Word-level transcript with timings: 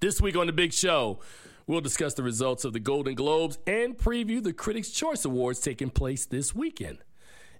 This 0.00 0.20
week 0.20 0.36
on 0.36 0.46
The 0.46 0.52
Big 0.52 0.72
Show, 0.72 1.18
we'll 1.66 1.80
discuss 1.80 2.14
the 2.14 2.22
results 2.22 2.64
of 2.64 2.72
the 2.72 2.78
Golden 2.78 3.16
Globes 3.16 3.58
and 3.66 3.98
preview 3.98 4.40
the 4.40 4.52
Critics' 4.52 4.90
Choice 4.90 5.24
Awards 5.24 5.58
taking 5.58 5.90
place 5.90 6.24
this 6.24 6.54
weekend. 6.54 6.98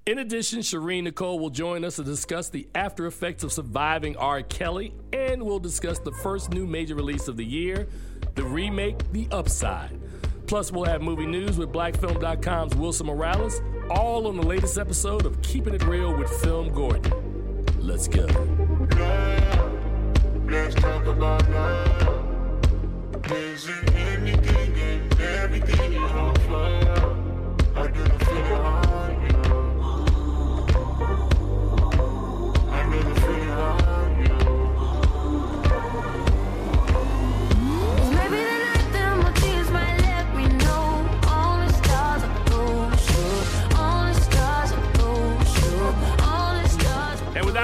In 0.06 0.20
addition, 0.20 0.60
Sherin 0.60 1.02
Nicole 1.02 1.40
will 1.40 1.50
join 1.50 1.84
us 1.84 1.96
to 1.96 2.04
discuss 2.04 2.48
the 2.48 2.68
after 2.76 3.06
effects 3.06 3.42
of 3.42 3.52
surviving 3.52 4.16
R. 4.16 4.42
Kelly, 4.42 4.94
and 5.12 5.42
we'll 5.42 5.58
discuss 5.58 5.98
the 5.98 6.12
first 6.12 6.52
new 6.52 6.64
major 6.64 6.94
release 6.94 7.26
of 7.26 7.36
the 7.36 7.44
year, 7.44 7.88
the 8.36 8.44
remake, 8.44 9.10
The 9.10 9.26
Upside. 9.32 9.98
Plus, 10.46 10.70
we'll 10.70 10.84
have 10.84 11.02
movie 11.02 11.26
news 11.26 11.58
with 11.58 11.72
BlackFilm.com's 11.72 12.76
Wilson 12.76 13.06
Morales, 13.06 13.60
all 13.90 14.28
on 14.28 14.36
the 14.36 14.46
latest 14.46 14.78
episode 14.78 15.26
of 15.26 15.42
Keeping 15.42 15.74
It 15.74 15.82
Reel 15.82 16.16
with 16.16 16.30
Film 16.40 16.72
Gordon. 16.72 17.64
Let's 17.80 18.06
go. 18.06 18.26
Let's 20.48 20.76
Is 23.30 23.68
it 23.68 23.94
anything 23.94 24.74
and 24.80 25.20
everything 25.20 25.92
you 25.92 26.06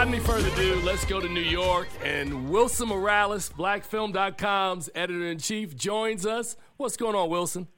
without 0.04 0.14
any 0.14 0.24
further 0.24 0.48
ado, 0.48 0.80
let's 0.84 1.04
go 1.04 1.20
to 1.20 1.28
New 1.28 1.40
York. 1.40 1.88
And 2.02 2.48
Wilson 2.50 2.88
Morales, 2.88 3.50
BlackFilm.com's 3.50 4.90
editor 4.94 5.26
in 5.26 5.38
chief, 5.38 5.76
joins 5.76 6.26
us. 6.26 6.56
What's 6.76 6.96
going 6.96 7.14
on, 7.14 7.30
Wilson? 7.30 7.68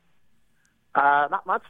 Uh, 0.94 1.28
not 1.30 1.46
much 1.46 1.62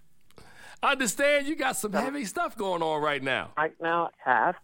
I 0.82 0.92
understand 0.92 1.48
you 1.48 1.56
got 1.56 1.76
some 1.76 1.92
heavy 1.92 2.24
stuff 2.24 2.56
going 2.56 2.82
on 2.82 3.02
right 3.02 3.22
now. 3.22 3.50
right 3.56 3.74
now. 3.82 4.10
Cast 4.22 4.58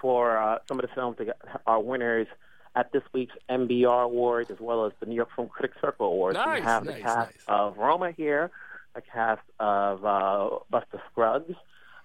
for 0.00 0.38
uh, 0.38 0.58
some 0.66 0.78
of 0.78 0.82
the 0.82 0.94
films 0.94 1.16
that 1.18 1.36
are 1.66 1.80
winners 1.80 2.26
at 2.74 2.90
this 2.92 3.02
week's 3.12 3.34
NBR 3.50 4.04
Awards, 4.04 4.50
as 4.50 4.58
well 4.60 4.86
as 4.86 4.92
the 5.00 5.06
New 5.06 5.16
York 5.16 5.28
Film 5.34 5.48
Critics 5.48 5.76
Circle 5.80 6.06
Awards. 6.06 6.36
Nice, 6.36 6.60
we 6.60 6.64
have 6.64 6.84
nice, 6.84 6.94
the 6.96 7.02
cast 7.02 7.16
nice. 7.16 7.44
of 7.48 7.76
Roma 7.76 8.12
here, 8.12 8.50
a 8.94 9.02
cast 9.02 9.42
of 9.58 10.04
uh, 10.04 10.58
Buster 10.70 11.02
Scruggs, 11.10 11.54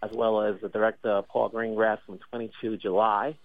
as 0.03 0.11
well 0.15 0.41
as 0.41 0.55
the 0.61 0.69
director 0.69 1.21
Paul 1.29 1.49
Greengrass 1.49 1.99
from 2.05 2.19
22 2.29 2.77
July, 2.77 3.37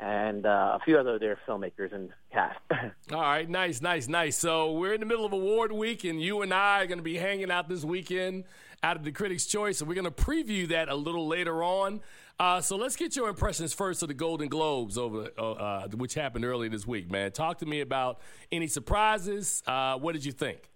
and 0.00 0.44
uh, 0.44 0.78
a 0.80 0.84
few 0.84 0.98
other 0.98 1.18
their 1.18 1.38
filmmakers 1.46 1.94
and 1.94 2.10
cast. 2.32 2.58
All 3.12 3.20
right, 3.20 3.48
nice, 3.48 3.80
nice, 3.80 4.08
nice. 4.08 4.36
So 4.36 4.72
we're 4.72 4.94
in 4.94 5.00
the 5.00 5.06
middle 5.06 5.24
of 5.24 5.32
award 5.32 5.72
week, 5.72 6.04
and 6.04 6.20
you 6.20 6.42
and 6.42 6.52
I 6.52 6.82
are 6.82 6.86
going 6.86 6.98
to 6.98 7.04
be 7.04 7.16
hanging 7.16 7.50
out 7.50 7.68
this 7.68 7.84
weekend 7.84 8.44
out 8.82 8.96
of 8.96 9.04
the 9.04 9.12
Critics' 9.12 9.46
Choice, 9.46 9.80
and 9.80 9.88
we're 9.88 9.94
going 9.94 10.04
to 10.04 10.10
preview 10.10 10.68
that 10.68 10.88
a 10.88 10.94
little 10.94 11.28
later 11.28 11.62
on. 11.62 12.00
Uh, 12.38 12.60
so 12.60 12.76
let's 12.76 12.96
get 12.96 13.14
your 13.14 13.28
impressions 13.28 13.72
first 13.72 14.02
of 14.02 14.08
the 14.08 14.14
Golden 14.14 14.48
Globes 14.48 14.98
over, 14.98 15.28
uh, 15.38 15.52
uh, 15.52 15.88
which 15.90 16.14
happened 16.14 16.44
earlier 16.44 16.68
this 16.68 16.86
week, 16.86 17.10
man. 17.10 17.30
Talk 17.30 17.58
to 17.58 17.66
me 17.66 17.80
about 17.80 18.20
any 18.50 18.66
surprises. 18.66 19.62
Uh, 19.66 19.96
what 19.98 20.12
did 20.14 20.24
you 20.24 20.32
think? 20.32 20.68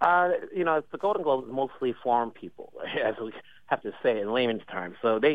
Uh, 0.00 0.30
you 0.54 0.64
know, 0.64 0.82
the 0.92 0.98
Golden 0.98 1.22
Globes 1.22 1.48
mostly 1.50 1.94
foreign 2.02 2.30
people, 2.30 2.72
as 3.04 3.14
we 3.20 3.32
have 3.68 3.82
to 3.82 3.92
say 4.02 4.20
in 4.20 4.32
layman's 4.32 4.62
terms. 4.70 4.96
So 5.00 5.18
they, 5.18 5.34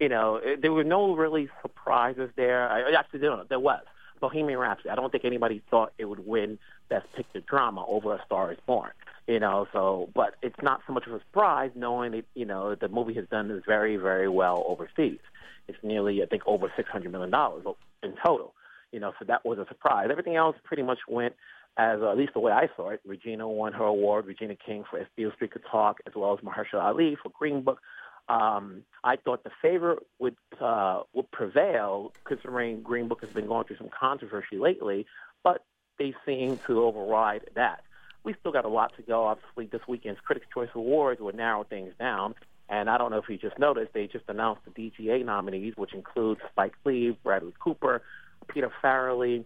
you 0.00 0.08
know, 0.08 0.36
eh, 0.36 0.56
there 0.60 0.72
were 0.72 0.84
no 0.84 1.14
really 1.14 1.48
surprises 1.60 2.30
there. 2.36 2.68
I, 2.68 2.92
actually, 2.92 3.20
there, 3.20 3.36
there 3.48 3.60
was 3.60 3.84
Bohemian 4.20 4.58
Rhapsody. 4.58 4.90
I 4.90 4.94
don't 4.94 5.10
think 5.10 5.24
anybody 5.24 5.62
thought 5.70 5.92
it 5.98 6.06
would 6.06 6.26
win 6.26 6.58
Best 6.88 7.12
Picture 7.14 7.40
Drama 7.40 7.84
over 7.86 8.14
A 8.14 8.24
Star 8.24 8.52
Is 8.52 8.58
Born. 8.66 8.90
You 9.26 9.40
know, 9.40 9.66
so 9.72 10.10
but 10.14 10.34
it's 10.42 10.60
not 10.62 10.82
so 10.86 10.92
much 10.92 11.06
of 11.06 11.14
a 11.14 11.18
surprise 11.18 11.70
knowing 11.74 12.12
that 12.12 12.24
you 12.34 12.44
know 12.44 12.74
the 12.74 12.88
movie 12.88 13.14
has 13.14 13.26
done 13.30 13.62
very, 13.66 13.96
very 13.96 14.28
well 14.28 14.64
overseas. 14.66 15.18
It's 15.66 15.78
nearly, 15.82 16.22
I 16.22 16.26
think, 16.26 16.42
over 16.46 16.70
six 16.76 16.90
hundred 16.90 17.12
million 17.12 17.30
dollars 17.30 17.64
in 18.02 18.14
total. 18.24 18.54
You 18.92 19.00
know, 19.00 19.12
so 19.18 19.24
that 19.24 19.44
was 19.44 19.58
a 19.58 19.66
surprise. 19.66 20.08
Everything 20.10 20.36
else 20.36 20.56
pretty 20.62 20.82
much 20.82 21.00
went 21.08 21.34
as 21.76 22.00
uh, 22.00 22.10
at 22.10 22.16
least 22.16 22.34
the 22.34 22.40
way 22.40 22.52
I 22.52 22.68
saw 22.76 22.90
it. 22.90 23.00
Regina 23.04 23.48
won 23.48 23.72
her 23.72 23.84
award. 23.84 24.26
Regina 24.26 24.54
King 24.54 24.84
for 24.88 24.98
If 24.98 25.08
Beale 25.16 25.32
Street 25.32 25.52
Could 25.52 25.64
Talk, 25.70 25.98
as 26.06 26.14
well 26.14 26.32
as 26.32 26.44
Mahershala 26.44 26.84
Ali 26.84 27.16
for 27.20 27.30
Green 27.30 27.62
Book. 27.62 27.80
Um, 28.28 28.82
I 29.02 29.16
thought 29.16 29.44
the 29.44 29.50
favorite 29.60 29.98
would 30.18 30.36
uh, 30.60 31.02
would 31.12 31.30
prevail, 31.30 32.12
considering 32.24 32.82
Green 32.82 33.08
Book 33.08 33.20
has 33.22 33.30
been 33.30 33.46
going 33.46 33.66
through 33.66 33.78
some 33.78 33.90
controversy 33.98 34.56
lately, 34.58 35.06
but 35.42 35.64
they 35.98 36.14
seem 36.24 36.58
to 36.66 36.84
override 36.84 37.50
that. 37.54 37.82
We 38.22 38.34
still 38.40 38.52
got 38.52 38.64
a 38.64 38.68
lot 38.68 38.96
to 38.96 39.02
go. 39.02 39.24
Obviously, 39.24 39.66
this 39.66 39.86
weekend's 39.86 40.20
Critics' 40.20 40.46
Choice 40.54 40.70
Awards 40.74 41.20
will 41.20 41.34
narrow 41.34 41.64
things 41.64 41.92
down. 41.98 42.34
And 42.68 42.88
I 42.88 42.96
don't 42.96 43.10
know 43.10 43.18
if 43.18 43.28
you 43.28 43.36
just 43.36 43.58
noticed, 43.58 43.92
they 43.92 44.06
just 44.06 44.24
announced 44.28 44.62
the 44.64 44.70
DGA 44.70 45.22
nominees, 45.24 45.74
which 45.76 45.92
include 45.92 46.38
Spike 46.50 46.72
Lee, 46.86 47.16
Bradley 47.22 47.52
Cooper, 47.58 48.02
Peter 48.48 48.72
Farrelly, 48.82 49.44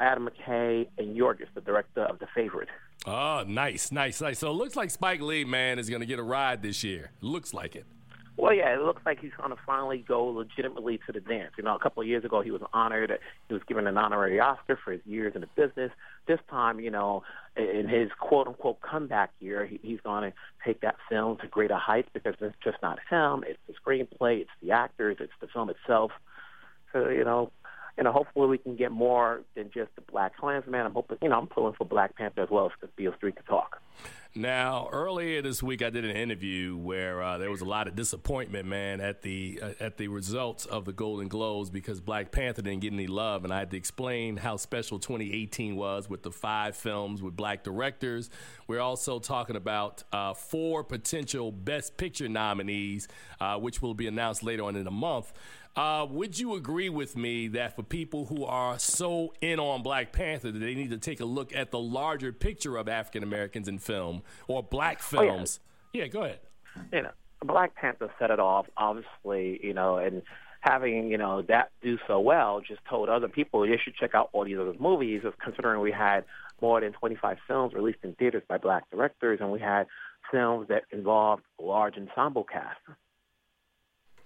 Adam 0.00 0.28
McKay, 0.28 0.88
and 0.98 1.16
Yorgos, 1.16 1.46
the 1.54 1.60
director 1.60 2.02
of 2.02 2.18
The 2.18 2.26
Favorite. 2.34 2.68
Oh, 3.06 3.44
nice, 3.46 3.92
nice, 3.92 4.20
nice. 4.20 4.38
So 4.38 4.50
it 4.50 4.54
looks 4.54 4.76
like 4.76 4.90
Spike 4.90 5.20
Lee, 5.20 5.44
man, 5.44 5.78
is 5.78 5.88
going 5.88 6.00
to 6.00 6.06
get 6.06 6.18
a 6.18 6.22
ride 6.22 6.62
this 6.62 6.82
year. 6.82 7.12
Looks 7.20 7.54
like 7.54 7.76
it. 7.76 7.86
Well, 8.36 8.54
yeah, 8.54 8.72
it 8.74 8.80
looks 8.80 9.02
like 9.04 9.20
he's 9.20 9.32
going 9.36 9.50
to 9.50 9.56
finally 9.66 9.98
go 10.06 10.24
legitimately 10.24 11.00
to 11.06 11.12
the 11.12 11.20
dance. 11.20 11.52
You 11.58 11.64
know, 11.64 11.74
a 11.74 11.78
couple 11.78 12.00
of 12.00 12.08
years 12.08 12.24
ago, 12.24 12.40
he 12.40 12.50
was 12.50 12.62
honored. 12.72 13.18
He 13.48 13.54
was 13.54 13.62
given 13.68 13.86
an 13.86 13.98
honorary 13.98 14.40
Oscar 14.40 14.78
for 14.82 14.92
his 14.92 15.02
years 15.04 15.34
in 15.34 15.42
the 15.42 15.46
business. 15.48 15.90
This 16.26 16.38
time, 16.48 16.80
you 16.80 16.90
know, 16.90 17.22
in 17.56 17.86
his 17.86 18.08
quote-unquote 18.18 18.80
comeback 18.80 19.30
year, 19.40 19.66
he, 19.66 19.78
he's 19.82 20.00
going 20.00 20.30
to 20.30 20.36
take 20.64 20.80
that 20.80 20.96
film 21.10 21.36
to 21.38 21.48
greater 21.48 21.76
heights 21.76 22.08
because 22.14 22.34
it's 22.40 22.56
just 22.64 22.78
not 22.82 22.98
him. 23.10 23.44
It's 23.46 23.58
the 23.66 23.74
screenplay, 23.74 24.40
it's 24.40 24.50
the 24.62 24.70
actors, 24.70 25.18
it's 25.20 25.32
the 25.40 25.46
film 25.48 25.68
itself. 25.68 26.12
So, 26.94 27.10
you 27.10 27.24
know, 27.24 27.52
you 27.96 28.04
know, 28.04 28.12
hopefully 28.12 28.48
we 28.48 28.58
can 28.58 28.76
get 28.76 28.92
more 28.92 29.42
than 29.54 29.70
just 29.72 29.94
the 29.94 30.02
Black 30.02 30.36
Klansman. 30.36 30.86
I'm 30.86 30.92
hoping, 30.92 31.18
you 31.22 31.28
know, 31.28 31.38
I'm 31.38 31.46
pulling 31.46 31.74
for 31.74 31.84
Black 31.84 32.16
Panther 32.16 32.42
as 32.42 32.50
well 32.50 32.70
as 32.82 32.88
Beale 32.96 33.14
Street 33.16 33.36
to 33.36 33.42
talk. 33.42 33.80
Now, 34.32 34.88
earlier 34.92 35.42
this 35.42 35.60
week, 35.60 35.82
I 35.82 35.90
did 35.90 36.04
an 36.04 36.14
interview 36.14 36.76
where 36.76 37.20
uh, 37.20 37.38
there 37.38 37.50
was 37.50 37.62
a 37.62 37.64
lot 37.64 37.88
of 37.88 37.96
disappointment, 37.96 38.68
man, 38.68 39.00
at 39.00 39.22
the 39.22 39.58
uh, 39.60 39.70
at 39.80 39.96
the 39.96 40.06
results 40.06 40.66
of 40.66 40.84
the 40.84 40.92
Golden 40.92 41.26
Globes 41.26 41.68
because 41.68 42.00
Black 42.00 42.30
Panther 42.30 42.62
didn't 42.62 42.82
get 42.82 42.92
any 42.92 43.08
love, 43.08 43.42
and 43.42 43.52
I 43.52 43.58
had 43.58 43.72
to 43.72 43.76
explain 43.76 44.36
how 44.36 44.56
special 44.56 45.00
2018 45.00 45.74
was 45.74 46.08
with 46.08 46.22
the 46.22 46.30
five 46.30 46.76
films 46.76 47.24
with 47.24 47.34
black 47.34 47.64
directors. 47.64 48.30
We're 48.68 48.78
also 48.78 49.18
talking 49.18 49.56
about 49.56 50.04
uh, 50.12 50.34
four 50.34 50.84
potential 50.84 51.50
Best 51.50 51.96
Picture 51.96 52.28
nominees, 52.28 53.08
uh, 53.40 53.56
which 53.56 53.82
will 53.82 53.94
be 53.94 54.06
announced 54.06 54.44
later 54.44 54.62
on 54.62 54.76
in 54.76 54.84
the 54.84 54.92
month. 54.92 55.32
Uh, 55.76 56.04
would 56.10 56.38
you 56.38 56.54
agree 56.54 56.88
with 56.88 57.16
me 57.16 57.46
that 57.48 57.76
for 57.76 57.82
people 57.82 58.26
who 58.26 58.44
are 58.44 58.78
so 58.78 59.32
in 59.40 59.60
on 59.60 59.82
Black 59.82 60.12
Panther 60.12 60.50
that 60.50 60.58
they 60.58 60.74
need 60.74 60.90
to 60.90 60.98
take 60.98 61.20
a 61.20 61.24
look 61.24 61.54
at 61.54 61.70
the 61.70 61.78
larger 61.78 62.32
picture 62.32 62.76
of 62.76 62.88
African 62.88 63.22
Americans 63.22 63.68
in 63.68 63.78
film 63.78 64.22
or 64.48 64.62
black 64.62 65.00
Oh, 65.14 65.22
yeah. 65.22 65.30
films? 65.30 65.60
yeah. 65.92 66.06
go 66.08 66.24
ahead. 66.24 66.40
you 66.92 67.02
know, 67.02 67.10
Black 67.44 67.74
Panther 67.76 68.10
set 68.18 68.30
it 68.30 68.40
off, 68.40 68.66
obviously, 68.76 69.60
you 69.62 69.72
know, 69.72 69.96
and 69.96 70.22
having, 70.60 71.08
you 71.08 71.16
know, 71.16 71.40
that 71.42 71.70
do 71.82 71.98
so 72.06 72.18
well 72.20 72.60
just 72.60 72.80
told 72.88 73.08
other 73.08 73.28
people 73.28 73.66
you 73.66 73.76
should 73.82 73.94
check 73.94 74.14
out 74.14 74.28
all 74.32 74.44
these 74.44 74.58
other 74.58 74.74
movies, 74.78 75.22
considering 75.42 75.80
we 75.80 75.92
had 75.92 76.24
more 76.60 76.80
than 76.80 76.92
25 76.92 77.38
films 77.48 77.72
released 77.72 78.00
in 78.02 78.12
theaters 78.14 78.42
by 78.48 78.58
black 78.58 78.90
directors, 78.90 79.38
and 79.40 79.50
we 79.50 79.58
had 79.60 79.86
films 80.30 80.68
that 80.68 80.82
involved 80.90 81.42
large 81.58 81.94
ensemble 81.96 82.44
cast. 82.44 82.78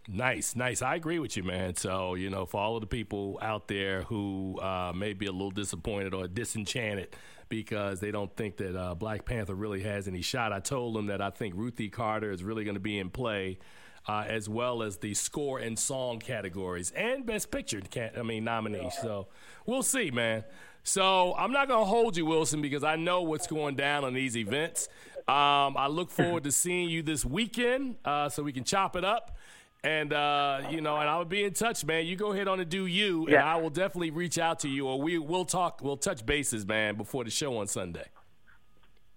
Nice, 0.07 0.55
nice. 0.55 0.83
I 0.83 0.97
agree 0.97 1.19
with 1.19 1.37
you, 1.37 1.43
man. 1.43 1.77
So, 1.77 2.15
you 2.15 2.29
know, 2.29 2.45
for 2.45 2.61
all 2.61 2.77
of 2.77 2.83
the 2.83 2.87
people 2.87 3.39
out 3.41 3.69
there 3.69 4.03
who 4.03 4.59
uh, 4.61 4.93
may 4.95 5.15
be 5.15 5.27
a 5.27 5.33
little 5.33 5.51
disappointed 5.51 6.13
or 6.13 6.29
disenchanted 6.29 7.17
because 7.49 8.01
they 8.01 8.11
don't 8.11 8.35
think 8.37 8.59
that 8.59 8.77
uh, 8.77 8.95
Black 8.95 9.25
Panther 9.25 9.55
really 9.55 9.83
has 9.83 10.07
any 10.07 10.21
shot, 10.21 10.53
I 10.53 10.61
told 10.61 10.95
them 10.95 11.07
that 11.07 11.23
I 11.23 11.31
think 11.31 11.55
Ruthie 11.57 11.89
Carter 11.89 12.31
is 12.31 12.43
really 12.43 12.65
going 12.65 12.75
to 12.75 12.81
be 12.81 12.99
in 12.99 13.11
play. 13.11 13.59
Uh, 14.07 14.23
as 14.29 14.51
well 14.51 14.83
as 14.83 14.99
the 14.99 15.15
score 15.15 15.59
and 15.59 15.79
song 15.79 16.19
categories 16.19 16.91
and 16.91 17.25
best 17.25 17.51
picture 17.51 17.81
I 18.15 18.23
mean 18.23 18.45
nominees. 18.45 18.93
So 19.01 19.29
we'll 19.65 19.83
see, 19.83 20.11
man. 20.11 20.45
So 20.83 21.35
I'm 21.35 21.53
not 21.53 21.69
gonna 21.69 21.87
hold 21.87 22.15
you, 22.15 22.27
Wilson, 22.27 22.61
because 22.61 22.85
I 22.85 22.97
know 22.97 23.23
what's 23.23 23.47
going 23.47 23.77
down 23.77 24.05
on 24.05 24.13
these 24.13 24.37
events. 24.37 24.91
Um, 25.27 25.75
I 25.79 25.87
look 25.87 26.11
forward 26.11 26.45
to 26.45 26.53
seeing 26.53 26.91
you 26.91 27.03
this 27.03 27.25
weekend, 27.25 27.97
uh, 28.05 28.29
so 28.29 28.43
we 28.43 28.53
can 28.53 28.65
chop 28.65 28.95
it 28.95 29.07
up. 29.07 29.39
And 29.85 30.15
uh, 30.15 30.63
you 30.71 30.81
know, 30.81 30.97
and 30.97 31.09
I'll 31.09 31.27
be 31.27 31.45
in 31.45 31.53
touch, 31.53 31.85
man. 31.85 32.07
You 32.07 32.17
go 32.17 32.33
ahead 32.33 32.49
on 32.49 32.59
and 32.59 32.71
do 32.71 32.87
you, 32.87 33.27
and 33.27 33.37
I 33.37 33.57
will 33.57 33.71
definitely 33.71 34.11
reach 34.11 34.39
out 34.39 34.61
to 34.61 34.69
you, 34.69 34.89
or 34.89 35.01
we 35.01 35.19
will 35.19 35.45
talk. 35.45 35.83
We'll 35.83 35.99
touch 35.99 36.25
bases, 36.25 36.67
man, 36.67 36.97
before 36.97 37.23
the 37.23 37.31
show 37.31 37.59
on 37.59 37.67
Sunday. 37.67 38.07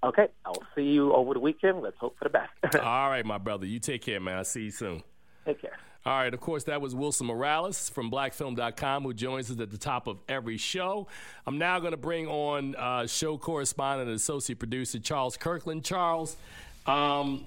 Okay, 0.04 0.28
I'll 0.46 0.62
see 0.76 0.84
you 0.84 1.14
over 1.14 1.34
the 1.34 1.40
weekend. 1.40 1.82
Let's 1.82 1.98
hope 1.98 2.18
for 2.20 2.26
the 2.26 2.30
best. 2.30 2.76
All 2.84 3.10
right, 3.10 3.26
my 3.26 3.38
brother. 3.38 3.66
You 3.66 3.80
take 3.80 4.02
care, 4.02 4.20
man. 4.20 4.40
I'll 4.40 4.44
see 4.44 4.64
you 4.64 4.72
soon. 4.72 5.04
Take 5.46 5.62
care. 5.62 5.78
All 6.06 6.14
right, 6.14 6.34
of 6.34 6.40
course, 6.40 6.66
that 6.66 6.80
was 6.80 6.96
Wilson 6.96 7.28
Morales 7.28 7.90
from 7.90 8.10
blackfilm.com 8.12 9.04
who 9.04 9.14
joins 9.14 9.52
us 9.52 9.60
at 9.60 9.72
the 9.72 9.78
top 9.78 10.08
of 10.08 10.20
every 10.30 10.56
show. 10.56 11.08
I'm 11.46 11.58
now 11.58 11.80
going 11.80 11.92
to 11.92 11.98
bring 11.98 12.28
on 12.28 12.76
uh, 12.76 13.08
show 13.08 13.38
correspondent 13.38 14.08
and 14.08 14.16
associate 14.16 14.60
producer 14.60 15.00
Charles 15.00 15.36
Kirkland. 15.36 15.84
Charles, 15.84 16.38
um, 16.86 17.46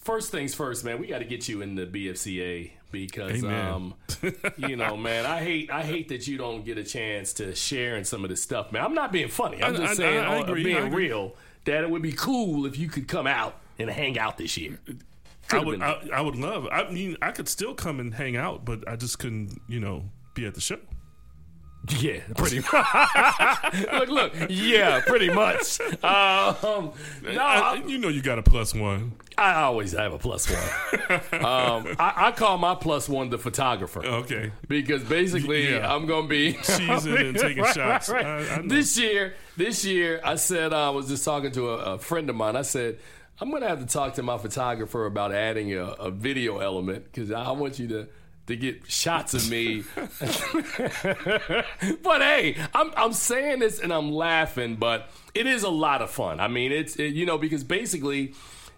first 0.00 0.30
things 0.30 0.54
first, 0.54 0.84
man, 0.84 0.98
we 0.98 1.06
got 1.06 1.18
to 1.20 1.24
get 1.24 1.48
you 1.48 1.62
in 1.62 1.74
the 1.74 1.86
BFCA 1.86 2.72
because 2.90 3.44
um, 3.44 3.94
you 4.56 4.76
know, 4.76 4.96
man, 4.96 5.26
I 5.26 5.42
hate 5.42 5.70
I 5.70 5.82
hate 5.82 6.08
that 6.08 6.26
you 6.26 6.36
don't 6.38 6.64
get 6.64 6.78
a 6.78 6.84
chance 6.84 7.32
to 7.34 7.54
share 7.54 7.96
in 7.96 8.04
some 8.04 8.24
of 8.24 8.30
this 8.30 8.42
stuff, 8.42 8.72
man. 8.72 8.84
I'm 8.84 8.94
not 8.94 9.12
being 9.12 9.28
funny. 9.28 9.62
I'm 9.62 9.74
I- 9.74 9.78
just 9.78 9.90
I- 9.92 9.94
saying, 9.94 10.18
I 10.18 10.38
uh, 10.38 10.42
agree, 10.42 10.64
being 10.64 10.76
I 10.76 10.88
real, 10.88 11.34
that 11.64 11.84
it 11.84 11.90
would 11.90 12.02
be 12.02 12.12
cool 12.12 12.66
if 12.66 12.78
you 12.78 12.88
could 12.88 13.08
come 13.08 13.26
out 13.26 13.56
and 13.78 13.88
hang 13.90 14.18
out 14.18 14.38
this 14.38 14.56
year. 14.56 14.78
I 14.88 14.94
Could've 15.48 15.66
would, 15.66 15.82
I, 15.82 16.00
I 16.14 16.20
would 16.20 16.36
love. 16.36 16.68
I 16.70 16.88
mean, 16.90 17.16
I 17.20 17.32
could 17.32 17.48
still 17.48 17.74
come 17.74 17.98
and 17.98 18.14
hang 18.14 18.36
out, 18.36 18.64
but 18.64 18.86
I 18.88 18.94
just 18.96 19.18
couldn't, 19.18 19.60
you 19.68 19.80
know, 19.80 20.04
be 20.34 20.46
at 20.46 20.54
the 20.54 20.60
show. 20.60 20.78
Yeah, 21.88 22.20
pretty 22.36 22.60
much. 22.60 23.92
look, 23.92 24.08
look, 24.08 24.32
yeah, 24.50 25.00
pretty 25.00 25.30
much. 25.30 25.80
Um, 25.80 26.92
no, 27.22 27.38
I- 27.38 27.82
you 27.86 27.98
know, 27.98 28.08
you 28.08 28.22
got 28.22 28.38
a 28.38 28.42
plus 28.42 28.74
one. 28.74 29.12
I 29.38 29.62
always 29.62 29.92
have 29.92 30.12
a 30.12 30.18
plus 30.18 30.48
one. 30.50 31.20
Um, 31.32 31.86
I, 31.98 32.12
I 32.28 32.32
call 32.32 32.58
my 32.58 32.74
plus 32.74 33.08
one 33.08 33.30
the 33.30 33.38
photographer. 33.38 34.04
Okay, 34.04 34.52
Because 34.68 35.02
basically, 35.04 35.70
Yeah. 35.72 35.92
I'm 35.92 36.06
gonna 36.06 36.28
be 36.28 36.52
Cheesing 36.62 37.28
and 37.30 37.38
taking 37.38 37.62
Right, 37.62 37.74
shots. 37.74 38.08
right, 38.10 38.24
right. 38.24 38.58
I. 38.58 38.62
This 38.66 38.98
year, 38.98 39.34
this 39.56 39.84
year, 39.84 40.20
I 40.22 40.34
said 40.34 40.72
uh, 40.74 40.88
I 40.88 40.90
was 40.90 41.08
just 41.08 41.24
talking 41.24 41.50
to 41.52 41.70
a, 41.70 41.94
a 41.94 41.98
friend 41.98 42.28
of 42.28 42.36
mine. 42.36 42.56
I 42.56 42.62
said 42.62 42.98
I'm 43.40 43.50
gonna 43.50 43.68
have 43.68 43.80
to 43.80 43.86
talk 43.86 44.14
to 44.14 44.22
my 44.22 44.36
photographer 44.36 45.06
about 45.06 45.32
adding 45.32 45.72
a, 45.72 45.84
a 45.84 46.10
video 46.10 46.58
element 46.58 47.04
because 47.04 47.30
I 47.32 47.50
want 47.52 47.78
you 47.78 47.88
to 47.88 48.08
to 48.46 48.56
get 48.56 48.90
shots 48.90 49.34
of 49.34 49.48
me. 49.50 49.84
but 52.02 52.20
hey, 52.20 52.56
I'm 52.74 52.92
I'm 52.96 53.12
saying 53.12 53.60
this 53.60 53.80
and 53.80 53.92
I'm 53.92 54.10
laughing, 54.10 54.76
but 54.76 55.10
it 55.34 55.46
is 55.46 55.62
a 55.62 55.68
lot 55.68 56.02
of 56.02 56.10
fun. 56.10 56.40
I 56.40 56.48
mean, 56.48 56.72
it's 56.72 56.96
it, 56.96 57.14
you 57.14 57.26
know 57.26 57.38
because 57.38 57.64
basically 57.64 58.34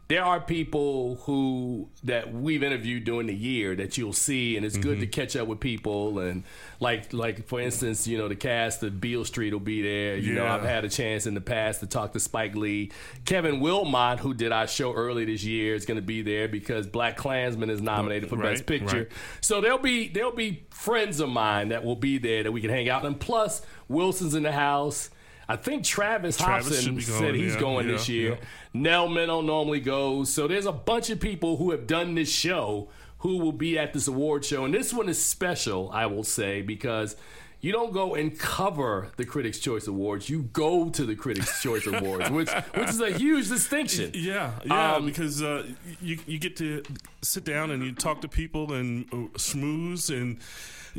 there 0.09 0.25
are 0.25 0.41
people 0.41 1.17
who 1.25 1.89
that 2.05 2.35
we've 2.35 2.63
interviewed 2.63 3.05
during 3.05 3.29
the 3.29 3.35
year 3.35 3.75
that 3.77 3.97
you'll 3.97 4.13
see, 4.13 4.57
and 4.57 4.67
it's 4.67 4.77
good 4.77 5.01
to 5.01 5.07
mm-hmm. 5.07 5.11
catch 5.11 5.37
up 5.37 5.47
with 5.49 5.61
people. 5.61 6.19
And 6.19 6.45
like 6.81 7.13
like 7.13 7.47
for 7.47 7.61
instance, 7.61 8.07
you 8.07 8.19
know 8.19 8.29
the 8.29 8.37
cast 8.37 8.83
of 8.83 9.01
Beale 9.01 9.25
Street 9.25 9.53
will 9.53 9.61
be 9.61 9.81
there. 9.81 10.17
You 10.17 10.35
know 10.35 10.47
I've 10.47 10.65
had 10.65 10.85
a 10.85 10.89
chance 10.89 11.27
in 11.27 11.35
the 11.35 11.41
past 11.41 11.81
to 11.81 11.87
talk 11.87 12.13
to 12.13 12.21
Spike 12.21 12.55
Lee, 12.55 12.91
Kevin 13.25 13.61
Willmott, 13.61 14.19
who 14.19 14.35
did 14.35 14.53
our 14.53 14.67
show 14.67 14.93
early 14.93 15.25
this 15.25 15.45
year, 15.45 15.75
is 15.75 15.87
going 15.87 15.97
to 15.97 16.03
be 16.03 16.21
there 16.23 16.49
because 16.49 16.87
Black 16.87 17.17
Klansman 17.17 17.71
is 17.71 17.81
nominated 17.81 18.29
for 18.29 18.37
Right, 18.37 18.53
Best 18.53 18.67
Picture. 18.67 18.97
right. 18.97 19.09
So 19.41 19.61
there'll 19.61 19.79
be 19.79 20.09
there'll 20.09 20.33
be 20.33 20.65
friends 20.71 21.21
of 21.21 21.29
mine 21.29 21.69
that 21.69 21.85
will 21.85 21.97
be 21.97 22.19
there 22.19 22.43
that 22.43 22.53
we 22.53 22.61
can 22.61 22.71
hang 22.71 22.89
out. 22.89 23.05
And 23.07 23.19
plus, 23.19 23.63
Wilson's 23.89 24.35
in 24.35 24.43
the 24.43 24.53
house. 24.53 25.11
I 25.53 25.57
think 25.57 25.85
Travis, 25.85 26.39
Travis 26.39 26.87
Hopson 26.87 27.01
said 27.01 27.35
he's 27.35 27.55
yeah, 27.55 27.61
going 27.61 27.87
yeah, 27.87 27.93
this 27.93 28.09
year. 28.09 28.31
yeah. 28.31 28.47
Nell 28.73 29.09
Minow 29.09 29.45
normally 29.45 29.81
goes. 29.81 30.33
So 30.33 30.49
there's 30.49 30.65
a 30.65 30.73
bunch 30.73 31.11
of 31.11 31.21
people 31.21 31.59
who 31.59 31.73
have 31.73 31.87
done 31.87 32.15
this 32.15 32.33
show 32.33 32.89
who 33.19 33.37
will 33.39 33.53
be 33.53 33.79
at 33.79 33.93
this 33.93 34.09
award 34.09 34.45
show. 34.47 34.65
And 34.65 34.73
this 34.73 34.95
one 34.95 35.09
is 35.11 35.23
special, 35.23 35.91
I 35.93 36.07
will 36.07 36.25
say, 36.25 36.63
because 36.63 37.17
you 37.61 37.71
don't 37.71 37.93
go 37.93 38.15
and 38.15 38.37
cover 38.37 39.11
the 39.17 39.27
Critics' 39.27 39.59
Choice 39.59 39.87
Awards. 39.87 40.31
You 40.31 40.43
go 40.55 40.89
to 40.89 41.05
the 41.05 41.15
Critics' 41.15 41.63
Choice 41.63 41.87
Awards, 41.87 42.31
which 42.31 42.51
which 42.75 42.89
is 42.89 43.01
a 43.01 43.13
huge 43.13 43.49
distinction. 43.49 44.11
Yeah, 44.15 44.53
yeah, 44.65 44.95
Um, 44.95 45.05
because 45.05 45.43
uh, 45.43 45.67
you 46.01 46.19
you 46.27 46.39
get 46.39 46.57
to 46.57 46.83
sit 47.21 47.45
down 47.45 47.71
and 47.71 47.85
you 47.85 47.93
talk 47.93 48.23
to 48.23 48.29
people 48.29 48.73
and 48.73 49.05
uh, 49.13 49.17
schmooze 49.39 50.11
and 50.11 50.39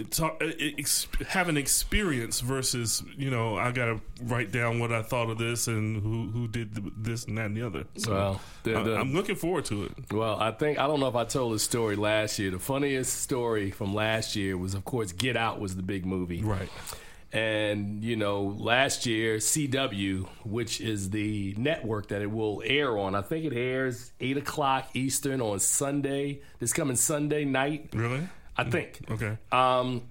talk, 0.09 0.41
uh, 0.41 0.47
ex- 0.59 1.07
have 1.29 1.49
an 1.49 1.57
experience 1.57 2.39
versus 2.39 3.03
you 3.17 3.29
know 3.29 3.57
I 3.57 3.71
got 3.71 3.85
to 3.85 3.99
write 4.23 4.51
down 4.51 4.79
what 4.79 4.91
I 4.91 5.01
thought 5.03 5.29
of 5.29 5.37
this 5.37 5.67
and 5.67 6.01
who 6.01 6.29
who 6.31 6.47
did 6.47 6.75
th- 6.75 6.93
this 6.97 7.25
and 7.25 7.37
that 7.37 7.45
and 7.47 7.57
the 7.57 7.65
other. 7.65 7.85
So 7.97 8.11
Well, 8.13 8.41
the- 8.63 8.75
I- 8.79 8.83
the- 8.83 8.95
I'm 8.97 9.13
looking 9.13 9.35
forward 9.35 9.65
to 9.65 9.83
it. 9.85 9.91
Well, 10.11 10.39
I 10.39 10.51
think 10.51 10.79
I 10.79 10.87
don't 10.87 10.99
know 10.99 11.07
if 11.07 11.15
I 11.15 11.25
told 11.25 11.53
this 11.53 11.63
story 11.63 11.95
last 11.95 12.39
year. 12.39 12.51
The 12.51 12.59
funniest 12.59 13.21
story 13.21 13.71
from 13.71 13.93
last 13.93 14.35
year 14.35 14.57
was, 14.57 14.73
of 14.73 14.83
course, 14.85 15.11
Get 15.11 15.37
Out 15.37 15.59
was 15.59 15.75
the 15.75 15.83
big 15.83 16.05
movie. 16.05 16.41
Right. 16.41 16.69
And 17.31 18.03
you 18.03 18.15
know, 18.15 18.43
last 18.59 19.07
year 19.07 19.37
CW, 19.37 20.27
which 20.43 20.79
is 20.79 21.09
the 21.09 21.55
network 21.57 22.09
that 22.09 22.21
it 22.21 22.29
will 22.31 22.61
air 22.63 22.95
on, 22.97 23.15
I 23.15 23.21
think 23.23 23.45
it 23.45 23.53
airs 23.53 24.11
eight 24.19 24.37
o'clock 24.37 24.89
Eastern 24.93 25.41
on 25.41 25.59
Sunday. 25.59 26.41
This 26.59 26.73
coming 26.73 26.95
Sunday 26.95 27.43
night, 27.43 27.89
Really? 27.93 28.27
I 28.57 28.63
think. 28.65 28.99
Okay. 29.09 29.37
Um, 29.51 30.03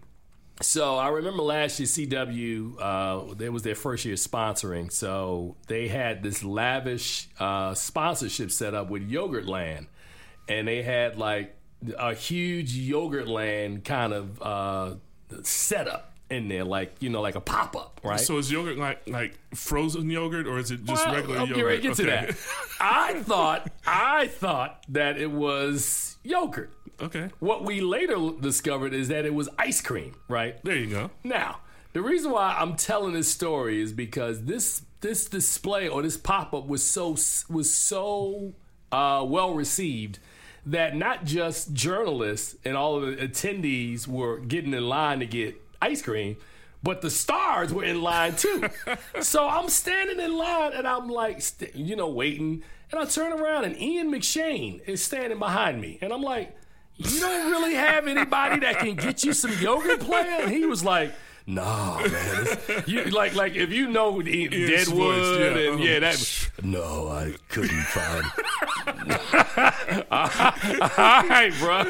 so 0.61 0.97
I 0.97 1.09
remember 1.09 1.43
last 1.43 1.81
year 1.81 1.87
CW, 1.87 2.77
uh, 2.81 3.35
it 3.43 3.53
was 3.53 3.62
their 3.62 3.75
first 3.75 4.05
year 4.05 4.15
sponsoring. 4.15 4.93
So 4.93 5.56
they 5.67 5.89
had 5.89 6.23
this 6.23 6.44
lavish 6.44 7.29
uh, 7.39 7.75
sponsorship 7.75 8.50
set 8.50 8.75
up 8.75 8.89
with 8.91 9.09
Yogurtland, 9.11 9.87
and 10.49 10.69
they 10.69 10.83
had 10.83 11.19
like 11.19 11.56
a 11.99 12.15
huge 12.15 12.77
Yogurtland 12.77 13.85
kind 13.85 14.12
of 14.12 14.43
uh, 14.43 14.94
setup 15.43 16.12
in 16.32 16.49
there, 16.49 16.64
like 16.64 16.94
you 17.00 17.11
know, 17.11 17.20
like 17.20 17.34
a 17.37 17.40
pop 17.40 17.76
up, 17.76 18.00
right? 18.02 18.19
So 18.19 18.38
is 18.38 18.50
yogurt 18.50 18.79
like 18.79 19.08
like 19.08 19.38
frozen 19.55 20.11
yogurt 20.11 20.46
or 20.46 20.58
is 20.58 20.70
it 20.70 20.84
just 20.84 21.05
Well, 21.06 21.14
regular 21.14 21.38
I'll 21.38 21.46
yogurt? 21.49 21.82
get 21.82 21.94
to 21.96 22.02
Okay. 22.02 22.26
that. 22.26 22.37
I 22.81 23.14
thought 23.23 23.70
I 23.87 24.26
thought 24.29 24.84
that 24.88 25.19
it 25.19 25.31
was 25.31 26.17
yogurt. 26.25 26.73
okay. 27.00 27.31
What 27.38 27.64
we 27.64 27.81
later 27.81 28.17
discovered 28.40 28.94
is 28.94 29.08
that 29.08 29.25
it 29.26 29.34
was 29.34 29.49
ice 29.58 29.81
cream, 29.81 30.14
right? 30.29 30.62
There 30.64 30.76
you 30.76 30.87
go. 30.88 31.11
Now, 31.25 31.61
the 31.93 32.02
reason 32.02 32.31
why 32.32 32.56
I'm 32.58 32.76
telling 32.76 33.12
this 33.14 33.29
story 33.29 33.81
is 33.81 33.93
because 33.93 34.44
this 34.44 34.82
this 35.00 35.26
display 35.26 35.88
or 35.88 36.00
this 36.02 36.17
pop 36.17 36.55
up 36.55 36.67
was 36.67 36.82
so 36.82 37.17
was 37.49 37.73
so 37.73 38.55
uh, 38.90 39.25
well 39.29 39.52
received 39.55 40.19
that 40.64 40.94
not 40.94 41.25
just 41.25 41.73
journalists 41.73 42.55
and 42.64 42.76
all 42.76 42.96
of 42.96 43.02
the 43.02 43.17
attendees 43.17 44.06
were 44.06 44.38
getting 44.38 44.73
in 44.75 44.88
line 44.88 45.19
to 45.19 45.26
get 45.26 45.61
ice 45.82 46.02
cream, 46.02 46.37
but 46.82 47.02
the 47.02 47.11
stars 47.11 47.73
were 47.73 47.84
in 47.84 48.00
line 48.02 48.37
too. 48.37 48.69
so 49.20 49.49
I'm 49.49 49.69
standing 49.69 50.20
in 50.20 50.37
line 50.37 50.73
and 50.73 50.87
I'm 50.87 51.08
like, 51.08 51.43
st- 51.43 51.75
you 51.75 51.96
know, 51.96 52.08
waiting, 52.08 52.62
and 52.90 53.00
I 53.00 53.05
turn 53.05 53.32
around 53.32 53.64
and 53.64 53.76
Ian 53.81 54.11
McShane 54.11 54.87
is 54.87 55.02
standing 55.02 55.38
behind 55.38 55.81
me, 55.81 55.99
and 56.00 56.12
I'm 56.12 56.23
like 56.23 56.56
you 56.96 57.20
don't 57.20 57.50
really 57.50 57.75
have 57.75 58.06
anybody 58.06 58.61
that 58.61 58.79
can 58.79 58.94
get 58.94 59.25
you 59.25 59.32
some 59.32 59.52
yogurt? 59.61 60.02
And 60.02 60.50
he 60.50 60.67
was 60.67 60.84
like, 60.84 61.12
no, 61.47 61.99
man. 62.11 62.47
You, 62.87 63.05
like, 63.05 63.35
like 63.35 63.55
if 63.55 63.71
you 63.73 63.89
know 63.89 64.23
the 64.23 64.31
Ian's 64.31 64.87
Deadwood 64.87 64.97
voice, 64.97 65.39
yeah, 65.39 65.47
and 65.47 65.75
uh-huh. 65.75 65.85
yeah, 65.85 65.99
that. 66.00 66.51
No, 66.63 67.08
I 67.08 67.34
couldn't 67.49 67.82
find. 67.84 68.25
All 70.11 71.22
right, 71.29 71.53
bro. 71.58 71.84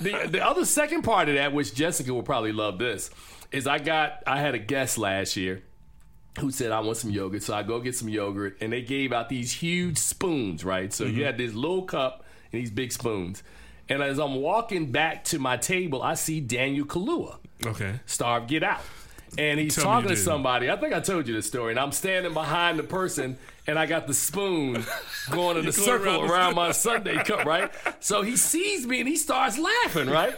The 0.00 0.28
the 0.28 0.44
other 0.44 0.64
second 0.64 1.02
part 1.02 1.28
of 1.28 1.36
that, 1.36 1.52
which 1.52 1.74
Jessica 1.74 2.12
will 2.12 2.22
probably 2.22 2.52
love 2.52 2.78
this, 2.78 3.10
is 3.50 3.66
I 3.66 3.78
got 3.78 4.22
I 4.26 4.40
had 4.40 4.54
a 4.54 4.58
guest 4.58 4.98
last 4.98 5.36
year 5.36 5.62
who 6.38 6.50
said 6.50 6.72
I 6.72 6.80
want 6.80 6.96
some 6.96 7.10
yogurt. 7.10 7.42
So 7.42 7.54
I 7.54 7.62
go 7.62 7.78
get 7.80 7.94
some 7.94 8.08
yogurt, 8.08 8.56
and 8.60 8.72
they 8.72 8.82
gave 8.82 9.12
out 9.12 9.28
these 9.28 9.52
huge 9.52 9.98
spoons, 9.98 10.64
right? 10.64 10.92
So 10.92 11.04
Mm-hmm. 11.04 11.16
you 11.18 11.24
had 11.24 11.38
this 11.38 11.52
little 11.54 11.82
cup 11.82 12.24
and 12.52 12.60
these 12.60 12.70
big 12.70 12.92
spoons. 12.92 13.42
And 13.88 14.02
as 14.02 14.18
I'm 14.18 14.36
walking 14.36 14.90
back 14.92 15.24
to 15.24 15.38
my 15.38 15.56
table, 15.56 16.02
I 16.02 16.14
see 16.14 16.40
Daniel 16.40 16.86
Kaluuya, 16.86 17.36
Okay. 17.66 18.00
star 18.06 18.38
of 18.38 18.46
Get 18.46 18.62
Out. 18.62 18.80
And 19.38 19.58
he's 19.58 19.74
Tell 19.76 19.84
talking 19.84 20.10
to 20.10 20.16
somebody. 20.16 20.70
I 20.70 20.76
think 20.76 20.92
I 20.92 21.00
told 21.00 21.26
you 21.26 21.34
this 21.34 21.46
story. 21.46 21.72
And 21.72 21.80
I'm 21.80 21.92
standing 21.92 22.34
behind 22.34 22.78
the 22.78 22.82
person, 22.82 23.38
and 23.66 23.78
I 23.78 23.86
got 23.86 24.06
the 24.06 24.12
spoon 24.12 24.84
going 25.30 25.56
in 25.56 25.66
a 25.66 25.72
circle 25.72 26.20
around 26.20 26.30
around, 26.30 26.54
my 26.54 26.72
sundae 26.72 27.24
cup, 27.24 27.46
right? 27.46 27.70
So 28.00 28.20
he 28.20 28.36
sees 28.36 28.86
me 28.86 29.00
and 29.00 29.08
he 29.08 29.16
starts 29.16 29.58
laughing, 29.58 30.10
right? 30.10 30.34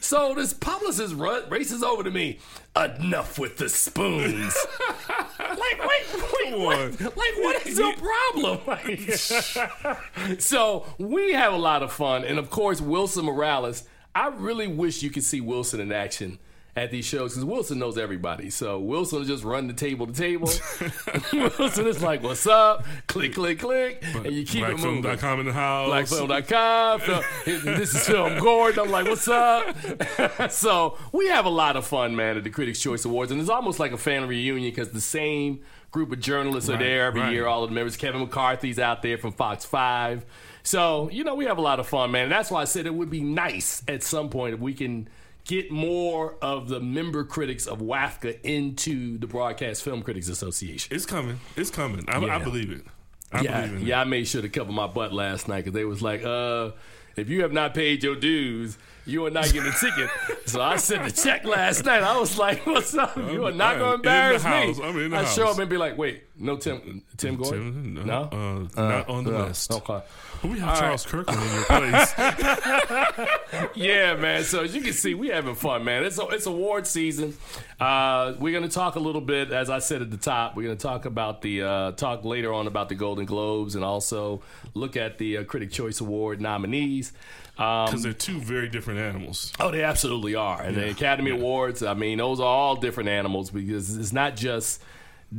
So 0.00 0.34
this 0.34 0.52
publicist 0.52 1.14
ru- 1.14 1.44
races 1.48 1.84
over 1.84 2.02
to 2.02 2.10
me. 2.10 2.40
Enough 2.74 3.38
with 3.38 3.58
the 3.58 3.68
spoons. 3.68 4.56
like, 5.38 5.58
wait, 5.58 6.24
wait, 6.34 6.58
what? 6.58 7.00
Like, 7.00 7.14
what 7.16 7.66
is 7.66 7.78
your 7.78 7.94
problem? 7.94 8.60
Like- 8.66 10.40
so 10.40 10.86
we 10.98 11.32
have 11.34 11.52
a 11.52 11.58
lot 11.58 11.82
of 11.84 11.92
fun, 11.92 12.24
and 12.24 12.38
of 12.40 12.50
course, 12.50 12.80
Wilson 12.80 13.26
Morales. 13.26 13.84
I 14.14 14.28
really 14.28 14.66
wish 14.66 15.02
you 15.02 15.10
could 15.10 15.24
see 15.24 15.40
Wilson 15.40 15.80
in 15.80 15.90
action 15.92 16.38
at 16.74 16.90
these 16.90 17.04
shows 17.04 17.32
because 17.32 17.44
Wilson 17.44 17.78
knows 17.78 17.98
everybody. 17.98 18.48
So 18.48 18.78
Wilson 18.78 19.18
will 19.18 19.26
just 19.26 19.44
run 19.44 19.66
the 19.66 19.74
table 19.74 20.06
to 20.06 20.12
table. 20.12 20.50
Wilson 21.58 21.86
is 21.86 22.02
like, 22.02 22.22
"What's 22.22 22.46
up?" 22.46 22.84
Click, 23.06 23.34
click, 23.34 23.58
click, 23.58 24.02
and 24.14 24.32
you 24.32 24.44
keep 24.44 24.64
it 24.64 24.78
moving. 24.78 25.02
Blackfilm.com 25.02 25.40
in 25.40 25.46
the 25.46 25.52
house. 25.52 25.90
Blackfilm.com. 25.90 27.24
This 27.44 27.94
is 27.94 28.06
Film 28.06 28.38
Gordon. 28.38 28.84
I'm 28.84 28.90
like, 28.90 29.06
what's 29.06 29.28
up? 29.28 30.50
so 30.50 30.98
we 31.12 31.28
have 31.28 31.44
a 31.44 31.50
lot 31.50 31.76
of 31.76 31.86
fun, 31.86 32.16
man, 32.16 32.36
at 32.36 32.44
the 32.44 32.50
Critics' 32.50 32.80
Choice 32.80 33.04
Awards, 33.04 33.30
and 33.30 33.40
it's 33.40 33.50
almost 33.50 33.78
like 33.78 33.92
a 33.92 33.98
family 33.98 34.28
reunion 34.28 34.70
because 34.70 34.90
the 34.90 35.00
same 35.00 35.60
group 35.90 36.10
of 36.10 36.20
journalists 36.20 36.70
are 36.70 36.78
there 36.78 37.04
every 37.04 37.20
right. 37.20 37.32
year. 37.32 37.46
All 37.46 37.64
of 37.64 37.70
the 37.70 37.74
members. 37.74 37.98
Kevin 37.98 38.22
McCarthy's 38.22 38.78
out 38.78 39.02
there 39.02 39.18
from 39.18 39.32
Fox 39.32 39.66
Five. 39.66 40.24
So 40.62 41.10
you 41.12 41.22
know 41.22 41.34
we 41.34 41.44
have 41.44 41.58
a 41.58 41.62
lot 41.62 41.80
of 41.80 41.86
fun, 41.86 42.12
man. 42.12 42.24
And 42.24 42.32
that's 42.32 42.50
why 42.50 42.62
I 42.62 42.64
said 42.64 42.86
it 42.86 42.94
would 42.94 43.10
be 43.10 43.20
nice 43.20 43.82
at 43.86 44.02
some 44.02 44.30
point 44.30 44.54
if 44.54 44.60
we 44.60 44.72
can 44.72 45.08
get 45.44 45.70
more 45.70 46.36
of 46.40 46.68
the 46.68 46.80
member 46.80 47.24
critics 47.24 47.66
of 47.66 47.80
WAFCA 47.80 48.40
into 48.42 49.18
the 49.18 49.26
Broadcast 49.26 49.82
Film 49.82 50.02
Critics 50.02 50.28
Association. 50.28 50.94
It's 50.94 51.06
coming. 51.06 51.40
It's 51.56 51.70
coming. 51.70 52.04
I, 52.08 52.18
I 52.18 52.38
believe 52.38 52.70
it. 52.70 52.84
I 53.32 53.40
yeah, 53.42 53.66
believe 53.66 53.88
yeah. 53.88 54.00
I 54.00 54.04
made 54.04 54.28
sure 54.28 54.42
to 54.42 54.48
cover 54.48 54.72
my 54.72 54.86
butt 54.86 55.12
last 55.12 55.48
night 55.48 55.64
because 55.64 55.72
they 55.72 55.84
was 55.84 56.02
like, 56.02 56.24
uh, 56.24 56.72
if 57.16 57.28
you 57.28 57.42
have 57.42 57.52
not 57.52 57.74
paid 57.74 58.02
your 58.02 58.16
dues, 58.16 58.78
you 59.04 59.26
are 59.26 59.30
not 59.30 59.44
getting 59.46 59.66
a 59.66 59.72
ticket. 59.72 60.10
so 60.46 60.60
I 60.60 60.76
sent 60.76 61.04
the 61.04 61.10
check 61.10 61.44
last 61.44 61.84
night. 61.84 62.02
I 62.02 62.18
was 62.18 62.38
like, 62.38 62.64
what's 62.66 62.94
up? 62.94 63.16
You 63.16 63.46
are 63.46 63.52
not 63.52 63.78
going 63.78 63.90
to 63.90 63.94
embarrass 63.94 64.44
me. 64.44 64.84
I'm 64.84 64.98
in 64.98 65.10
the 65.10 65.18
I 65.18 65.24
show 65.24 65.46
house. 65.46 65.54
up 65.54 65.60
and 65.60 65.70
be 65.70 65.76
like, 65.76 65.98
wait, 65.98 66.24
no 66.36 66.56
Tim, 66.56 67.02
Tim 67.16 67.36
Gordon? 67.36 67.94
Tim, 67.96 68.06
no, 68.06 68.68
uh, 68.76 68.82
not 68.82 69.08
on 69.08 69.24
the 69.24 69.30
no. 69.30 69.44
list. 69.46 69.72
Okay. 69.72 70.02
We 70.44 70.58
have 70.58 70.78
Charles 70.78 71.06
Kirkland 71.06 71.40
in 71.40 71.54
your 71.54 71.64
place. 71.64 72.12
yeah, 73.76 74.16
man. 74.16 74.42
So 74.42 74.64
as 74.64 74.74
you 74.74 74.80
can 74.80 74.92
see, 74.92 75.14
we're 75.14 75.34
having 75.34 75.54
fun, 75.54 75.84
man. 75.84 76.04
It's 76.04 76.18
it's 76.20 76.46
award 76.46 76.86
season. 76.86 77.36
Uh, 77.78 78.34
we're 78.40 78.52
gonna 78.52 78.68
talk 78.68 78.96
a 78.96 79.00
little 79.00 79.20
bit, 79.20 79.52
as 79.52 79.70
I 79.70 79.78
said 79.78 80.02
at 80.02 80.10
the 80.10 80.16
top. 80.16 80.56
We're 80.56 80.64
gonna 80.64 80.76
talk 80.76 81.04
about 81.04 81.42
the 81.42 81.62
uh, 81.62 81.92
talk 81.92 82.24
later 82.24 82.52
on 82.52 82.66
about 82.66 82.88
the 82.88 82.96
Golden 82.96 83.24
Globes 83.24 83.76
and 83.76 83.84
also 83.84 84.42
look 84.74 84.96
at 84.96 85.18
the 85.18 85.38
uh, 85.38 85.44
Critic 85.44 85.70
Choice 85.70 86.00
Award 86.00 86.40
nominees. 86.40 87.12
Um, 87.58 87.86
Because 87.86 88.02
they're 88.02 88.12
two 88.14 88.38
very 88.40 88.68
different 88.68 89.00
animals. 89.00 89.52
Oh, 89.60 89.70
they 89.70 89.82
absolutely 89.82 90.34
are. 90.34 90.62
And 90.62 90.76
the 90.76 90.88
Academy 90.90 91.30
Awards, 91.32 91.82
I 91.82 91.94
mean, 91.94 92.18
those 92.18 92.40
are 92.40 92.46
all 92.46 92.76
different 92.76 93.10
animals 93.10 93.50
because 93.50 93.96
it's 93.96 94.12
not 94.12 94.36
just 94.36 94.82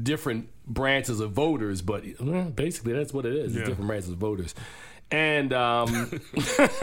different 0.01 0.50
branches 0.67 1.20
of 1.20 1.32
voters, 1.32 1.82
but 1.82 2.03
well, 2.20 2.46
basically 2.46 2.93
that's 2.93 3.13
what 3.13 3.25
it 3.25 3.34
is. 3.36 3.53
Yeah. 3.53 3.62
It's 3.62 3.70
different 3.70 3.88
branches 3.88 4.12
of 4.12 4.17
voters. 4.17 4.53
And 5.12 5.53
um 5.53 6.10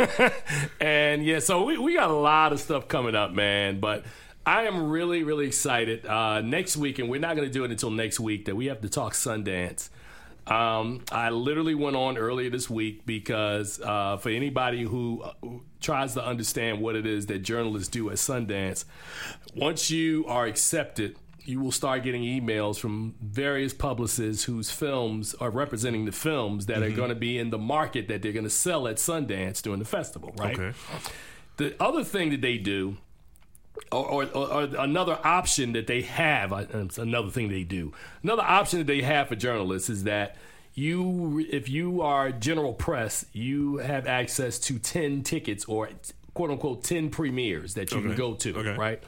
and 0.81 1.25
yeah, 1.25 1.39
so 1.41 1.65
we, 1.65 1.79
we 1.79 1.95
got 1.95 2.11
a 2.11 2.15
lot 2.15 2.53
of 2.53 2.61
stuff 2.61 2.89
coming 2.89 3.15
up, 3.15 3.33
man. 3.33 3.81
But 3.81 4.05
I 4.47 4.63
am 4.65 4.91
really, 4.91 5.23
really 5.23 5.47
excited. 5.47 6.07
Uh 6.07 6.41
next 6.41 6.77
week, 6.77 6.99
and 6.99 7.09
we're 7.09 7.21
not 7.21 7.37
gonna 7.37 7.49
do 7.49 7.65
it 7.65 7.71
until 7.71 7.91
next 7.91 8.21
week, 8.21 8.45
that 8.47 8.57
we 8.57 8.67
have 8.67 8.81
to 8.83 8.89
talk 8.89 9.15
Sundance. 9.15 9.91
Um, 10.50 11.04
I 11.12 11.30
literally 11.30 11.76
went 11.76 11.95
on 11.95 12.19
earlier 12.19 12.50
this 12.50 12.69
week 12.69 13.07
because 13.07 13.80
uh, 13.80 14.16
for 14.16 14.30
anybody 14.30 14.83
who, 14.83 15.23
uh, 15.23 15.33
tries 15.80 16.14
to 16.14 16.25
understand 16.25 16.80
what 16.80 16.97
it 16.97 17.07
is 17.07 17.26
that 17.26 17.38
journalists 17.38 17.88
do 17.88 18.11
at 18.11 18.16
Sundance, 18.16 18.85
once 19.54 19.90
you 19.90 20.26
are 20.26 20.47
accepted, 20.47 21.16
you 21.45 21.61
will 21.61 21.73
start 21.73 22.02
getting 22.02 22.23
emails 22.23 22.78
from 22.78 23.14
various 23.23 23.73
publicists 23.73 24.45
whose 24.45 24.71
films 24.71 25.35
are 25.35 25.50
representing 25.50 26.04
the 26.04 26.12
films 26.12 26.66
that 26.66 26.83
are 26.83 26.90
going 26.90 27.09
to 27.09 27.14
be 27.14 27.38
in 27.38 27.50
the 27.50 27.59
market 27.59 28.09
that 28.09 28.21
they're 28.21 28.33
going 28.33 28.45
to 28.45 28.50
sell 28.50 28.87
at 28.88 28.97
Sundance 28.97 29.62
during 29.62 29.78
the 29.78 29.85
festival, 29.85 30.33
right? 30.37 30.59
Okay. 30.59 30.76
The 31.57 31.80
other 31.80 32.04
thing 32.04 32.30
that 32.30 32.40
they 32.40 32.59
do 32.59 32.99
or, 33.93 34.25
or, 34.25 34.27
or, 34.35 34.63
another 34.79 35.19
option 35.25 35.73
that 35.73 35.87
they 35.87 36.03
have, 36.03 36.53
another 36.53 37.31
thing 37.31 37.49
they 37.49 37.65
do, 37.65 37.93
another 38.23 38.43
option 38.43 38.79
that 38.81 38.87
they 38.87 39.03
have 39.03 39.29
for 39.29 39.37
journalists 39.37 39.91
is 39.91 40.05
that 40.05 40.37
you, 40.75 41.45
if 41.51 41.69
you 41.69 42.01
are 42.03 42.31
general 42.31 42.73
press, 42.73 43.27
you 43.33 43.79
have 43.79 44.07
access 44.07 44.59
to 44.61 44.79
10 44.79 45.23
tickets 45.23 45.65
or 45.65 45.89
quote 46.35 46.51
unquote 46.51 46.85
10 46.85 47.11
premieres 47.11 47.75
that 47.75 47.91
you 47.93 48.01
can 48.01 48.15
go 48.15 48.35
to, 48.35 48.57
Okay. 48.57 48.77
right? 48.77 49.03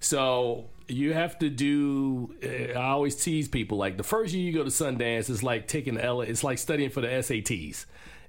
So 0.00 0.70
you 0.88 1.12
have 1.12 1.38
to 1.38 1.48
do. 1.48 2.34
uh, 2.42 2.78
I 2.78 2.90
always 2.90 3.16
tease 3.16 3.48
people 3.48 3.78
like 3.78 3.96
the 3.96 4.02
first 4.02 4.34
year 4.34 4.44
you 4.44 4.52
go 4.52 4.64
to 4.64 4.70
Sundance 4.70 5.30
is 5.30 5.42
like 5.42 5.68
taking 5.68 5.94
the 5.94 6.04
L. 6.04 6.22
It's 6.22 6.42
like 6.42 6.58
studying 6.58 6.90
for 6.90 7.00
the 7.00 7.08
SATs. 7.08 7.84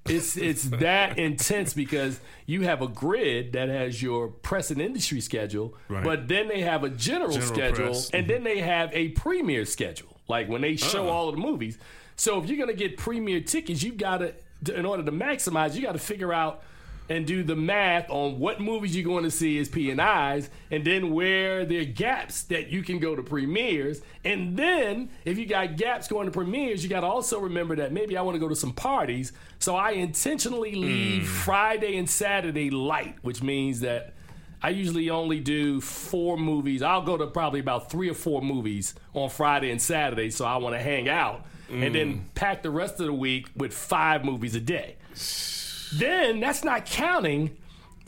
It's 0.06 0.36
it's 0.36 0.64
that 0.66 1.18
intense 1.18 1.74
because 1.74 2.20
you 2.46 2.62
have 2.64 2.82
a 2.82 2.88
grid 2.88 3.54
that 3.54 3.70
has 3.70 4.02
your 4.02 4.28
press 4.28 4.70
and 4.70 4.82
industry 4.82 5.22
schedule, 5.22 5.76
Right. 5.88 6.04
but 6.04 6.28
then 6.28 6.50
they 6.50 6.62
have 6.62 6.84
a 6.84 6.90
general, 6.90 7.32
General 7.32 7.48
schedule, 7.54 7.86
press. 7.88 8.10
and 8.10 8.28
then 8.28 8.38
mm-hmm. 8.38 8.44
they 8.46 8.60
have 8.60 8.90
a 8.94 9.10
premiere 9.10 9.64
schedule, 9.66 10.18
like 10.28 10.50
when 10.50 10.62
they 10.62 10.76
show 10.76 11.08
Oh. 11.08 11.10
all 11.10 11.30
of 11.30 11.36
the 11.36 11.42
movies. 11.42 11.78
So 12.18 12.42
if 12.42 12.50
you're 12.50 12.58
gonna 12.60 12.74
get 12.78 12.98
premiere 12.98 13.40
tickets, 13.42 13.82
you 13.82 13.94
gotta 13.94 14.34
in 14.74 14.86
order 14.86 15.04
to 15.04 15.12
maximize, 15.12 15.76
you 15.76 15.82
got 15.82 15.92
to 15.94 16.00
figure 16.00 16.34
out 16.34 16.64
and 17.10 17.26
do 17.26 17.44
the 17.44 17.56
math 17.56 18.10
on 18.10 18.40
what 18.40 18.62
movies 18.62 18.96
you're 18.96 19.06
going 19.06 19.24
to 19.24 19.32
see 19.32 19.60
as 19.60 19.70
P 19.70 19.92
and 19.92 20.02
I's, 20.02 20.50
and 20.72 20.86
then 20.86 21.12
where 21.12 21.66
there 21.66 21.82
are 21.82 21.86
gaps 21.86 22.44
that 22.44 22.70
you 22.70 22.84
can 22.84 23.00
go 23.00 23.16
to 23.16 23.24
premieres. 23.24 24.02
And 24.24 24.58
then 24.58 25.10
if 25.26 25.38
you 25.38 25.46
got 25.46 25.78
gaps 25.78 26.08
going 26.08 26.26
to 26.26 26.32
premieres, 26.32 26.84
you 26.84 26.90
got 26.90 27.02
to 27.02 27.08
also 27.08 27.40
remember 27.40 27.76
that 27.78 27.92
maybe 27.92 28.18
I 28.18 28.22
want 28.22 28.36
to 28.36 28.40
go 28.40 28.50
to 28.50 28.56
some 28.56 28.74
parties, 28.74 29.34
so 29.60 29.76
I 29.76 29.92
intentionally 29.92 30.74
hmm. 30.74 30.82
leave 30.82 31.28
Friday 31.28 31.98
and 31.98 32.10
Saturday 32.10 32.70
light, 32.70 33.16
which 33.22 33.42
means 33.42 33.82
that. 33.82 34.14
I 34.66 34.70
usually 34.70 35.10
only 35.10 35.42
do 35.42 35.82
four 35.82 36.38
movies. 36.38 36.82
I'll 36.82 37.02
go 37.02 37.18
to 37.18 37.28
probably 37.28 37.60
about 37.60 37.92
three 37.92 38.10
or 38.10 38.14
four 38.14 38.42
movies 38.42 38.96
on 39.14 39.30
Friday 39.30 39.72
and 39.72 39.82
Saturday, 39.82 40.30
so 40.30 40.46
I 40.46 40.56
want 40.56 40.74
to 40.74 40.80
hang 40.82 41.10
out 41.10 41.46
and 41.70 41.96
then 41.96 42.14
hmm. 42.14 42.20
pack 42.36 42.64
the 42.64 42.70
rest 42.70 43.00
of 43.00 43.08
the 43.08 43.14
week 43.14 43.48
with 43.56 43.74
five 43.74 44.24
movies 44.24 44.56
a 44.56 44.60
day. 44.60 44.96
Then 45.98 46.40
that's 46.40 46.64
not 46.64 46.86
counting 46.86 47.58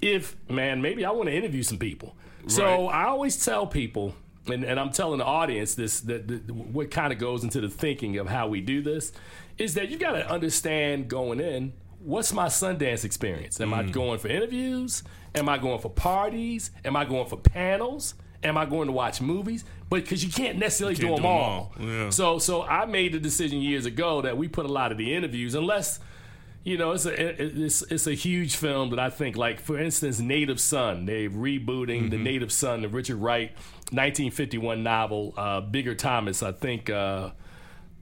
if, 0.02 0.36
man, 0.50 0.82
maybe 0.82 1.06
I 1.06 1.12
want 1.12 1.30
to 1.30 1.36
interview 1.36 1.64
some 1.64 1.78
people. 1.78 2.16
So 2.48 2.88
I 2.88 3.06
always 3.06 3.44
tell 3.44 3.66
people, 3.66 4.14
and, 4.46 4.64
and 4.64 4.80
I'm 4.80 4.92
telling 4.92 5.18
the 5.18 5.26
audience 5.26 5.74
this, 5.74 6.02
that, 6.02 6.28
that 6.28 6.52
what 6.52 6.92
kind 6.92 7.12
of 7.12 7.18
goes 7.18 7.44
into 7.44 7.60
the 7.60 7.70
thinking 7.70 8.18
of 8.18 8.28
how 8.28 8.48
we 8.48 8.62
do 8.62 8.84
this, 8.84 9.12
is 9.58 9.74
that 9.74 9.90
you 9.90 9.98
got 9.98 10.12
to 10.12 10.30
understand 10.30 11.08
going 11.08 11.40
in 11.40 11.74
what's 12.00 12.32
my 12.34 12.46
Sundance 12.46 13.04
experience? 13.04 13.60
Am 13.60 13.74
I 13.74 13.84
mm. 13.84 13.92
going 13.92 14.20
for 14.20 14.28
interviews? 14.28 15.04
Am 15.34 15.50
I 15.50 15.58
going 15.58 15.80
for 15.80 15.90
parties? 15.90 16.72
Am 16.84 16.96
I 16.96 17.04
going 17.04 17.28
for 17.28 17.38
panels? 17.38 18.14
Am 18.44 18.58
I 18.58 18.66
going 18.66 18.88
to 18.88 18.94
watch 18.94 19.22
movies? 19.22 19.66
But 19.90 20.04
because 20.04 20.24
you 20.24 20.32
can't 20.32 20.60
necessarily 20.60 20.96
can't 20.96 21.08
do 21.08 21.14
them 21.16 21.24
do 21.24 21.28
'em 21.28 21.34
all. 21.34 21.74
all, 21.80 21.86
yeah. 21.86 22.10
So 22.12 22.38
so 22.38 22.62
I 22.62 22.86
made 22.86 23.14
the 23.14 23.20
decision 23.20 23.60
years 23.60 23.88
ago 23.88 24.22
that 24.22 24.38
we 24.38 24.48
put 24.48 24.66
a 24.66 24.72
lot 24.72 24.92
of 24.92 25.00
the 25.00 25.16
interviews, 25.16 25.56
unless 25.56 26.00
you 26.66 26.80
know, 26.80 26.92
it's 26.94 27.06
a 27.06 27.44
it's 27.44 27.84
it's 27.84 28.08
a 28.08 28.14
huge 28.16 28.56
film 28.56 28.90
that 28.90 29.00
I 29.00 29.12
think, 29.12 29.38
like 29.38 29.60
for 29.62 29.80
instance, 29.80 30.20
Native 30.20 30.60
Son. 30.60 31.06
They're 31.06 31.30
rebooting 31.30 32.10
the 32.10 32.18
Native 32.18 32.52
Son, 32.52 32.82
the 32.82 32.90
Richard 32.90 33.18
Wright, 33.18 33.52
1951 33.92 34.82
novel. 34.82 35.36
Uh, 35.38 35.62
Bigger 35.62 35.94
Thomas, 35.94 36.42
I 36.44 36.52
think. 36.52 36.90
Uh, 36.90 37.30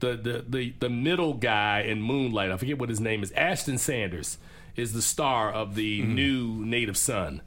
the, 0.00 0.16
the 0.16 0.44
the 0.48 0.74
the 0.80 0.88
middle 0.88 1.34
guy 1.34 1.82
in 1.82 2.00
Moonlight, 2.00 2.50
I 2.50 2.56
forget 2.56 2.78
what 2.78 2.88
his 2.88 3.00
name 3.00 3.22
is. 3.22 3.32
Ashton 3.32 3.76
Sanders 3.76 4.38
is 4.76 4.94
the 4.94 5.02
star 5.02 5.52
of 5.52 5.74
the 5.74 6.02
new 6.02 6.64
Native 6.64 6.96
Son. 6.96 7.42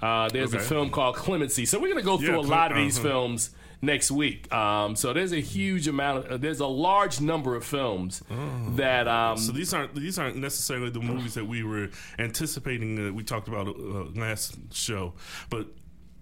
Uh, 0.00 0.28
there's 0.30 0.52
a 0.54 0.58
film 0.58 0.90
called 0.90 1.16
Clemency. 1.16 1.66
So 1.66 1.78
we're 1.78 1.88
gonna 1.88 2.02
go 2.02 2.16
through 2.16 2.28
Yeah, 2.30 2.38
a 2.38 2.48
lot 2.48 2.72
of 2.72 2.78
these 2.78 2.98
uh-huh. 2.98 3.08
films 3.08 3.50
next 3.82 4.10
week. 4.10 4.50
Um, 4.52 4.96
so 4.96 5.12
there's 5.12 5.32
a 5.32 5.40
huge 5.40 5.88
amount 5.88 6.26
of 6.26 6.32
uh, 6.32 6.36
there's 6.38 6.60
a 6.60 6.66
large 6.66 7.20
number 7.20 7.54
of 7.56 7.64
films 7.64 8.22
that 8.76 9.08
um, 9.08 9.36
So 9.36 9.52
these 9.52 9.74
aren't 9.74 9.94
these 9.94 10.18
aren't 10.18 10.36
necessarily 10.36 10.88
the 10.90 11.00
movies 11.00 11.34
that 11.34 11.44
we 11.44 11.62
were 11.62 11.90
anticipating 12.18 13.04
that 13.04 13.14
we 13.14 13.24
talked 13.24 13.48
about 13.48 13.68
uh, 13.68 14.04
last 14.18 14.56
show, 14.72 15.14
but 15.50 15.66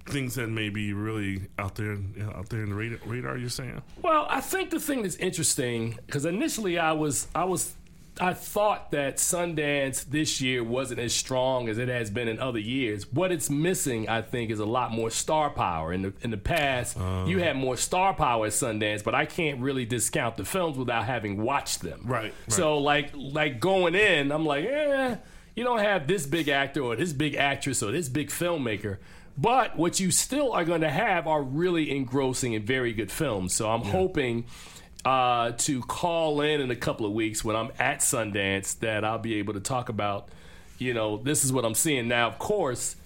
things 0.07 0.35
that 0.35 0.49
may 0.49 0.71
be 0.71 0.93
really 0.93 1.43
out 1.59 1.77
there 1.77 1.97
out 2.35 2.49
there 2.49 2.63
in 2.63 2.71
the 2.71 2.75
radar. 2.75 2.99
radar 3.07 3.37
you're 3.37 3.49
saying? 3.49 3.81
Well, 4.03 4.27
I 4.29 4.41
think 4.41 4.71
the 4.71 4.81
thing 4.81 5.03
that's 5.03 5.17
interesting 5.17 5.99
because 6.07 6.25
initially 6.25 6.79
I 6.79 6.93
was 6.93 7.29
I 7.35 7.45
was 7.45 7.75
I 8.21 8.35
thought 8.35 8.91
that 8.91 9.17
Sundance 9.17 10.05
this 10.05 10.41
year 10.41 10.63
wasn't 10.63 11.01
as 11.01 11.15
strong 11.15 11.69
as 11.69 11.79
it 11.79 11.89
has 11.89 12.11
been 12.11 12.29
in 12.29 12.39
other 12.39 12.59
years. 12.59 13.11
What 13.11 13.33
it's 13.33 13.49
missing, 13.49 14.09
I 14.09 14.23
think, 14.23 14.51
is 14.51 14.59
a 14.59 14.67
lot 14.67 14.93
more 14.93 15.11
star 15.11 15.51
power. 15.51 15.93
In 15.93 16.03
the 16.03 16.13
in 16.21 16.31
the 16.31 16.37
past, 16.37 16.97
you 17.27 17.39
had 17.39 17.57
more 17.57 17.77
star 17.77 18.15
power 18.15 18.47
at 18.47 18.53
Sundance, 18.53 19.03
but 19.03 19.15
I 19.15 19.25
can't 19.27 19.61
really 19.61 19.85
discount 19.85 20.37
the 20.37 20.45
films 20.45 20.77
without 20.77 21.05
having 21.05 21.43
watched 21.43 21.81
them. 21.81 22.03
Right, 22.05 22.35
So 22.49 22.79
like 22.79 23.11
like 23.15 23.61
going 23.61 23.95
in, 23.95 24.33
I'm 24.33 24.45
like, 24.45 24.65
eh, 24.65 25.17
you 25.55 25.65
don't 25.65 25.81
have 25.81 26.07
this 26.07 26.27
big 26.27 26.49
actor 26.49 26.83
or 26.83 26.97
this 26.97 27.13
big 27.13 27.35
actress 27.35 27.83
or 27.83 27.93
this 27.93 28.09
big 28.09 28.29
filmmaker. 28.29 28.99
But 29.39 29.77
what 29.79 30.01
you 30.01 30.11
still 30.11 30.53
are 30.53 30.65
going 30.65 30.83
to 30.83 30.91
have 30.91 31.27
are 31.27 31.43
really 31.43 31.91
engrossing 31.91 32.55
and 32.55 32.65
very 32.67 32.93
good 32.93 33.11
films. 33.11 33.55
So 33.55 33.71
I'm 33.71 33.83
hoping 33.85 34.45
uh, 35.05 35.53
to 35.53 35.81
call 35.83 36.41
in 36.43 36.61
in 36.61 36.71
a 36.71 36.77
couple 36.77 37.07
of 37.07 37.13
weeks 37.13 37.45
when 37.45 37.57
I'm 37.57 37.71
at 37.79 38.01
Sundance 38.01 38.79
that 38.81 39.05
I'll 39.05 39.19
be 39.19 39.37
able 39.37 39.55
to 39.55 39.61
talk 39.61 39.89
about, 39.89 40.29
you 40.79 40.93
know, 40.95 41.17
this 41.17 41.45
is 41.45 41.53
what 41.53 41.65
I'm 41.65 41.75
seeing. 41.75 42.09
Now, 42.09 42.29
of 42.29 42.39
course, 42.39 42.97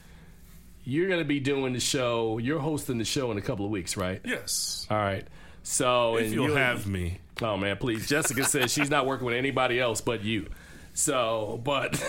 you're 0.84 1.08
going 1.08 1.20
to 1.20 1.24
be 1.24 1.40
doing 1.40 1.72
the 1.72 1.80
show. 1.80 2.38
You're 2.38 2.58
hosting 2.60 2.98
the 2.98 3.04
show 3.04 3.30
in 3.30 3.38
a 3.38 3.42
couple 3.42 3.64
of 3.64 3.70
weeks, 3.70 3.96
right? 3.96 4.20
Yes. 4.24 4.86
All 4.90 4.96
right. 4.98 5.26
So 5.62 6.16
If 6.18 6.32
you'll 6.32 6.48
you- 6.50 6.54
have 6.56 6.86
me. 6.86 7.18
Oh 7.42 7.56
man, 7.56 7.76
please. 7.78 8.06
Jessica 8.08 8.44
says 8.44 8.72
she's 8.72 8.90
not 8.90 9.06
working 9.06 9.26
with 9.26 9.34
anybody 9.34 9.80
else 9.80 10.00
but 10.00 10.22
you. 10.22 10.46
So, 10.92 11.60
but 11.64 12.00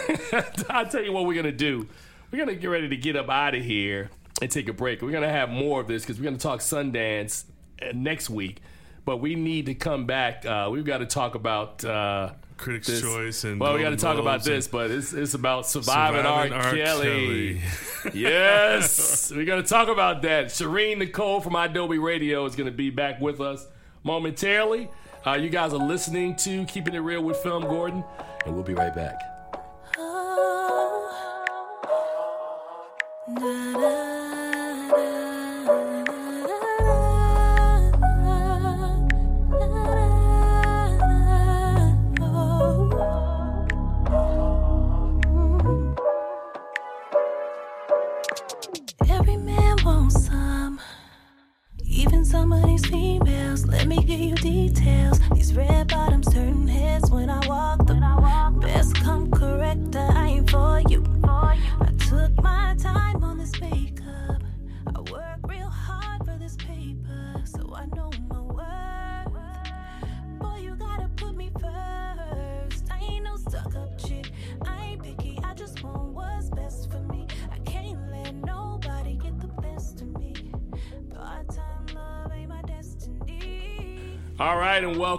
I'll 0.70 0.86
tell 0.88 1.02
you 1.04 1.12
what 1.12 1.26
we're 1.26 1.34
gonna 1.42 1.52
do. 1.52 1.88
We're 2.30 2.38
gonna 2.38 2.54
get 2.56 2.68
ready 2.68 2.90
to 2.90 2.98
get 2.98 3.16
up 3.16 3.28
out 3.30 3.56
of 3.56 3.64
here 3.64 4.12
and 4.40 4.52
take 4.52 4.68
a 4.70 4.74
break. 4.74 5.02
We're 5.02 5.12
gonna 5.12 5.32
have 5.32 5.50
more 5.50 5.82
of 5.82 5.88
this 5.88 6.04
because 6.04 6.20
we're 6.20 6.26
gonna 6.26 6.38
talk 6.38 6.60
Sundance 6.60 7.46
uh, 7.82 7.88
next 7.96 8.30
week. 8.30 8.62
But 9.06 9.18
we 9.18 9.36
need 9.36 9.68
to 9.68 9.76
come 9.76 10.06
back. 10.06 10.46
Uh, 10.46 10.70
we've 10.72 10.84
got 10.86 10.98
to 10.98 11.06
talk 11.06 11.36
about 11.36 11.86
uh, 11.86 12.32
Critics' 12.58 12.88
this. 12.88 13.02
Choice 13.02 13.44
and 13.44 13.60
well, 13.60 13.76
we 13.76 13.82
got 13.82 13.92
to 13.92 13.98
talk 13.98 14.18
about 14.18 14.44
this, 14.44 14.68
but 14.68 14.90
it's 14.90 15.14
it's 15.14 15.34
about 15.34 15.68
surviving, 15.68 16.22
Surviving 16.22 16.54
R. 16.54 16.60
R. 16.60 16.76
Kelly. 16.76 17.62
Kelly. 17.62 17.62
yes, 18.14 19.32
we're 19.32 19.46
gonna 19.46 19.64
talk 19.64 19.90
about 19.90 20.22
that. 20.24 20.48
Sherin 20.48 21.00
Nicole 21.00 21.42
from 21.42 21.54
idobi 21.54 22.02
Radio 22.02 22.46
is 22.46 22.56
gonna 22.56 22.72
be 22.72 22.90
back 22.90 23.20
with 23.20 23.42
us 23.42 23.68
momentarily. 24.04 24.90
Uh, 25.26 25.34
you 25.34 25.50
guys 25.50 25.74
are 25.74 25.86
listening 25.86 26.36
to 26.36 26.66
Keeping 26.66 26.94
It 26.94 27.00
Reel 27.00 27.22
with 27.22 27.38
Film 27.38 27.64
Gordon, 27.64 28.04
and 28.46 28.54
we'll 28.54 28.64
be 28.64 28.74
right 28.74 28.96
back. 28.96 29.20
Every 33.28 33.95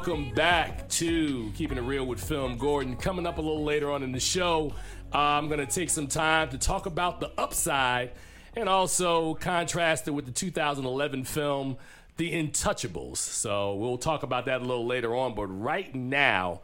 welcome 0.07 0.33
back 0.35 0.89
to 0.89 1.51
Keeping 1.57 1.79
It 1.79 1.81
Reel 1.81 2.07
with 2.07 2.23
Film 2.23 2.59
Gordon. 2.59 2.95
Coming 2.95 3.27
up 3.27 3.39
a 3.39 3.41
little 3.41 3.65
later 3.65 3.91
on 3.91 4.05
in 4.05 4.13
the 4.13 4.21
show, 4.21 4.73
uh, 5.13 5.19
I'm 5.19 5.49
going 5.49 5.59
to 5.59 5.67
take 5.67 5.91
some 5.91 6.07
time 6.07 6.49
to 6.51 6.59
talk 6.59 6.87
about 6.87 7.19
the 7.19 7.33
upside 7.37 8.13
and 8.55 8.69
also 8.69 9.35
contrast 9.35 10.07
it 10.07 10.13
with 10.13 10.25
the 10.25 10.31
2011 10.31 11.25
film 11.25 11.77
The 12.19 12.33
Intouchables. 12.33 13.17
So 13.17 13.75
we'll 13.75 13.99
talk 13.99 14.23
about 14.23 14.47
that 14.47 14.61
a 14.61 14.65
little 14.65 14.87
later 14.87 15.17
on. 15.17 15.35
But 15.35 15.47
right 15.47 15.93
now, 15.93 16.61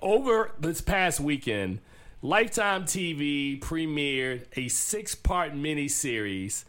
over 0.00 0.52
this 0.58 0.80
past 0.80 1.20
weekend, 1.20 1.80
Lifetime 2.22 2.84
TV 2.84 3.60
premiered 3.60 4.46
a 4.56 4.68
six 4.68 5.14
part 5.14 5.52
miniseries 5.52 6.64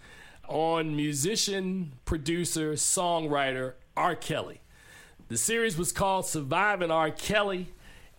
on 0.50 0.94
musician, 0.94 1.94
producer, 2.04 2.74
songwriter 2.74 3.76
R. 3.96 4.14
Kelly. 4.14 4.60
The 5.30 5.36
series 5.36 5.78
was 5.78 5.92
called 5.92 6.26
Surviving 6.26 6.90
R. 6.90 7.12
Kelly, 7.12 7.68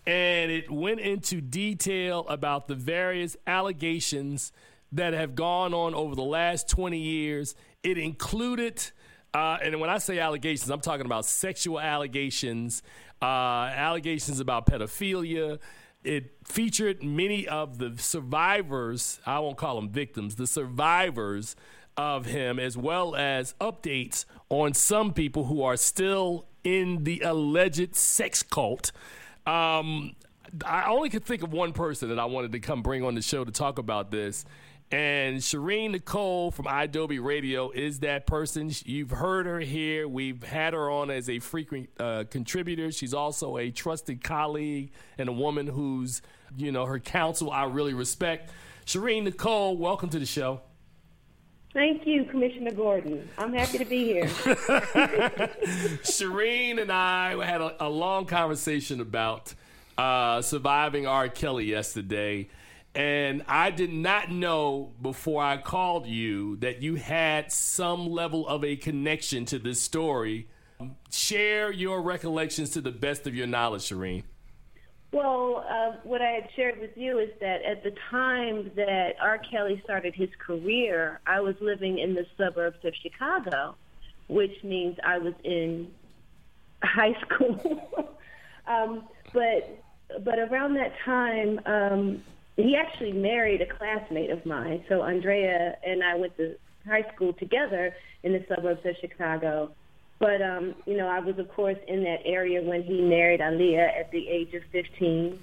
and 0.05 0.51
it 0.51 0.69
went 0.69 0.99
into 0.99 1.41
detail 1.41 2.23
about 2.29 2.67
the 2.67 2.75
various 2.75 3.35
allegations 3.47 4.51
that 4.91 5.13
have 5.13 5.33
gone 5.33 5.73
on 5.73 5.95
over 5.95 6.13
the 6.13 6.21
last 6.21 6.69
20 6.69 6.99
years. 6.99 7.55
It 7.81 7.97
included, 7.97 8.83
uh, 9.33 9.57
and 9.59 9.79
when 9.79 9.89
I 9.89 9.97
say 9.97 10.19
allegations, 10.19 10.69
I'm 10.69 10.81
talking 10.81 11.07
about 11.07 11.25
sexual 11.25 11.79
allegations, 11.79 12.83
uh, 13.23 13.25
allegations 13.25 14.39
about 14.39 14.67
pedophilia. 14.67 15.57
It 16.03 16.35
featured 16.45 17.01
many 17.01 17.47
of 17.47 17.79
the 17.79 17.95
survivors, 17.97 19.19
I 19.25 19.39
won't 19.39 19.57
call 19.57 19.77
them 19.77 19.89
victims, 19.89 20.35
the 20.35 20.45
survivors 20.45 21.55
of 21.97 22.27
him, 22.27 22.59
as 22.59 22.77
well 22.77 23.15
as 23.15 23.55
updates 23.59 24.25
on 24.49 24.75
some 24.75 25.11
people 25.11 25.45
who 25.45 25.63
are 25.63 25.75
still 25.75 26.45
in 26.63 27.03
the 27.03 27.21
alleged 27.21 27.95
sex 27.95 28.43
cult. 28.43 28.91
Um, 29.45 30.15
I 30.65 30.89
only 30.89 31.09
could 31.09 31.25
think 31.25 31.43
of 31.43 31.51
one 31.51 31.73
person 31.73 32.09
that 32.09 32.19
I 32.19 32.25
wanted 32.25 32.51
to 32.53 32.59
come 32.59 32.81
bring 32.81 33.03
on 33.03 33.15
the 33.15 33.21
show 33.21 33.43
to 33.43 33.51
talk 33.51 33.77
about 33.77 34.11
this. 34.11 34.45
And 34.91 35.37
Sherin 35.37 35.91
Nicole 35.91 36.49
from 36.49 36.65
idobi 36.65 37.23
Radio 37.23 37.69
is 37.69 37.99
that 37.99 38.25
person. 38.25 38.71
You've 38.85 39.11
heard 39.11 39.45
her 39.45 39.59
here. 39.59 40.07
We've 40.07 40.41
had 40.41 40.73
her 40.73 40.89
on 40.89 41.11
as 41.11 41.29
a 41.29 41.37
frequent 41.37 41.89
uh, 41.99 42.23
contributor. 42.29 42.91
She's 42.91 43.13
also 43.13 43.57
a 43.57 43.69
trusted 43.69 44.23
colleague 44.23 44.91
and 45.19 45.29
a 45.29 45.31
woman 45.31 45.67
who's, 45.67 46.23
you 46.57 46.71
know, 46.71 46.85
her 46.85 46.99
counsel 46.99 47.51
I 47.51 47.65
really 47.65 47.93
respect. 47.93 48.49
Sherin 48.87 49.25
Nicole, 49.25 49.77
welcome 49.77 50.09
to 50.09 50.17
the 50.17 50.25
show. 50.25 50.61
Thank 51.73 52.07
you, 52.07 52.25
Commissioner 52.25 52.71
Gordon. 52.71 53.29
I'm 53.37 53.53
happy 53.53 53.77
to 53.77 53.85
be 53.85 54.03
here. 54.05 54.25
Sherin 56.03 56.81
and 56.81 56.91
I 56.91 57.43
had 57.45 57.61
a, 57.61 57.85
a 57.85 57.89
long 57.89 58.25
conversation 58.25 59.01
about 59.01 59.53
uh, 59.95 60.41
surviving 60.41 61.05
R. 61.05 61.29
Kelly 61.29 61.65
yesterday. 61.65 62.49
And 62.95 63.43
I 63.47 63.69
did 63.69 63.93
not 63.93 64.31
know 64.31 64.93
before 64.99 65.43
I 65.43 65.57
called 65.57 66.07
you 66.07 66.55
that 66.57 66.81
you 66.81 66.95
had 66.95 67.51
some 67.51 68.09
level 68.09 68.47
of 68.47 68.63
a 68.63 68.75
connection 68.75 69.45
to 69.45 69.59
this 69.59 69.79
story. 69.79 70.49
Share 71.11 71.71
your 71.71 72.01
recollections 72.01 72.71
to 72.71 72.81
the 72.81 72.91
best 72.91 73.27
of 73.27 73.35
your 73.35 73.45
knowledge, 73.45 73.83
Sherin. 73.83 74.23
Well, 75.11 75.65
uh, 75.67 75.97
what 76.03 76.21
I 76.21 76.29
had 76.29 76.49
shared 76.55 76.79
with 76.79 76.91
you 76.95 77.17
is 77.17 77.29
that 77.39 77.63
at 77.63 77.83
the 77.83 77.91
time 78.11 78.71
that 78.75 79.13
R. 79.19 79.39
Kelly 79.39 79.81
started 79.83 80.13
his 80.13 80.29
career, 80.45 81.19
I 81.25 81.39
was 81.39 81.55
living 81.61 81.97
in 81.97 82.13
the 82.13 82.25
suburbs 82.37 82.77
of 82.83 82.93
Chicago, 83.01 83.75
which 84.27 84.63
means 84.63 84.97
I 85.03 85.17
was 85.17 85.33
in 85.43 85.89
high 86.83 87.15
school. 87.21 87.89
um, 88.67 89.07
but 89.33 89.83
but 90.23 90.39
around 90.39 90.75
that 90.75 90.93
time, 91.05 91.59
um, 91.65 92.23
he 92.55 92.75
actually 92.75 93.13
married 93.13 93.61
a 93.61 93.77
classmate 93.77 94.29
of 94.29 94.45
mine. 94.45 94.83
So 94.89 95.01
Andrea 95.01 95.75
and 95.85 96.03
I 96.03 96.15
went 96.15 96.35
to 96.37 96.55
high 96.87 97.05
school 97.15 97.33
together 97.33 97.95
in 98.23 98.33
the 98.33 98.45
suburbs 98.47 98.81
of 98.85 98.95
Chicago. 99.01 99.71
But 100.19 100.41
um, 100.41 100.75
you 100.85 100.97
know, 100.97 101.07
I 101.07 101.19
was 101.19 101.39
of 101.39 101.49
course 101.49 101.77
in 101.87 102.03
that 102.03 102.21
area 102.25 102.61
when 102.61 102.83
he 102.83 103.01
married 103.01 103.39
Aaliyah 103.39 103.99
at 103.99 104.11
the 104.11 104.27
age 104.27 104.53
of 104.53 104.63
15, 104.71 105.41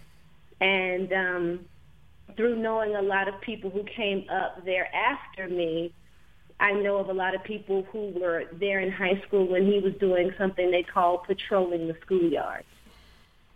and 0.61 1.13
um, 1.13 1.61
through 2.37 2.57
knowing 2.57 2.95
a 2.95 3.03
lot 3.03 3.29
of 3.29 3.41
people 3.41 3.71
who 3.71 3.85
came 3.85 4.27
up 4.31 4.65
there 4.65 4.95
after 4.95 5.49
me, 5.49 5.93
I 6.61 6.73
know 6.73 6.97
of 6.97 7.09
a 7.09 7.15
lot 7.15 7.35
of 7.35 7.43
people 7.43 7.87
who 7.91 8.13
were 8.19 8.45
there 8.53 8.81
in 8.81 8.91
high 8.91 9.21
school 9.27 9.47
when 9.47 9.67
he 9.67 9.79
was 9.79 9.95
doing 9.95 10.33
something 10.39 10.71
they 10.71 10.83
call 10.83 11.19
patrolling 11.19 11.89
the 11.89 11.95
schoolyards, 11.95 12.65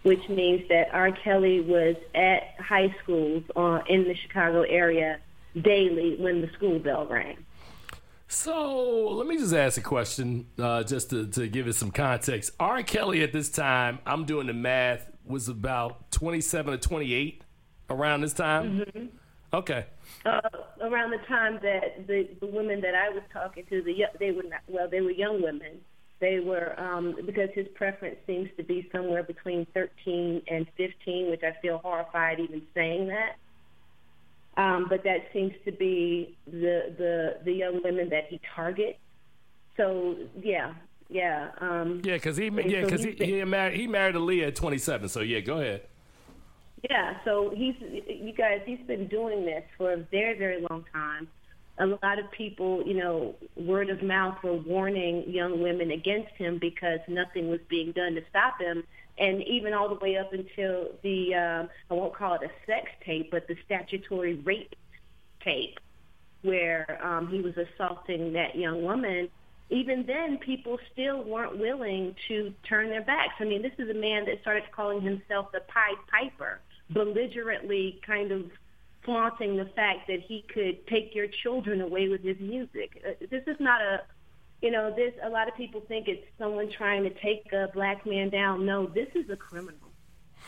which 0.03 0.29
means 0.29 0.69
that 0.69 0.89
R. 0.93 1.13
Kelly 1.13 1.61
was 1.61 1.97
at 2.15 2.55
high 2.59 2.95
schools 3.03 3.43
uh, 3.57 3.81
in 3.89 4.05
the 4.05 4.15
Chicago 4.15 4.63
area 4.63 5.19
daily 5.61 6.17
when 6.17 6.41
the 6.41 6.49
school 6.53 6.79
bell 6.79 7.07
rang. 7.07 7.45
So 8.31 9.09
let 9.09 9.27
me 9.27 9.37
just 9.37 9.53
ask 9.53 9.77
a 9.77 9.81
question, 9.81 10.47
uh, 10.57 10.85
just 10.85 11.11
to, 11.11 11.27
to 11.27 11.49
give 11.49 11.67
it 11.67 11.75
some 11.75 11.91
context. 11.91 12.53
R. 12.61 12.81
Kelly 12.85 13.25
at 13.25 13.33
this 13.33 13.49
time, 13.49 13.99
I'm 14.07 14.25
doing 14.25 14.47
the 14.47 14.53
math, 14.53 15.11
was 15.25 15.49
about 15.49 16.13
27 16.13 16.75
or 16.75 16.77
28 16.77 17.43
around 17.91 18.21
this 18.21 18.33
time. 18.33 19.11
Okay. 19.53 19.85
uh, 20.25 20.41
around 20.81 21.11
the 21.11 21.19
time 21.27 21.59
that 21.65 22.07
the, 22.07 22.29
the 22.41 22.47
women 22.47 22.81
that 22.83 22.95
I 22.95 23.09
was 23.09 23.25
talking 23.33 23.67
to, 23.69 23.83
the 23.83 24.05
they 24.21 24.31
were 24.31 24.45
not, 24.45 24.61
well, 24.69 24.89
they 24.89 25.01
were 25.01 25.11
young 25.11 25.43
women. 25.43 25.81
They 26.21 26.39
were 26.39 26.79
um, 26.79 27.17
because 27.27 27.49
his 27.53 27.67
preference 27.75 28.19
seems 28.29 28.49
to 28.59 28.63
be 28.63 28.89
somewhere 28.93 29.25
between 29.25 29.67
13 29.75 30.43
and 30.47 30.69
15, 30.77 31.31
which 31.31 31.43
I 31.43 31.61
feel 31.61 31.79
horrified 31.79 32.39
even 32.39 32.63
saying 32.75 33.09
that. 33.09 33.39
Um, 34.57 34.87
but 34.89 35.05
that 35.05 35.29
seems 35.33 35.53
to 35.65 35.73
be 35.73 36.37
the 36.47 36.95
the 36.99 37.37
the 37.45 37.53
young 37.53 37.81
women 37.83 38.09
that 38.11 38.27
he 38.29 38.41
targets. 38.55 38.99
So 39.77 40.17
yeah, 40.43 40.75
yeah. 41.09 41.51
Um, 41.61 42.03
Yeah, 42.05 42.15
because 42.15 42.37
he 42.37 42.51
yeah 42.67 42.83
so 42.83 42.87
because 42.87 43.05
he, 43.05 43.13
he 43.13 43.45
married 43.45 43.79
he 43.79 43.87
married 43.87 44.15
Aaliyah 44.15 44.49
at 44.49 44.57
27. 44.57 45.09
So 45.09 45.21
yeah, 45.21 45.41
go 45.41 45.61
ahead. 45.61 45.83
Yeah, 46.89 47.19
so 47.25 47.53
he's 47.55 47.75
you 47.81 48.33
guys 48.37 48.61
he's 48.65 48.81
been 48.87 49.07
doing 49.07 49.45
this 49.45 49.65
for 49.77 49.93
a 49.93 49.97
very 49.99 50.37
very 50.39 50.65
long 50.69 50.85
time. 50.93 51.29
a 51.79 51.87
lot 51.87 52.19
of 52.19 52.31
people, 52.31 52.83
you 52.87 52.95
know, 52.95 53.35
word 53.57 53.89
of 53.89 54.03
mouth 54.03 54.37
were 54.43 54.55
warning 54.57 55.25
young 55.27 55.63
women 55.63 55.91
against 55.91 56.33
him 56.37 56.59
because 56.59 57.01
nothing 57.09 57.49
was 57.49 57.61
being 57.69 57.93
done 57.93 58.15
to 58.15 58.23
stop 58.31 58.61
him. 58.61 58.85
And 59.21 59.43
even 59.43 59.75
all 59.75 59.89
the 59.89 60.01
way 60.07 60.17
up 60.17 60.33
until 60.33 60.89
the, 61.03 61.35
uh, 61.35 61.67
I 61.91 61.95
won't 61.95 62.17
call 62.17 62.35
it 62.35 62.41
a 62.43 62.51
sex 62.67 62.87
tape, 63.05 63.31
but 63.31 63.47
the 63.47 63.57
statutory 63.67 64.35
rape 64.37 64.75
tape 65.45 65.79
where 66.43 66.99
um, 67.05 67.29
he 67.29 67.43
was 67.43 67.53
assaulting 67.57 68.33
that 68.33 68.57
young 68.57 68.83
woman, 68.83 69.29
even 69.69 70.05
then 70.07 70.39
people 70.39 70.79
still 70.93 71.23
weren't 71.23 71.59
willing 71.59 72.15
to 72.29 72.55
turn 72.67 72.89
their 72.89 73.05
backs. 73.05 73.35
I 73.41 73.45
mean, 73.45 73.63
this 73.63 73.73
is 73.79 73.91
a 73.91 74.01
man 74.09 74.25
that 74.25 74.41
started 74.41 74.65
calling 74.75 75.03
himself 75.03 75.53
the 75.53 75.61
Pied 75.69 76.01
Piper, 76.11 76.61
belligerently 76.91 78.01
kind 78.07 78.33
of 78.33 78.45
flaunting 79.05 79.57
the 79.57 79.69
fact 79.77 80.07
that 80.09 80.21
he 80.27 80.45
could 80.53 80.87
take 80.87 81.15
your 81.15 81.27
children 81.43 81.83
away 81.83 82.09
with 82.09 82.23
his 82.23 82.39
music. 82.41 83.03
Uh, 83.07 83.13
This 83.31 83.43
is 83.47 83.57
not 83.61 83.81
a, 83.83 84.01
you 84.63 84.71
know, 84.71 84.95
this. 84.95 85.15
A 85.23 85.29
lot 85.29 85.49
of 85.49 85.57
people 85.57 85.81
think 85.81 86.09
it's 86.09 86.27
someone 86.39 86.71
trying 86.71 87.05
to 87.05 87.11
take 87.11 87.53
a 87.53 87.69
black 87.73 88.07
man 88.07 88.31
down. 88.31 88.67
No, 88.67 88.87
this 88.87 89.09
is 89.15 89.31
a 89.31 89.37
criminal, 89.37 89.91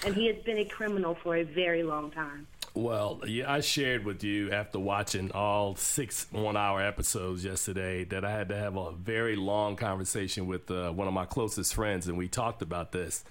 and 0.04 0.14
he 0.14 0.26
has 0.26 0.36
been 0.44 0.58
a 0.58 0.64
criminal 0.64 1.16
for 1.22 1.36
a 1.36 1.42
very 1.42 1.82
long 1.82 2.10
time. 2.10 2.46
Well, 2.74 3.20
yeah, 3.26 3.52
I 3.52 3.60
shared 3.60 4.06
with 4.06 4.24
you 4.24 4.50
after 4.50 4.78
watching 4.78 5.30
all 5.32 5.76
six 5.76 6.26
one-hour 6.30 6.80
episodes 6.80 7.44
yesterday 7.44 8.04
that 8.04 8.24
I 8.24 8.30
had 8.30 8.48
to 8.48 8.56
have 8.56 8.76
a 8.76 8.92
very 8.92 9.36
long 9.36 9.76
conversation 9.76 10.46
with 10.46 10.70
uh, 10.70 10.90
one 10.90 11.06
of 11.06 11.12
my 11.12 11.26
closest 11.26 11.74
friends, 11.74 12.08
and 12.08 12.16
we 12.16 12.28
talked 12.28 12.62
about 12.62 12.92
this. 12.92 13.24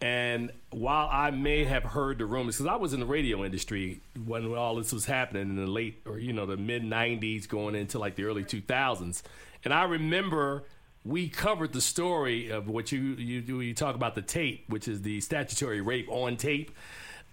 And 0.00 0.50
while 0.70 1.08
I 1.12 1.30
may 1.30 1.64
have 1.64 1.84
heard 1.84 2.18
the 2.18 2.26
rumors, 2.26 2.56
because 2.56 2.72
I 2.72 2.76
was 2.76 2.92
in 2.92 3.00
the 3.00 3.06
radio 3.06 3.44
industry 3.44 4.00
when 4.24 4.52
all 4.54 4.76
this 4.76 4.92
was 4.92 5.04
happening 5.04 5.42
in 5.42 5.56
the 5.56 5.66
late 5.66 6.02
or 6.06 6.18
you 6.18 6.32
know 6.32 6.46
the 6.46 6.56
mid 6.56 6.82
'90s, 6.82 7.46
going 7.46 7.76
into 7.76 7.98
like 7.98 8.16
the 8.16 8.24
early 8.24 8.42
2000s, 8.42 9.22
and 9.64 9.72
I 9.74 9.84
remember 9.84 10.64
we 11.04 11.28
covered 11.28 11.72
the 11.72 11.80
story 11.80 12.50
of 12.50 12.68
what 12.68 12.92
you 12.92 13.00
you 13.00 13.60
you 13.60 13.74
talk 13.74 13.94
about 13.94 14.14
the 14.14 14.22
tape, 14.22 14.64
which 14.68 14.86
is 14.88 15.02
the 15.02 15.20
statutory 15.20 15.80
rape 15.80 16.08
on 16.10 16.36
tape. 16.36 16.70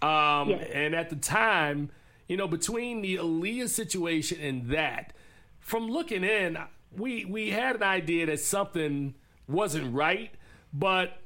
Um, 0.02 0.50
Yes. 0.50 0.70
And 0.74 0.96
at 0.96 1.10
the 1.10 1.16
time, 1.16 1.90
you 2.28 2.38
know, 2.38 2.48
between 2.48 3.02
the 3.02 3.16
Aaliyah 3.16 3.68
situation 3.70 4.40
and 4.42 4.68
that, 4.70 5.14
from 5.60 5.90
looking 5.90 6.24
in, 6.24 6.58
we 6.96 7.26
we 7.26 7.50
had 7.50 7.76
an 7.76 7.84
idea 7.84 8.26
that 8.28 8.40
something 8.40 9.16
wasn't 9.48 9.94
right, 9.94 10.32
but 10.74 11.18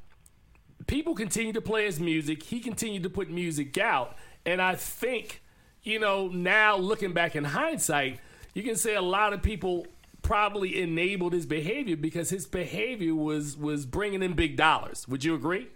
people 0.88 1.14
continued 1.16 1.56
to 1.56 1.62
play 1.62 1.86
his 1.86 2.00
music. 2.00 2.44
He 2.44 2.60
continued 2.60 3.04
to 3.04 3.10
put 3.10 3.30
music 3.30 3.78
out, 3.78 4.16
and 4.46 4.62
I 4.62 4.76
think, 4.76 5.42
you 5.84 6.00
know, 6.00 6.28
now 6.28 6.78
looking 6.78 7.14
back 7.14 7.36
in 7.36 7.44
hindsight, 7.44 8.20
you 8.54 8.64
can 8.64 8.76
say 8.76 8.96
a 8.96 9.02
lot 9.02 9.34
of 9.34 9.42
people 9.44 9.86
probably 10.22 10.82
enabled 10.82 11.34
his 11.34 11.46
behavior 11.46 11.96
because 11.96 12.30
his 12.30 12.46
behavior 12.46 13.16
was 13.16 13.58
was 13.58 13.86
bringing 13.86 14.22
in 14.22 14.34
big 14.34 14.56
dollars. 14.56 15.08
Would 15.08 15.24
you 15.24 15.36
agree? 15.36 15.68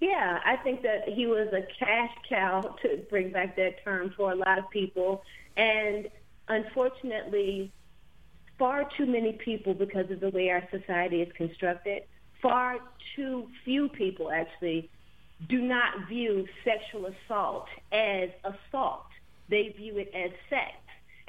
Yeah, 0.00 0.40
I 0.44 0.56
think 0.56 0.82
that 0.82 1.08
he 1.08 1.26
was 1.26 1.48
a 1.52 1.62
cash 1.78 2.10
cow 2.28 2.60
to 2.82 2.98
bring 3.08 3.30
back 3.30 3.56
that 3.56 3.82
term 3.84 4.12
for 4.16 4.32
a 4.32 4.34
lot 4.34 4.58
of 4.58 4.68
people. 4.70 5.22
And 5.56 6.08
unfortunately, 6.48 7.72
far 8.58 8.88
too 8.96 9.06
many 9.06 9.32
people, 9.32 9.72
because 9.72 10.10
of 10.10 10.20
the 10.20 10.30
way 10.30 10.50
our 10.50 10.62
society 10.70 11.22
is 11.22 11.32
constructed, 11.34 12.02
far 12.42 12.78
too 13.16 13.48
few 13.64 13.88
people 13.88 14.30
actually 14.30 14.90
do 15.48 15.62
not 15.62 16.08
view 16.08 16.46
sexual 16.64 17.06
assault 17.06 17.66
as 17.92 18.28
assault. 18.44 19.06
They 19.48 19.74
view 19.76 19.98
it 19.98 20.10
as 20.14 20.30
sex. 20.50 20.72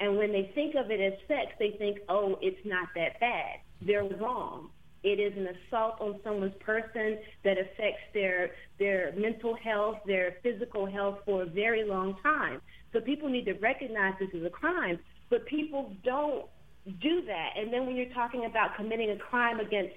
And 0.00 0.16
when 0.18 0.32
they 0.32 0.50
think 0.54 0.74
of 0.74 0.90
it 0.90 1.00
as 1.00 1.18
sex, 1.26 1.52
they 1.58 1.70
think, 1.78 1.98
oh, 2.08 2.38
it's 2.42 2.64
not 2.64 2.88
that 2.94 3.18
bad. 3.20 3.60
They're 3.80 4.04
wrong. 4.04 4.70
It 5.02 5.20
is 5.20 5.32
an 5.36 5.48
assault 5.48 6.00
on 6.00 6.20
someone's 6.24 6.56
person 6.58 7.18
that 7.44 7.58
affects 7.58 8.02
their 8.12 8.50
their 8.78 9.12
mental 9.16 9.54
health, 9.54 9.98
their 10.06 10.36
physical 10.42 10.86
health 10.86 11.18
for 11.24 11.42
a 11.42 11.46
very 11.46 11.84
long 11.84 12.16
time. 12.22 12.60
So 12.92 13.00
people 13.00 13.28
need 13.28 13.44
to 13.44 13.54
recognize 13.54 14.14
this 14.18 14.30
as 14.34 14.42
a 14.44 14.50
crime, 14.50 14.98
but 15.30 15.46
people 15.46 15.94
don't 16.02 16.46
do 17.00 17.22
that. 17.26 17.50
And 17.56 17.72
then 17.72 17.86
when 17.86 17.94
you're 17.94 18.12
talking 18.14 18.46
about 18.46 18.76
committing 18.76 19.10
a 19.10 19.16
crime 19.16 19.60
against 19.60 19.94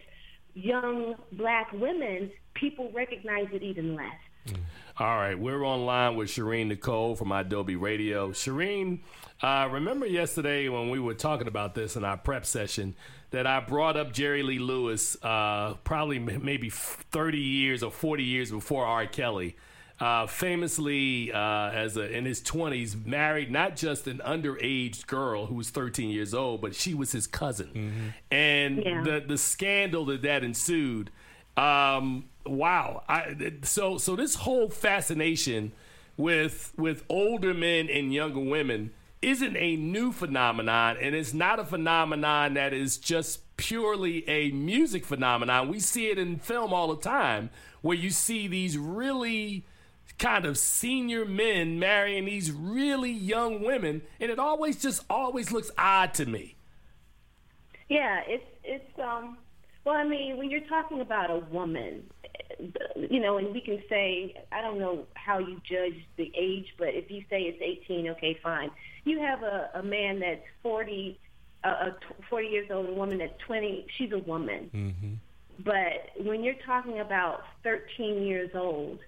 young 0.54 1.16
black 1.34 1.72
women, 1.72 2.32
people 2.54 2.92
recognize 2.94 3.48
it 3.52 3.64
even 3.64 3.96
less. 3.96 4.20
Mm. 4.48 4.60
All 5.00 5.16
right, 5.18 5.40
we're 5.40 5.64
online 5.64 6.18
with 6.18 6.28
Sherin 6.30 6.68
Nicole 6.68 7.16
from 7.16 7.30
idobi 7.30 7.80
Radio. 7.80 8.32
Sherin, 8.32 9.00
uh, 9.42 9.70
remember 9.72 10.06
yesterday 10.06 10.68
when 10.68 10.90
we 10.90 11.00
were 11.00 11.14
talking 11.14 11.48
about 11.48 11.74
this 11.74 11.96
in 11.96 12.04
our 12.04 12.18
prep 12.18 12.46
session 12.46 12.96
that 13.32 13.48
I 13.48 13.62
brought 13.62 13.96
up 13.96 14.12
Jerry 14.12 14.44
Lee 14.44 14.60
Lewis 14.60 15.16
uh, 15.24 15.76
probably 15.86 16.18
m- 16.18 16.44
maybe 16.44 16.70
30 16.70 17.38
years 17.38 17.82
or 17.82 17.92
40 17.92 18.24
years 18.24 18.52
before 18.52 18.86
R. 18.86 19.06
Kelly. 19.06 19.56
Uh, 20.02 20.28
famously, 20.28 21.32
uh, 21.34 21.70
as 21.72 21.96
a, 21.98 22.10
in 22.10 22.24
his 22.26 22.42
20s, 22.42 23.06
married 23.06 23.52
not 23.52 23.76
just 23.76 24.08
an 24.08 24.22
underage 24.26 25.06
girl 25.08 25.46
who 25.46 25.56
was 25.56 25.70
13 25.70 26.10
years 26.10 26.34
old, 26.34 26.62
but 26.62 26.74
she 26.76 26.94
was 26.94 27.12
his 27.14 27.28
cousin. 27.28 28.14
And 28.32 28.78
Yeah. 28.84 29.02
the 29.04 29.24
the 29.26 29.38
scandal 29.38 30.06
that 30.06 30.22
that 30.24 30.44
ensued. 30.44 31.10
Um, 31.58 32.26
wow. 32.46 33.04
I, 33.08 33.54
so 33.64 33.98
so 33.98 34.16
this 34.16 34.36
whole 34.36 34.70
fascination 34.70 35.72
with 36.18 36.74
with 36.78 37.04
older 37.10 37.54
men 37.54 37.90
and 37.90 38.14
younger 38.14 38.40
women 38.40 38.92
isn't 39.22 39.58
a 39.58 39.76
new 39.76 40.12
phenomenon, 40.12 40.98
and 41.02 41.14
it's 41.14 41.34
not 41.34 41.60
a 41.60 41.66
phenomenon 41.66 42.54
that 42.54 42.74
is 42.74 42.98
just 42.98 43.42
purely 43.58 44.28
a 44.30 44.52
music 44.52 45.06
phenomenon. 45.06 45.68
We 45.68 45.80
see 45.80 46.08
it 46.08 46.18
in 46.18 46.40
film 46.40 46.74
all 46.74 46.88
the 46.96 47.02
time, 47.02 47.50
where 47.82 47.98
you 47.98 48.10
see 48.10 48.48
these 48.48 48.78
really 48.78 49.66
kind 50.18 50.46
of 50.46 50.58
senior 50.58 51.26
men 51.26 51.80
marrying 51.80 52.26
these 52.26 52.52
really 52.52 53.12
young 53.12 53.64
women, 53.64 54.02
and 54.20 54.32
it 54.32 54.40
always 54.40 54.82
just 54.82 55.04
always 55.10 55.52
looks 55.52 55.72
odd 55.78 56.14
to 56.14 56.26
me. 56.26 56.56
Yeah, 57.90 58.22
it's 58.28 58.46
it's 58.64 59.00
um 59.00 59.38
well, 59.90 59.98
I 59.98 60.04
mean, 60.04 60.38
when 60.38 60.52
you're 60.52 60.68
talking 60.68 61.02
about 61.02 61.32
a 61.32 61.40
woman, 61.52 62.04
you 62.96 63.20
know, 63.20 63.40
and 63.40 63.52
we 63.52 63.60
can 63.60 63.82
say 63.90 64.36
I 64.52 64.62
don't 64.62 64.78
know 64.78 65.08
how 65.16 65.40
you 65.40 65.60
judge 65.68 66.06
the 66.16 66.32
age, 66.38 66.76
but 66.78 66.90
if 66.90 67.10
you 67.10 67.24
say 67.28 67.42
it's 67.42 67.60
18, 67.90 68.10
okay, 68.10 68.38
fine. 68.44 68.70
You 69.04 69.20
have 69.22 69.42
a 69.42 69.72
a 69.74 69.82
man 69.82 70.20
that's 70.20 70.46
40 70.62 71.20
uh, 71.64 71.68
uh, 71.68 71.92
40 72.30 72.48
years 72.48 72.68
old, 72.70 72.88
a 72.88 72.94
woman 72.94 73.18
that's 73.18 73.34
20, 73.48 73.88
she's 73.98 74.12
a 74.12 74.20
woman. 74.20 74.70
But 75.64 76.24
when 76.24 76.44
you're 76.44 76.62
talking 76.66 77.00
about 77.00 77.44
13 77.64 78.22
years 78.22 78.52
old, 78.54 79.00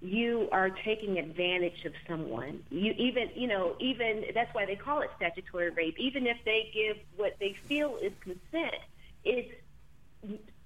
you 0.00 0.48
are 0.50 0.70
taking 0.70 1.18
advantage 1.20 1.84
of 1.84 1.92
someone. 2.08 2.64
You 2.68 2.94
even, 2.98 3.30
you 3.36 3.46
know, 3.46 3.76
even 3.78 4.24
that's 4.34 4.52
why 4.54 4.66
they 4.66 4.74
call 4.74 5.02
it 5.02 5.10
statutory 5.16 5.70
rape. 5.70 5.96
Even 6.00 6.26
if 6.26 6.38
they 6.44 6.70
give 6.74 6.96
what 7.16 7.36
they 7.38 7.56
feel 7.68 7.96
is 8.02 8.12
consent, 8.20 8.82
it's 9.24 9.54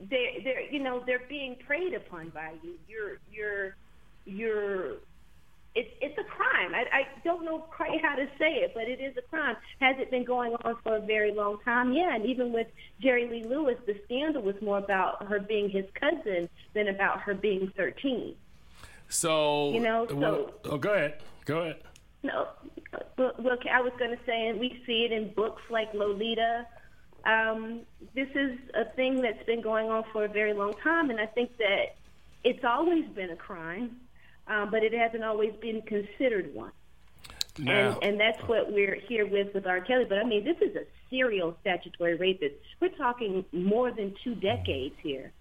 they 0.00 0.40
they're 0.44 0.62
you 0.70 0.78
know 0.80 1.02
they're 1.06 1.22
being 1.28 1.56
preyed 1.66 1.94
upon 1.94 2.30
by 2.30 2.52
you. 2.62 2.74
You're 2.88 3.18
you're 3.32 3.76
you're 4.24 4.92
it's 5.74 5.90
it's 6.00 6.18
a 6.18 6.24
crime. 6.24 6.74
I, 6.74 6.84
I 6.92 7.02
don't 7.24 7.44
know 7.44 7.58
quite 7.58 8.02
how 8.02 8.16
to 8.16 8.26
say 8.38 8.54
it, 8.64 8.72
but 8.74 8.84
it 8.84 9.00
is 9.00 9.16
a 9.16 9.22
crime. 9.22 9.56
Has 9.80 9.96
it 9.98 10.10
been 10.10 10.24
going 10.24 10.54
on 10.64 10.76
for 10.82 10.96
a 10.96 11.00
very 11.00 11.32
long 11.32 11.58
time? 11.64 11.92
Yeah, 11.92 12.14
and 12.14 12.24
even 12.26 12.52
with 12.52 12.66
Jerry 13.00 13.28
Lee 13.28 13.44
Lewis, 13.44 13.76
the 13.86 13.94
scandal 14.04 14.42
was 14.42 14.56
more 14.62 14.78
about 14.78 15.26
her 15.26 15.38
being 15.38 15.68
his 15.70 15.84
cousin 15.94 16.48
than 16.74 16.88
about 16.88 17.20
her 17.20 17.34
being 17.34 17.72
13. 17.76 18.34
So 19.08 19.70
You 19.72 19.80
know, 19.80 20.06
well- 20.10 20.50
so- 20.64 20.70
oh, 20.72 20.78
go 20.78 20.92
ahead, 20.94 21.22
go 21.44 21.60
ahead. 21.60 21.82
No, 22.24 22.48
well, 23.16 23.32
well, 23.38 23.56
I 23.72 23.80
was 23.80 23.92
going 23.98 24.10
to 24.10 24.18
say, 24.26 24.48
and 24.48 24.58
we 24.58 24.82
see 24.84 25.04
it 25.04 25.12
in 25.12 25.32
books 25.34 25.62
like 25.70 25.94
Lolita. 25.94 26.66
Um, 27.28 27.80
this 28.14 28.28
is 28.34 28.58
a 28.74 28.86
thing 28.96 29.20
that's 29.20 29.44
been 29.44 29.60
going 29.60 29.90
on 29.90 30.04
for 30.12 30.24
a 30.24 30.28
very 30.28 30.54
long 30.54 30.72
time, 30.82 31.10
and 31.10 31.20
I 31.20 31.26
think 31.26 31.58
that 31.58 31.96
it's 32.42 32.64
always 32.64 33.04
been 33.14 33.28
a 33.30 33.36
crime, 33.36 33.96
um, 34.46 34.70
but 34.70 34.82
it 34.82 34.94
hasn't 34.94 35.22
always 35.22 35.52
been 35.60 35.82
considered 35.82 36.54
one. 36.54 36.72
Now, 37.58 37.72
And, 37.72 38.04
and 38.04 38.20
that's 38.20 38.40
what 38.48 38.72
we're 38.72 38.94
here 38.94 39.26
with 39.26 39.52
with 39.52 39.66
R. 39.66 39.80
Kelly. 39.82 40.06
But 40.08 40.18
I 40.18 40.24
mean, 40.24 40.42
this 40.42 40.56
is 40.62 40.74
a 40.74 40.84
serial 41.10 41.54
statutory 41.60 42.14
rapist. 42.14 42.54
We're 42.80 42.96
talking 42.96 43.44
more 43.52 43.90
than 43.90 44.14
two 44.24 44.34
decades 44.34 44.94
here. 45.02 45.32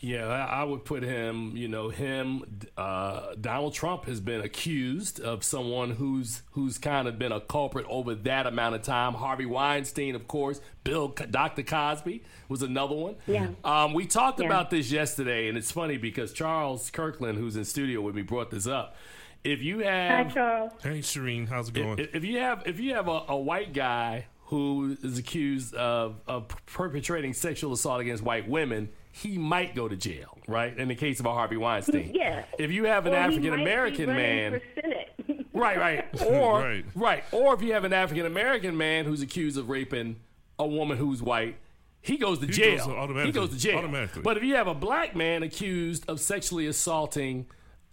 Yeah, 0.00 0.26
I 0.26 0.60
I 0.60 0.64
would 0.64 0.84
put 0.84 1.02
him. 1.02 1.56
You 1.56 1.68
know, 1.68 1.88
him. 1.88 2.66
Uh, 2.76 3.34
Donald 3.40 3.74
Trump 3.74 4.04
has 4.06 4.20
been 4.20 4.40
accused 4.40 5.20
of 5.20 5.42
someone 5.44 5.90
who's 5.90 6.42
who's 6.52 6.78
kind 6.78 7.06
of 7.08 7.18
been 7.18 7.32
a 7.32 7.40
culprit 7.40 7.84
over 7.88 8.14
that 8.14 8.46
amount 8.46 8.74
of 8.76 8.82
time. 8.82 9.14
Harvey 9.14 9.46
Weinstein, 9.46 10.14
of 10.14 10.26
course. 10.28 10.60
Bill, 10.84 11.08
Dr. 11.08 11.62
Cosby 11.62 12.22
was 12.48 12.62
another 12.62 12.94
one. 12.94 13.16
Yeah. 13.26 13.48
Um, 13.64 13.92
we 13.92 14.06
talked 14.06 14.40
Yeah. 14.40 14.46
about 14.46 14.70
this 14.70 14.90
yesterday, 14.90 15.48
and 15.48 15.58
it's 15.58 15.70
funny 15.72 15.98
because 15.98 16.32
Charles 16.32 16.90
Kirkland, 16.90 17.36
who's 17.36 17.56
in 17.56 17.64
studio 17.64 18.00
with 18.00 18.14
me, 18.14 18.22
brought 18.22 18.50
this 18.50 18.66
up. 18.66 18.96
If 19.44 19.60
you 19.62 19.80
Hi, 19.84 19.90
have 19.90 20.32
Charles. 20.34 20.72
Hey, 20.82 20.98
Sherin, 21.00 21.48
how's 21.48 21.68
it 21.68 21.74
going? 21.74 21.98
if, 21.98 22.14
if 22.14 22.24
you 22.24 22.38
have 22.38 22.62
if 22.66 22.80
you 22.80 22.94
have 22.94 23.06
a, 23.08 23.22
a 23.28 23.36
white 23.36 23.72
guy 23.74 24.26
who 24.46 24.96
is 25.02 25.18
accused 25.18 25.74
of, 25.74 26.20
of 26.26 26.48
perpetrating 26.66 27.34
sexual 27.34 27.72
assault 27.74 28.00
against 28.00 28.22
white 28.22 28.48
women, 28.48 28.88
he 29.12 29.38
might 29.38 29.74
go 29.74 29.88
to 29.88 29.96
jail, 29.96 30.38
right? 30.46 30.76
In 30.76 30.88
the 30.88 30.94
case 30.94 31.18
of 31.20 31.26
a 31.26 31.32
Harvey 31.32 31.56
Weinstein. 31.56 32.12
Yeah. 32.14 32.44
If 32.58 32.70
you 32.70 32.84
have 32.84 33.06
an 33.06 33.12
Or 33.14 33.16
African 33.16 33.54
American 33.54 34.06
man, 34.06 34.60
for 34.74 35.34
right, 35.58 35.78
right, 35.78 36.22
or 36.26 36.60
Right. 36.60 36.84
right, 36.94 37.24
or 37.32 37.54
if 37.54 37.62
you 37.62 37.72
have 37.72 37.84
an 37.84 37.92
African 37.92 38.26
American 38.26 38.76
man 38.76 39.04
who's 39.04 39.22
accused 39.22 39.58
of 39.58 39.68
raping 39.68 40.16
a 40.58 40.66
woman 40.66 40.96
who's 40.98 41.22
white. 41.22 41.56
He 42.00 42.16
goes 42.16 42.38
to 42.38 42.46
He 42.46 42.52
jail. 42.52 42.78
goes 42.78 42.88
automatically. 42.88 43.26
He 43.26 43.32
goes 43.32 43.50
to 43.50 43.58
jail. 43.58 43.78
Automatically. 43.78 44.22
But 44.22 44.36
if 44.36 44.44
you 44.44 44.54
have 44.54 44.68
a 44.68 44.74
black 44.74 45.16
man 45.16 45.42
accused 45.42 46.08
of 46.08 46.20
sexually 46.20 46.66
assaulting 46.66 47.46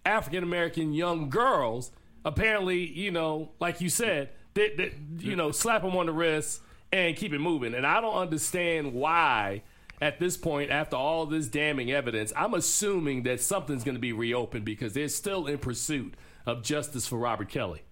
African 0.04 0.42
American 0.44 0.92
young 0.94 1.28
girls, 1.28 1.90
apparently, 2.24 2.86
you 2.86 3.10
know, 3.10 3.50
like 3.60 3.80
you 3.80 3.88
said, 3.88 4.30
they, 4.54 4.70
they, 4.76 4.94
you 5.18 5.34
know, 5.36 5.50
slap 5.50 5.82
him 5.82 5.96
on 5.96 6.06
the 6.06 6.12
wrist 6.12 6.60
and 6.92 7.16
keep 7.16 7.32
it 7.32 7.40
moving. 7.40 7.74
And 7.74 7.84
I 7.86 8.00
don't 8.00 8.14
understand 8.14 8.94
why, 8.94 9.62
at 10.00 10.18
this 10.20 10.36
point, 10.36 10.70
after 10.70 10.96
all 10.96 11.26
this 11.26 11.48
damning 11.48 11.90
evidence, 11.92 12.32
I'm 12.36 12.54
assuming 12.54 13.22
that 13.24 13.40
something's 13.40 13.84
going 13.84 13.94
to 13.94 14.00
be 14.00 14.12
reopened 14.12 14.64
because 14.64 14.92
they're 14.92 15.08
still 15.08 15.46
in 15.46 15.58
pursuit 15.58 16.14
of 16.44 16.62
justice 16.62 17.06
for 17.06 17.18
Robert 17.18 17.48
Kelly. 17.48 17.82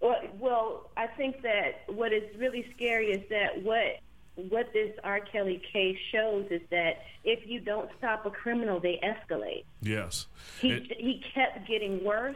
Well, 0.00 0.20
well, 0.38 0.90
I 0.96 1.06
think 1.06 1.42
that 1.42 1.84
what 1.88 2.12
is 2.12 2.22
really 2.38 2.66
scary 2.74 3.10
is 3.10 3.22
that 3.30 3.62
what 3.62 4.00
what 4.36 4.72
this 4.72 4.90
R. 5.04 5.20
Kelly 5.20 5.62
case 5.72 5.96
shows 6.10 6.46
is 6.50 6.60
that 6.72 7.02
if 7.22 7.48
you 7.48 7.60
don't 7.60 7.88
stop 7.98 8.26
a 8.26 8.30
criminal, 8.30 8.80
they 8.80 9.00
escalate. 9.02 9.64
yes. 9.80 10.26
He 10.60 10.72
And- 10.72 10.86
he 10.98 11.22
kept 11.34 11.68
getting 11.68 12.02
worse, 12.04 12.34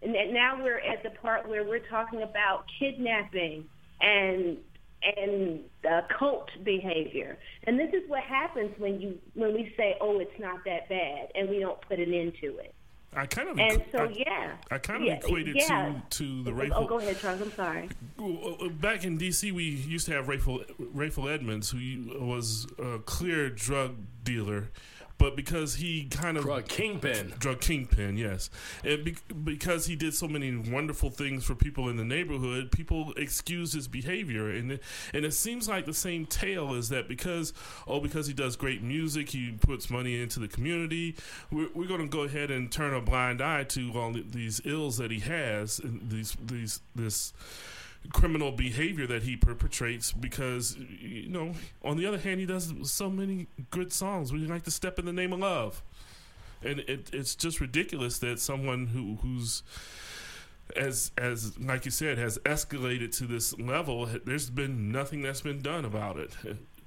and 0.00 0.12
now 0.32 0.62
we're 0.62 0.78
at 0.80 1.02
the 1.02 1.10
part 1.10 1.46
where 1.46 1.62
we're 1.62 1.86
talking 1.86 2.22
about 2.22 2.64
kidnapping 2.78 3.68
and 4.00 4.56
and 5.16 5.60
uh, 5.88 6.02
cult 6.18 6.50
behavior. 6.62 7.38
And 7.64 7.78
this 7.78 7.92
is 7.92 8.08
what 8.08 8.22
happens 8.22 8.70
when 8.78 9.00
you 9.00 9.18
when 9.34 9.54
we 9.54 9.72
say, 9.76 9.96
"Oh, 10.00 10.18
it's 10.18 10.38
not 10.38 10.64
that 10.64 10.88
bad," 10.88 11.28
and 11.34 11.48
we 11.48 11.60
don't 11.60 11.80
put 11.82 11.98
an 11.98 12.12
end 12.12 12.34
to 12.40 12.58
it. 12.58 12.74
I 13.16 13.26
kind 13.26 13.48
of 13.48 13.58
And 13.58 13.84
so, 13.92 14.04
I, 14.04 14.14
yeah, 14.16 14.56
I 14.70 14.78
kind 14.78 15.02
of 15.02 15.06
yeah, 15.06 15.14
equated 15.14 15.56
yeah. 15.56 16.00
to 16.10 16.18
to 16.18 16.42
the 16.42 16.72
Oh, 16.74 16.86
go 16.86 16.98
ahead, 16.98 17.18
Charles. 17.18 17.40
I'm 17.40 17.52
sorry. 17.52 17.88
Uh, 18.18 18.68
Back 18.68 19.04
in 19.04 19.18
D.C., 19.18 19.52
we 19.52 19.64
used 19.64 20.06
to 20.06 20.12
have 20.12 20.26
Rayful, 20.26 20.64
Rayful 20.94 21.32
Edmonds, 21.32 21.70
who 21.70 21.78
was 22.26 22.66
a 22.78 22.98
clear 22.98 23.50
drug 23.50 23.96
dealer, 24.24 24.70
but 25.24 25.36
because 25.36 25.76
he 25.76 26.04
kind 26.10 26.36
of 26.36 26.44
Drug 26.44 26.68
kingpin. 26.68 27.32
drug 27.38 27.58
kingpin, 27.58 28.18
yes, 28.18 28.50
and 28.84 29.02
be- 29.04 29.16
because 29.42 29.86
he 29.86 29.96
did 29.96 30.12
so 30.12 30.28
many 30.28 30.54
wonderful 30.54 31.08
things 31.08 31.46
for 31.46 31.54
people 31.54 31.88
in 31.88 31.96
the 31.96 32.04
neighborhood, 32.04 32.70
people 32.70 33.14
excuse 33.16 33.72
his 33.72 33.88
behavior, 33.88 34.50
and 34.50 34.72
it, 34.72 34.82
and 35.14 35.24
it 35.24 35.32
seems 35.32 35.66
like 35.66 35.86
the 35.86 35.94
same 35.94 36.26
tale 36.26 36.74
is 36.74 36.90
that 36.90 37.08
because 37.08 37.54
oh 37.86 38.00
because 38.00 38.26
he 38.26 38.34
does 38.34 38.54
great 38.54 38.82
music, 38.82 39.30
he 39.30 39.52
puts 39.52 39.88
money 39.88 40.20
into 40.20 40.38
the 40.40 40.48
community, 40.48 41.16
we're, 41.50 41.70
we're 41.72 41.88
going 41.88 42.02
to 42.02 42.06
go 42.06 42.24
ahead 42.24 42.50
and 42.50 42.70
turn 42.70 42.92
a 42.92 43.00
blind 43.00 43.40
eye 43.40 43.64
to 43.64 43.92
all 43.94 44.12
these 44.12 44.60
ills 44.66 44.98
that 44.98 45.10
he 45.10 45.20
has, 45.20 45.78
and 45.78 46.10
these 46.10 46.36
these 46.44 46.80
this 46.94 47.32
criminal 48.12 48.52
behavior 48.52 49.06
that 49.06 49.22
he 49.22 49.36
perpetrates 49.36 50.12
because 50.12 50.76
you 50.76 51.28
know 51.28 51.52
on 51.82 51.96
the 51.96 52.06
other 52.06 52.18
hand 52.18 52.38
he 52.40 52.46
does 52.46 52.72
so 52.82 53.08
many 53.08 53.46
good 53.70 53.92
songs 53.92 54.32
we 54.32 54.40
like 54.40 54.62
to 54.62 54.70
step 54.70 54.98
in 54.98 55.06
the 55.06 55.12
name 55.12 55.32
of 55.32 55.40
love 55.40 55.82
and 56.62 56.80
it, 56.80 57.10
it's 57.12 57.34
just 57.34 57.60
ridiculous 57.60 58.18
that 58.18 58.38
someone 58.38 58.88
who 58.88 59.16
who's 59.22 59.62
as 60.76 61.12
as 61.16 61.58
like 61.58 61.84
you 61.84 61.90
said 61.90 62.18
has 62.18 62.38
escalated 62.38 63.16
to 63.16 63.26
this 63.26 63.58
level 63.58 64.06
there's 64.24 64.50
been 64.50 64.90
nothing 64.92 65.22
that's 65.22 65.40
been 65.42 65.60
done 65.60 65.84
about 65.84 66.16
it 66.18 66.36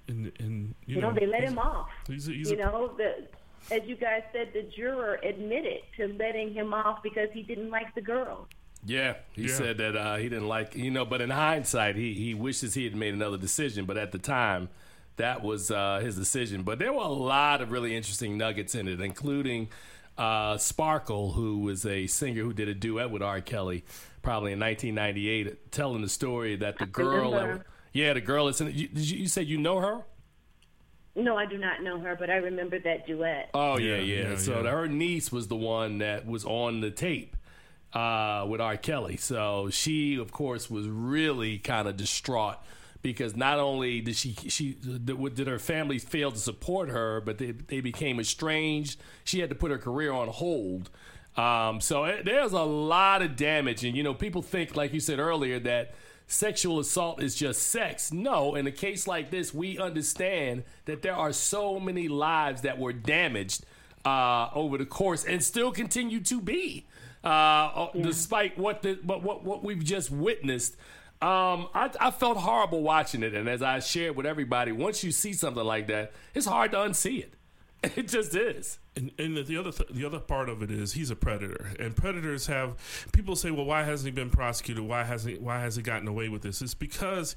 and, 0.08 0.32
and 0.40 0.76
you, 0.86 0.96
You 0.96 1.02
know, 1.02 1.14
they 1.14 1.26
let 1.26 1.44
him 1.44 1.60
off. 1.60 1.90
he's 2.08 2.28
a, 2.28 2.32
he's 2.32 2.50
you 2.52 2.58
a, 2.58 2.60
know, 2.60 2.92
the 2.98 3.28
as 3.70 3.82
you 3.86 3.96
guys 3.96 4.22
said, 4.32 4.54
the 4.54 4.64
juror 4.64 5.20
admitted 5.24 5.82
to 5.98 6.08
letting 6.18 6.54
him 6.54 6.74
off 6.74 7.04
because 7.04 7.28
he 7.34 7.44
didn't 7.44 7.70
like 7.70 7.94
the 7.96 8.02
girl. 8.02 8.48
Yeah, 8.86 9.16
he 9.34 9.44
Yeah. 9.48 9.54
said 9.56 9.78
that 9.80 9.96
uh, 9.96 10.16
he 10.18 10.30
didn't 10.30 10.48
like, 10.48 10.76
you 10.76 10.92
know, 10.92 11.04
but 11.06 11.20
in 11.22 11.30
hindsight, 11.30 11.96
he, 11.96 12.14
he 12.14 12.34
wishes 12.34 12.74
he 12.74 12.84
had 12.86 12.96
made 12.96 13.14
another 13.14 13.38
decision. 13.38 13.86
But 13.86 13.98
at 13.98 14.12
the 14.12 14.18
time, 14.20 14.70
that 15.18 15.42
was 15.44 15.72
uh, 15.72 16.00
his 16.04 16.16
decision. 16.16 16.64
But 16.64 16.80
there 16.80 16.94
were 16.94 17.02
a 17.02 17.08
lot 17.08 17.62
of 17.62 17.72
really 17.72 17.96
interesting 17.96 18.38
nuggets 18.38 18.76
in 18.76 18.88
it, 18.88 19.02
including 19.02 19.70
uh, 20.18 20.58
Sparkle, 20.58 21.32
who 21.34 21.60
was 21.60 21.86
a 21.86 22.08
singer 22.08 22.44
who 22.44 22.54
did 22.54 22.68
a 22.68 22.74
duet 22.74 23.10
with 23.12 23.22
R. 23.22 23.42
Kelly 23.42 23.84
probably 24.22 24.52
in 24.52 24.60
1998, 24.60 25.72
telling 25.72 26.02
the 26.02 26.10
story 26.10 26.56
that 26.58 26.78
the 26.80 26.86
girl. 26.86 27.32
remember. 27.32 27.66
yeah, 27.94 28.12
the 28.14 28.20
girl 28.22 28.48
is 28.50 28.60
in. 28.60 28.68
You, 28.68 28.88
did 28.90 29.10
you, 29.10 29.20
you 29.20 29.28
said 29.28 29.48
you 29.48 29.58
know 29.58 29.80
her? 29.80 30.02
No, 31.16 31.36
I 31.38 31.46
do 31.46 31.58
not 31.58 31.82
know 31.82 31.98
her, 32.00 32.16
but 32.16 32.30
I 32.30 32.36
remember 32.36 32.78
that 32.80 33.08
duet. 33.08 33.50
Oh 33.54 33.78
yeah, 33.78 33.96
Yeah, 33.96 34.02
yeah. 34.24 34.30
yeah, 34.32 34.36
so 34.38 34.62
yeah. 34.64 34.70
her 34.72 34.88
niece 34.88 35.32
was 35.32 35.48
the 35.48 35.56
one 35.56 36.00
that 36.00 36.28
was 36.28 36.44
on 36.46 36.82
the 36.82 36.92
tape 36.92 37.37
uh, 37.94 38.46
with 38.48 38.62
R. 38.62 38.78
Kelly. 38.78 39.18
So 39.18 39.70
she, 39.70 40.16
of 40.16 40.32
course, 40.32 40.70
was 40.70 40.88
really 40.88 41.58
kind 41.58 41.88
of 41.88 41.98
distraught 41.98 42.58
because 43.02 43.36
not 43.36 43.60
only 43.60 44.02
did 44.02 44.16
she 44.16 44.34
she 44.50 44.74
did 44.74 45.48
her 45.48 45.60
family 45.60 46.00
fail 46.00 46.32
to 46.32 46.38
support 46.38 46.90
her, 46.90 47.22
but 47.22 47.38
they 47.38 47.52
they 47.52 47.82
became 47.82 48.20
estranged. 48.20 49.00
She 49.24 49.40
had 49.40 49.50
to 49.50 49.56
put 49.56 49.72
her 49.72 49.78
career 49.78 50.12
on 50.12 50.28
hold. 50.28 50.90
Um, 51.36 51.82
so 51.82 52.06
it, 52.06 52.26
there's 52.26 52.54
a 52.54 52.64
lot 52.64 53.22
of 53.22 53.36
damage, 53.36 53.84
and 53.84 53.96
you 53.96 54.04
know, 54.04 54.14
people 54.14 54.42
think, 54.42 54.76
like 54.76 54.94
you 54.94 55.00
said 55.00 55.20
earlier, 55.20 55.60
that 55.60 55.94
sexual 56.28 56.80
assault 56.80 57.22
is 57.22 57.36
just 57.36 57.64
sex. 57.64 58.12
No, 58.12 58.56
in 58.56 58.68
a 58.68 58.72
case 58.72 59.08
like 59.08 59.32
this, 59.32 59.54
we 59.54 59.78
understand 59.78 60.64
that 60.86 61.02
there 61.02 61.16
are 61.16 61.32
so 61.32 61.80
many 61.80 62.08
lives 62.08 62.62
that 62.62 62.78
were 62.80 62.94
damaged 62.94 63.66
uh, 64.06 64.50
over 64.54 64.78
the 64.78 64.86
course 64.86 65.26
and 65.26 65.44
still 65.44 65.72
continue 65.72 66.20
to 66.22 66.42
be, 66.42 66.86
uh, 67.24 67.88
despite 68.00 68.58
what 68.58 68.82
the 68.82 69.00
what, 69.04 69.24
what 69.24 69.44
what 69.44 69.64
we've 69.64 69.84
just 69.84 70.12
witnessed. 70.12 70.76
Um, 71.20 71.70
I, 71.74 71.90
I 72.00 72.12
felt 72.12 72.38
horrible 72.38 72.84
watching 72.84 73.24
it, 73.24 73.34
and 73.34 73.50
as 73.50 73.64
I 73.64 73.80
shared 73.80 74.16
with 74.16 74.28
everybody, 74.28 74.72
once 74.72 75.04
you 75.04 75.12
see 75.12 75.34
something 75.34 75.64
like 75.64 75.88
that, 75.88 76.12
it's 76.36 76.46
hard 76.46 76.72
to 76.72 76.78
unsee 76.78 77.22
it. 77.24 77.34
It 77.96 78.08
just 78.08 78.36
is. 78.36 78.80
And, 78.96 79.12
and 79.20 79.38
the 79.46 79.58
other 79.58 79.72
th- 79.72 79.90
the 79.92 80.04
other 80.06 80.20
part 80.20 80.50
of 80.50 80.64
it 80.64 80.72
is 80.72 80.94
he's 80.94 81.12
a 81.12 81.16
predator, 81.16 81.72
and 81.80 81.96
predators 81.96 82.48
have 82.48 82.76
people 83.14 83.36
say, 83.36 83.52
well, 83.52 83.66
why 83.66 83.84
hasn't 83.84 84.08
he 84.08 84.12
been 84.12 84.32
prosecuted? 84.32 84.84
Why 84.84 85.04
hasn't 85.04 85.36
he, 85.36 85.40
why 85.40 85.60
has 85.62 85.76
he 85.76 85.84
gotten 85.84 86.08
away 86.08 86.28
with 86.30 86.42
this? 86.42 86.62
It's 86.62 86.74
because 86.74 87.36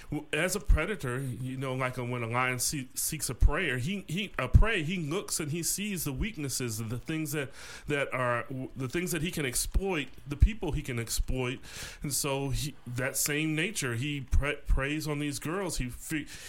as 0.33 0.55
a 0.55 0.59
predator, 0.59 1.19
you 1.41 1.55
know, 1.55 1.73
like 1.73 1.95
when 1.97 2.21
a 2.23 2.27
lion 2.27 2.59
see, 2.59 2.89
seeks 2.95 3.29
a 3.29 3.33
prey, 3.35 3.79
he 3.79 4.03
he 4.07 4.31
a 4.37 4.47
prey, 4.47 4.83
he 4.83 4.97
looks 4.97 5.39
and 5.39 5.51
he 5.51 5.63
sees 5.63 6.03
the 6.03 6.11
weaknesses 6.11 6.79
and 6.79 6.89
the 6.89 6.97
things 6.97 7.31
that 7.31 7.49
that 7.87 8.13
are 8.13 8.45
the 8.75 8.89
things 8.89 9.11
that 9.11 9.21
he 9.21 9.31
can 9.31 9.45
exploit, 9.45 10.07
the 10.27 10.35
people 10.35 10.73
he 10.73 10.81
can 10.81 10.99
exploit, 10.99 11.59
and 12.03 12.13
so 12.13 12.49
he, 12.49 12.75
that 12.85 13.15
same 13.15 13.55
nature, 13.55 13.95
he 13.95 14.21
pre- 14.21 14.57
preys 14.67 15.07
on 15.07 15.19
these 15.19 15.39
girls. 15.39 15.77
He 15.77 15.91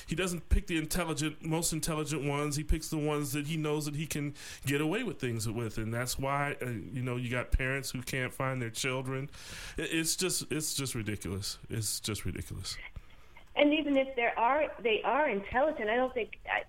he 0.09 0.15
doesn't 0.17 0.49
pick 0.49 0.67
the 0.67 0.77
intelligent, 0.77 1.45
most 1.45 1.73
intelligent 1.73 2.25
ones. 2.25 2.57
He 2.57 2.65
picks 2.65 2.89
the 2.89 2.99
ones 2.99 3.33
that 3.33 3.47
he 3.47 3.57
knows 3.57 3.85
that 3.85 3.95
he 3.95 4.07
can 4.07 4.35
get 4.67 4.81
away 4.81 5.05
with 5.05 5.21
things 5.21 5.49
with, 5.49 5.79
and 5.79 5.95
that's 5.95 6.19
why 6.19 6.57
uh, 6.63 6.67
you 6.93 7.03
know 7.03 7.17
you 7.17 7.31
got 7.31 7.53
parents 7.53 7.91
who 7.93 8.03
can't 8.03 8.33
find 8.35 8.61
their 8.61 8.71
children. 8.71 9.31
It- 9.77 9.91
It's 9.93 10.17
just 10.17 10.51
it's 10.51 10.75
just 10.75 10.95
ridiculous. 10.97 11.59
It's 11.71 12.01
just 12.01 12.25
ridiculous. 12.25 12.77
And 13.55 13.75
even 13.75 13.97
if 13.97 14.15
there 14.17 14.39
are, 14.39 14.65
they 14.83 15.03
are 15.05 15.29
intelligent. 15.29 15.91
I 15.91 15.97
don't 15.97 16.15
think, 16.15 16.39
I, 16.51 16.63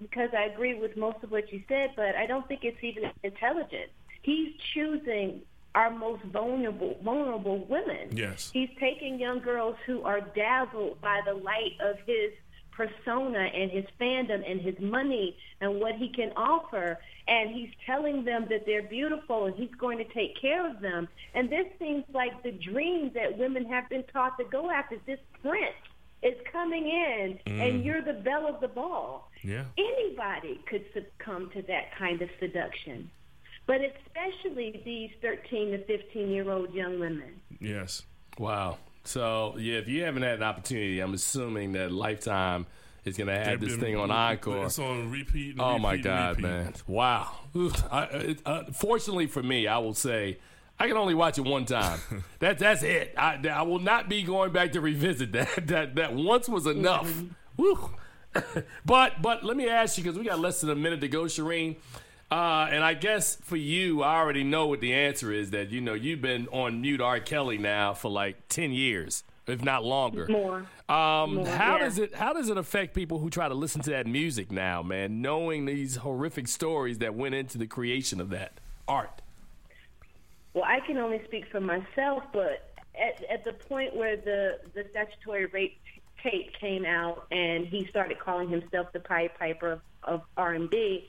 because 0.00 0.30
I 0.36 0.44
agree 0.44 0.74
with 0.74 0.96
most 0.96 1.22
of 1.22 1.30
what 1.30 1.52
you 1.52 1.62
said, 1.68 1.92
but 1.96 2.14
I 2.14 2.26
don't 2.26 2.46
think 2.46 2.64
it's 2.64 2.82
even 2.82 3.10
intelligent. 3.22 3.90
He's 4.22 4.52
choosing 4.74 5.40
our 5.74 5.90
most 5.90 6.22
vulnerable, 6.24 6.96
vulnerable 7.02 7.64
women. 7.66 8.10
Yes. 8.12 8.50
He's 8.52 8.70
taking 8.78 9.18
young 9.18 9.40
girls 9.40 9.76
who 9.86 10.02
are 10.02 10.20
dazzled 10.20 11.00
by 11.00 11.20
the 11.24 11.34
light 11.34 11.72
of 11.80 11.96
his 12.06 12.32
persona 12.72 13.38
and 13.38 13.70
his 13.70 13.84
fandom 14.00 14.48
and 14.48 14.60
his 14.60 14.78
money 14.78 15.36
and 15.60 15.80
what 15.80 15.96
he 15.96 16.08
can 16.08 16.30
offer. 16.36 16.98
And 17.26 17.50
he's 17.50 17.70
telling 17.84 18.24
them 18.24 18.46
that 18.50 18.66
they're 18.66 18.82
beautiful 18.82 19.46
and 19.46 19.54
he's 19.54 19.74
going 19.78 19.98
to 19.98 20.04
take 20.04 20.40
care 20.40 20.68
of 20.68 20.80
them. 20.80 21.08
And 21.34 21.50
this 21.50 21.66
seems 21.78 22.04
like 22.12 22.42
the 22.42 22.52
dream 22.52 23.10
that 23.14 23.36
women 23.36 23.64
have 23.66 23.88
been 23.88 24.04
taught 24.12 24.38
to 24.38 24.44
go 24.44 24.70
after. 24.70 24.96
This 25.06 25.18
prince 25.42 25.74
is 26.22 26.34
coming 26.52 26.88
in 26.88 27.38
and 27.46 27.84
you're 27.84 28.02
the 28.02 28.12
belle 28.12 28.46
of 28.48 28.60
the 28.60 28.68
ball. 28.68 29.30
Yeah. 29.42 29.64
Anybody 29.76 30.60
could 30.68 30.84
succumb 30.92 31.50
to 31.54 31.62
that 31.62 31.96
kind 31.98 32.20
of 32.22 32.28
seduction. 32.40 33.10
But 33.66 33.80
especially 33.82 34.80
these 34.84 35.10
13 35.22 35.72
to 35.72 35.84
15 35.84 36.30
year 36.30 36.50
old 36.50 36.72
young 36.74 36.98
women. 36.98 37.40
Yes. 37.60 38.02
Wow. 38.38 38.78
So 39.04 39.54
yeah, 39.58 39.78
if 39.78 39.88
you 39.88 40.02
haven't 40.04 40.22
had 40.22 40.36
an 40.36 40.42
opportunity, 40.42 41.00
I'm 41.00 41.14
assuming 41.14 41.72
that 41.72 41.92
Lifetime 41.92 42.66
is 43.04 43.16
going 43.16 43.28
to 43.28 43.34
have 43.38 43.60
They've 43.60 43.70
this 43.70 43.78
thing 43.78 43.96
on 43.96 44.10
Encore. 44.10 44.66
It's 44.66 44.78
on 44.78 45.10
repeat. 45.10 45.52
And 45.52 45.60
Oh 45.60 45.78
my 45.78 45.92
repeat 45.92 46.06
and 46.06 46.16
God, 46.16 46.28
repeat. 46.30 46.42
man! 46.42 46.74
Wow. 46.86 47.30
I, 47.90 48.02
it, 48.04 48.42
uh, 48.44 48.64
fortunately 48.72 49.26
for 49.26 49.42
me, 49.42 49.66
I 49.66 49.78
will 49.78 49.94
say 49.94 50.38
I 50.80 50.86
can 50.86 50.96
only 50.96 51.14
watch 51.14 51.38
it 51.38 51.44
one 51.44 51.64
time. 51.64 51.98
that 52.38 52.58
that's 52.58 52.82
it. 52.82 53.14
I, 53.16 53.40
I 53.52 53.62
will 53.62 53.80
not 53.80 54.08
be 54.08 54.22
going 54.22 54.52
back 54.52 54.72
to 54.72 54.80
revisit 54.80 55.32
that. 55.32 55.48
That 55.68 55.96
that 55.96 56.14
once 56.14 56.48
was 56.48 56.66
enough. 56.66 57.22
Woo. 57.56 57.90
but 58.84 59.20
but 59.20 59.44
let 59.44 59.56
me 59.56 59.68
ask 59.68 59.98
you 59.98 60.04
because 60.04 60.18
we 60.18 60.24
got 60.24 60.38
less 60.38 60.60
than 60.60 60.70
a 60.70 60.76
minute 60.76 61.00
to 61.00 61.08
go, 61.08 61.24
Sherin. 61.24 61.76
Uh, 62.30 62.68
and 62.70 62.84
I 62.84 62.92
guess 62.94 63.36
for 63.36 63.56
you, 63.56 64.02
I 64.02 64.16
already 64.18 64.44
know 64.44 64.66
what 64.66 64.80
the 64.80 64.92
answer 64.94 65.32
is. 65.32 65.50
That 65.50 65.70
you 65.70 65.80
know 65.80 65.94
you've 65.94 66.20
been 66.20 66.46
on 66.48 66.80
mute 66.80 67.00
R. 67.00 67.20
Kelly 67.20 67.58
now 67.58 67.94
for 67.94 68.10
like 68.10 68.48
ten 68.48 68.70
years, 68.70 69.24
if 69.46 69.62
not 69.62 69.84
longer. 69.84 70.26
More. 70.28 70.66
Um, 70.88 71.36
More, 71.36 71.46
how 71.46 71.76
yeah. 71.76 71.84
does 71.84 71.98
it 71.98 72.14
how 72.14 72.32
does 72.32 72.48
it 72.50 72.56
affect 72.56 72.94
people 72.94 73.18
who 73.18 73.30
try 73.30 73.48
to 73.48 73.54
listen 73.54 73.82
to 73.82 73.90
that 73.90 74.06
music 74.06 74.52
now, 74.52 74.82
man? 74.82 75.20
Knowing 75.22 75.64
these 75.64 75.96
horrific 75.96 76.48
stories 76.48 76.98
that 76.98 77.14
went 77.14 77.34
into 77.34 77.58
the 77.58 77.66
creation 77.66 78.20
of 78.20 78.30
that 78.30 78.60
art. 78.86 79.22
Well, 80.58 80.66
I 80.68 80.84
can 80.84 80.98
only 80.98 81.20
speak 81.24 81.44
for 81.52 81.60
myself, 81.60 82.24
but 82.32 82.72
at, 83.00 83.22
at 83.30 83.44
the 83.44 83.52
point 83.68 83.94
where 83.94 84.16
the, 84.16 84.58
the 84.74 84.82
statutory 84.90 85.46
rape 85.46 85.78
tape 86.20 86.50
came 86.60 86.84
out 86.84 87.28
and 87.30 87.68
he 87.68 87.86
started 87.90 88.18
calling 88.18 88.48
himself 88.48 88.88
the 88.92 88.98
Pied 88.98 89.30
Piper 89.38 89.70
of, 89.70 89.80
of 90.02 90.22
R&B, 90.36 91.08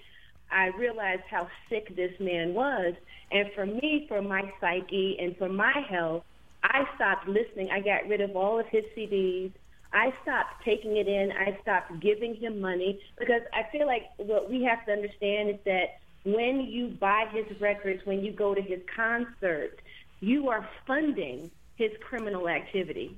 I 0.52 0.68
realized 0.78 1.24
how 1.28 1.48
sick 1.68 1.96
this 1.96 2.12
man 2.20 2.54
was. 2.54 2.94
And 3.32 3.50
for 3.56 3.66
me, 3.66 4.06
for 4.08 4.22
my 4.22 4.54
psyche 4.62 5.18
and 5.20 5.36
for 5.38 5.50
my 5.50 5.84
health, 5.90 6.26
I 6.62 6.84
stopped 6.94 7.28
listening. 7.28 7.70
I 7.72 7.80
got 7.80 8.08
rid 8.08 8.22
of 8.22 8.36
all 8.36 8.60
of 8.60 8.68
his 8.68 8.84
CDs. 8.96 9.52
I 9.92 10.14
stopped 10.22 10.64
taking 10.64 10.98
it 10.98 11.08
in. 11.08 11.32
I 11.32 11.58
stopped 11.64 12.00
giving 12.02 12.36
him 12.36 12.62
money 12.62 13.02
because 13.18 13.42
I 13.52 13.64
feel 13.72 13.88
like 13.88 14.04
what 14.18 14.48
we 14.48 14.62
have 14.66 14.86
to 14.86 14.92
understand 14.92 15.50
is 15.50 15.56
that 15.66 15.98
when 16.24 16.62
you 16.62 16.88
buy 16.88 17.28
his 17.32 17.60
records, 17.60 18.06
when 18.06 18.24
you 18.24 18.32
go 18.32 18.54
to 18.54 18.62
his 18.62 18.80
concerts, 18.96 19.82
you 20.20 20.50
are 20.50 20.68
funding 20.86 21.50
his 21.76 21.92
criminal 22.02 22.50
activity. 22.50 23.18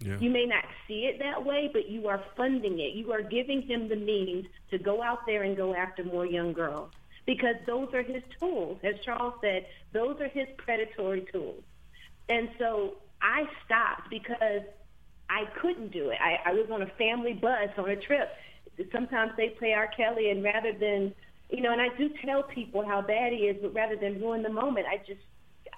Yeah. 0.00 0.18
You 0.18 0.30
may 0.30 0.46
not 0.46 0.64
see 0.88 1.06
it 1.06 1.18
that 1.20 1.44
way, 1.44 1.70
but 1.72 1.88
you 1.88 2.08
are 2.08 2.22
funding 2.36 2.80
it. 2.80 2.94
You 2.94 3.12
are 3.12 3.22
giving 3.22 3.62
him 3.62 3.88
the 3.88 3.96
means 3.96 4.46
to 4.70 4.78
go 4.78 5.02
out 5.02 5.26
there 5.26 5.44
and 5.44 5.56
go 5.56 5.74
after 5.74 6.04
more 6.04 6.26
young 6.26 6.52
girls 6.52 6.90
because 7.24 7.54
those 7.66 7.92
are 7.94 8.02
his 8.02 8.22
tools. 8.38 8.78
As 8.82 8.94
Charles 9.04 9.34
said, 9.40 9.66
those 9.92 10.20
are 10.20 10.28
his 10.28 10.48
predatory 10.56 11.26
tools. 11.32 11.62
And 12.28 12.50
so 12.58 12.94
I 13.20 13.48
stopped 13.64 14.10
because 14.10 14.62
I 15.30 15.44
couldn't 15.60 15.92
do 15.92 16.10
it. 16.10 16.18
I, 16.20 16.50
I 16.50 16.52
was 16.52 16.68
on 16.70 16.82
a 16.82 16.86
family 16.98 17.32
bus 17.32 17.70
on 17.78 17.88
a 17.88 17.96
trip. 17.96 18.28
Sometimes 18.90 19.32
they 19.36 19.50
play 19.50 19.72
R. 19.72 19.86
Kelly, 19.86 20.30
and 20.30 20.42
rather 20.42 20.72
than, 20.72 21.14
you 21.52 21.60
know, 21.60 21.72
and 21.72 21.80
I 21.80 21.88
do 21.96 22.10
tell 22.24 22.42
people 22.42 22.84
how 22.84 23.02
bad 23.02 23.32
he 23.32 23.40
is, 23.40 23.56
but 23.60 23.74
rather 23.74 23.96
than 23.96 24.20
ruin 24.20 24.42
the 24.42 24.48
moment, 24.48 24.86
I 24.90 24.98
just, 24.98 25.20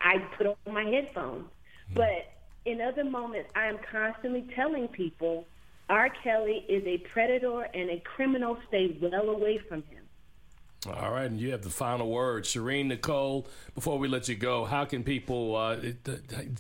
I 0.01 0.19
put 0.37 0.47
on 0.47 0.73
my 0.73 0.85
headphones. 0.85 1.47
But 1.93 2.33
in 2.65 2.81
other 2.81 3.05
moments, 3.05 3.51
I 3.55 3.67
am 3.67 3.79
constantly 3.91 4.47
telling 4.55 4.89
people 4.89 5.47
R. 5.89 6.09
Kelly 6.23 6.65
is 6.69 6.83
a 6.87 6.99
predator 6.99 7.63
and 7.63 7.91
a 7.91 8.01
criminal. 8.01 8.57
Stay 8.69 8.97
well 9.01 9.29
away 9.29 9.59
from 9.69 9.83
him. 9.83 10.05
All 10.87 11.13
right, 11.13 11.25
and 11.25 11.41
you 11.41 11.51
have 11.53 11.63
the 11.63 11.71
final 11.71 12.11
word, 12.11 12.45
Sherin 12.45 12.87
Nicole. 12.87 13.47
Before 13.75 13.99
we 13.99 14.07
let 14.07 14.29
you 14.29 14.35
go, 14.35 14.65
how 14.65 14.85
can 14.85 15.03
people 15.03 15.57
uh, 15.57 15.77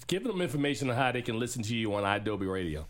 give 0.06 0.24
them 0.24 0.40
information 0.40 0.88
on 0.88 0.96
how 0.96 1.12
they 1.12 1.20
can 1.20 1.38
listen 1.38 1.62
to 1.62 1.74
you 1.74 1.94
on 1.94 2.04
idobi 2.04 2.50
Radio? 2.50 2.86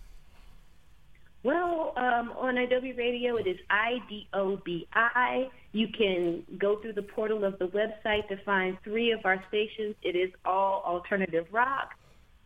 Well, 1.45 1.93
um, 1.99 2.33
on 2.39 2.55
IW 2.55 2.97
Radio, 2.97 3.37
it 3.37 3.47
is 3.47 3.59
I-D-O-B-I. 3.69 5.51
You 5.73 5.89
can 5.89 6.43
go 6.59 6.81
through 6.81 6.95
the 6.95 7.03
portal 7.03 7.45
of 7.45 7.59
the 7.59 7.67
website 7.67 8.27
to 8.29 8.43
find 8.45 8.79
three 8.83 9.13
of 9.13 9.21
our 9.27 9.45
stations. 9.49 9.95
It 10.03 10.17
is 10.17 10.31
all 10.47 10.83
alternative 10.87 11.47
rock. 11.53 11.91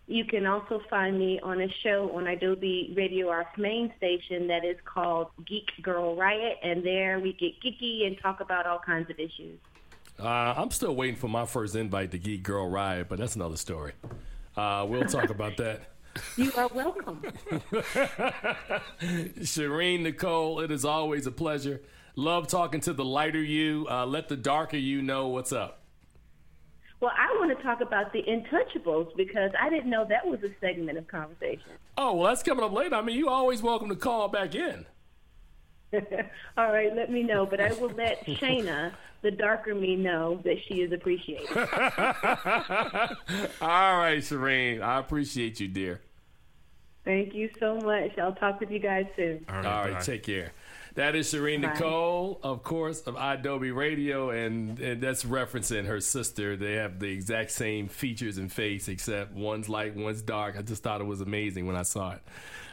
You 0.08 0.24
can 0.24 0.46
also 0.46 0.80
find 0.90 1.16
me 1.16 1.38
on 1.44 1.60
a 1.60 1.68
show 1.84 2.10
on 2.12 2.24
idobi 2.24 2.96
Radio, 2.96 3.28
our 3.28 3.46
main 3.56 3.92
station, 3.98 4.48
that 4.48 4.64
is 4.64 4.76
called 4.84 5.28
Geek 5.46 5.68
Girl 5.80 6.16
Riot, 6.16 6.56
and 6.64 6.84
there 6.84 7.20
we 7.20 7.34
get 7.34 7.52
geeky 7.62 8.04
and 8.04 8.18
talk 8.20 8.40
about 8.40 8.66
all 8.66 8.80
kinds 8.80 9.08
of 9.10 9.20
issues. 9.20 9.60
Uh, 10.18 10.54
I'm 10.56 10.72
still 10.72 10.96
waiting 10.96 11.14
for 11.14 11.28
my 11.28 11.46
first 11.46 11.76
invite 11.76 12.10
to 12.10 12.18
Geek 12.18 12.42
Girl 12.42 12.68
Riot, 12.68 13.08
but 13.08 13.20
that's 13.20 13.36
another 13.36 13.58
story. 13.58 13.92
Uh, 14.56 14.84
we'll 14.88 15.04
talk 15.04 15.30
about 15.30 15.56
that. 15.58 15.82
You 16.36 16.52
are 16.56 16.68
welcome. 16.68 17.22
Sherin 19.40 20.02
Nicole, 20.02 20.60
it 20.60 20.70
is 20.70 20.84
always 20.84 21.26
a 21.26 21.32
pleasure. 21.32 21.80
Love 22.16 22.48
talking 22.48 22.80
to 22.82 22.92
the 22.92 23.04
lighter 23.04 23.42
you. 23.42 23.86
Uh, 23.90 24.04
let 24.06 24.28
the 24.28 24.36
darker 24.36 24.76
you 24.76 25.02
know 25.02 25.28
what's 25.28 25.52
up. 25.52 25.82
well, 27.00 27.12
I 27.16 27.36
want 27.38 27.56
to 27.56 27.62
talk 27.62 27.80
about 27.80 28.12
the 28.12 28.22
Intouchables 28.22 29.16
because 29.16 29.52
I 29.60 29.70
didn't 29.70 29.88
know 29.90 30.04
that 30.08 30.26
was 30.26 30.42
a 30.42 30.50
segment 30.60 30.98
of 30.98 31.06
conversation. 31.08 31.70
Oh, 31.96 32.14
well, 32.14 32.28
that's 32.28 32.42
coming 32.42 32.64
up 32.64 32.72
later. 32.72 32.96
I 32.96 33.02
mean, 33.02 33.16
you're 33.18 33.30
always 33.30 33.62
welcome 33.62 33.88
to 33.88 33.96
call 33.96 34.28
back 34.28 34.54
in. 34.54 34.84
All 36.56 36.72
right, 36.72 36.94
let 36.94 37.10
me 37.10 37.22
know. 37.22 37.46
But 37.46 37.60
I 37.60 37.72
will 37.74 37.90
let 37.90 38.26
Shayna, 38.26 38.92
the 39.22 39.30
darker 39.30 39.74
me, 39.74 39.96
know 39.96 40.40
that 40.44 40.56
she 40.66 40.82
is 40.82 40.92
appreciated. 40.92 41.48
All 41.56 41.64
right, 43.96 44.18
Sherin. 44.18 44.82
I 44.82 44.98
appreciate 44.98 45.60
you, 45.60 45.68
dear. 45.68 46.00
Thank 47.08 47.32
you 47.32 47.48
so 47.58 47.74
much. 47.76 48.18
I'll 48.18 48.34
talk 48.34 48.60
with 48.60 48.70
you 48.70 48.80
guys 48.80 49.06
soon. 49.16 49.42
All 49.48 49.54
right. 49.54 49.64
All 49.64 49.88
right, 49.88 50.02
take 50.04 50.24
care. 50.24 50.52
That 50.94 51.16
is 51.16 51.32
Sherin 51.32 51.62
Bye. 51.62 51.72
Nicole, 51.72 52.38
of 52.42 52.62
course, 52.62 53.00
of 53.00 53.14
idobi 53.14 53.74
Radio, 53.74 54.28
and, 54.28 54.78
and 54.78 55.00
that's 55.00 55.24
referencing 55.24 55.86
her 55.86 56.02
sister. 56.02 56.54
They 56.54 56.74
have 56.74 56.98
the 56.98 57.10
exact 57.10 57.52
same 57.52 57.88
features 57.88 58.36
and 58.36 58.52
face, 58.52 58.88
except 58.88 59.32
one's 59.32 59.70
light, 59.70 59.96
one's 59.96 60.20
dark. 60.20 60.56
I 60.58 60.60
just 60.60 60.82
thought 60.82 61.00
it 61.00 61.06
was 61.06 61.22
amazing 61.22 61.66
when 61.66 61.76
I 61.76 61.82
saw 61.82 62.10
it. 62.10 62.20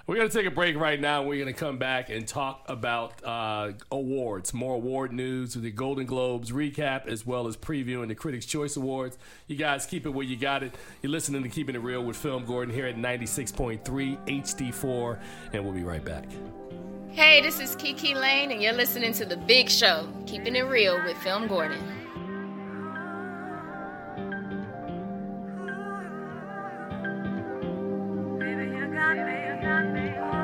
We're 0.07 0.17
going 0.17 0.29
to 0.29 0.37
take 0.37 0.45
a 0.45 0.51
break 0.51 0.77
right 0.77 1.01
now. 1.01 1.23
We're 1.23 1.43
going 1.43 1.51
to 1.51 1.59
come 1.59 1.79
back 1.79 2.11
and 2.11 2.27
talk 2.27 2.63
about 2.67 3.23
uh, 3.23 3.71
awards, 3.91 4.53
more 4.53 4.75
award 4.75 5.11
news 5.11 5.55
with 5.55 5.63
the 5.63 5.71
Golden 5.71 6.05
Globes 6.05 6.51
recap, 6.51 7.07
as 7.07 7.25
well 7.25 7.47
as 7.47 7.57
previewing 7.57 8.09
the 8.09 8.13
Critics' 8.13 8.45
Choice 8.45 8.77
Awards. 8.77 9.17
You 9.47 9.55
guys 9.55 9.87
keep 9.87 10.05
it 10.05 10.09
where 10.09 10.23
you 10.25 10.37
got 10.37 10.61
it. 10.61 10.75
You're 11.01 11.11
listening 11.11 11.41
to 11.41 11.49
Keeping 11.49 11.73
It 11.73 11.79
Reel 11.79 12.03
with 12.03 12.21
FilmGordon 12.21 12.71
here 12.71 12.85
at 12.85 12.97
96.3 12.97 13.81
HD4, 13.81 15.19
and 15.53 15.63
we'll 15.63 15.73
be 15.73 15.83
right 15.83 16.05
back. 16.05 16.25
Hey, 17.09 17.41
this 17.41 17.59
is 17.59 17.75
KiKi 17.75 18.13
Layne, 18.13 18.51
and 18.51 18.61
you're 18.61 18.73
listening 18.73 19.11
to 19.13 19.25
The 19.25 19.37
Big 19.37 19.71
Show, 19.71 20.07
Keeping 20.27 20.55
It 20.55 20.67
Reel 20.67 21.03
with 21.03 21.17
FilmGordon. 21.17 22.04
not 29.75 29.93
be 29.93 30.07
home. 30.07 30.34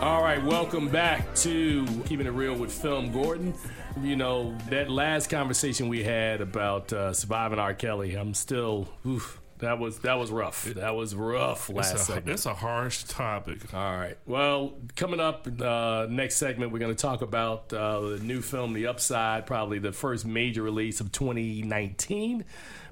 All 0.00 0.22
right, 0.22 0.42
welcome 0.44 0.88
back 0.88 1.34
to 1.36 1.84
Keeping 2.06 2.26
It 2.26 2.30
Reel 2.30 2.54
with 2.54 2.70
FilmGordon. 2.70 3.52
You 4.00 4.14
know, 4.14 4.56
that 4.70 4.88
last 4.88 5.28
conversation 5.28 5.88
we 5.88 6.04
had 6.04 6.40
about 6.40 6.92
uh, 6.92 7.12
surviving 7.12 7.58
R. 7.58 7.74
Kelly, 7.74 8.14
I'm 8.14 8.32
still, 8.32 8.88
oof, 9.04 9.40
that 9.58 9.80
was 9.80 9.98
that 10.00 10.14
was 10.14 10.30
rough. 10.30 10.64
That 10.66 10.94
was 10.94 11.16
rough 11.16 11.68
last 11.68 11.92
It's 11.94 12.02
a, 12.02 12.04
segment. 12.04 12.28
it's 12.34 12.46
a 12.46 12.54
harsh 12.54 13.04
topic. 13.04 13.74
All 13.74 13.96
right. 13.96 14.16
Well, 14.24 14.74
coming 14.94 15.18
up 15.18 15.48
uh, 15.60 16.06
next 16.08 16.36
segment, 16.36 16.70
we're 16.70 16.78
going 16.78 16.94
to 16.94 17.00
talk 17.02 17.20
about 17.22 17.72
uh, 17.72 18.00
the 18.00 18.18
new 18.20 18.40
film, 18.40 18.74
The 18.74 18.86
Upside, 18.86 19.46
probably 19.46 19.80
the 19.80 19.92
first 19.92 20.24
major 20.24 20.62
release 20.62 21.00
of 21.00 21.10
2019. 21.10 22.44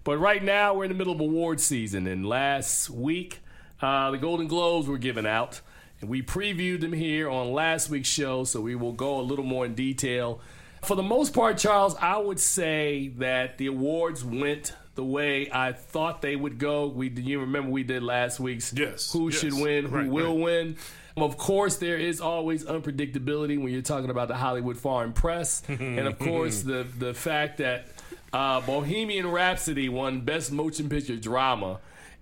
But 0.03 0.19
right 0.19 0.43
now, 0.43 0.75
we're 0.75 0.85
in 0.85 0.91
the 0.91 0.97
middle 0.97 1.13
of 1.13 1.21
award 1.21 1.61
season, 1.61 2.09
and 2.09 2.27
last 2.29 2.91
week, 2.91 3.39
uh, 3.81 4.11
the 4.11 4.19
Golden 4.19 4.49
Globes 4.49 4.89
were 4.89 4.99
given 4.99 5.25
out, 5.25 5.61
and 6.01 6.11
we 6.11 6.23
previewed 6.23 6.81
them 6.81 6.93
here 6.93 7.29
on 7.29 7.53
last 7.53 7.89
week's 7.91 8.09
show. 8.09 8.45
So 8.45 8.61
we 8.61 8.75
will 8.75 8.93
go 8.93 9.19
a 9.21 9.23
little 9.23 9.45
more 9.45 9.65
in 9.67 9.75
detail. 9.75 10.41
For 10.83 10.95
the 10.95 11.03
most 11.03 11.33
part, 11.35 11.59
Charles, 11.59 11.97
I 11.97 12.19
would 12.19 12.39
say 12.39 13.09
that 13.19 13.59
the 13.59 13.67
awards 13.67 14.25
went 14.25 14.73
the 14.95 15.05
way 15.05 15.51
I 15.53 15.73
thought 15.73 16.23
they 16.23 16.37
would 16.37 16.59
go. 16.59 16.87
We, 16.87 17.09
you 17.11 17.41
remember 17.41 17.71
we 17.71 17.83
did 17.83 18.03
last 18.03 18.39
week's 18.41 18.73
Yes, 18.73 19.13
who 19.13 19.29
yes. 19.31 19.41
should 19.41 19.55
win, 19.55 19.87
who 19.87 19.97
Right, 19.97 20.09
will 20.09 20.35
right. 20.37 20.45
win. 20.45 20.77
Of 21.17 21.39
course, 21.39 21.77
there 21.77 21.97
is 21.97 22.21
always 22.21 22.65
unpredictability 22.65 23.59
when 23.61 23.73
you're 23.73 23.81
talking 23.83 24.11
about 24.11 24.29
the 24.29 24.35
Hollywood 24.37 24.77
Foreign 24.77 25.13
Press, 25.15 25.63
and 25.69 26.01
of 26.01 26.19
course 26.19 26.61
the 26.63 26.87
the 26.99 27.15
fact 27.15 27.57
that 27.59 27.87
uh, 28.35 28.61
Bohemian 28.61 29.27
Rhapsody 29.31 29.89
won 29.89 30.21
Best 30.21 30.53
Motion 30.53 30.89
Picture 30.91 31.17
Drama, 31.17 31.79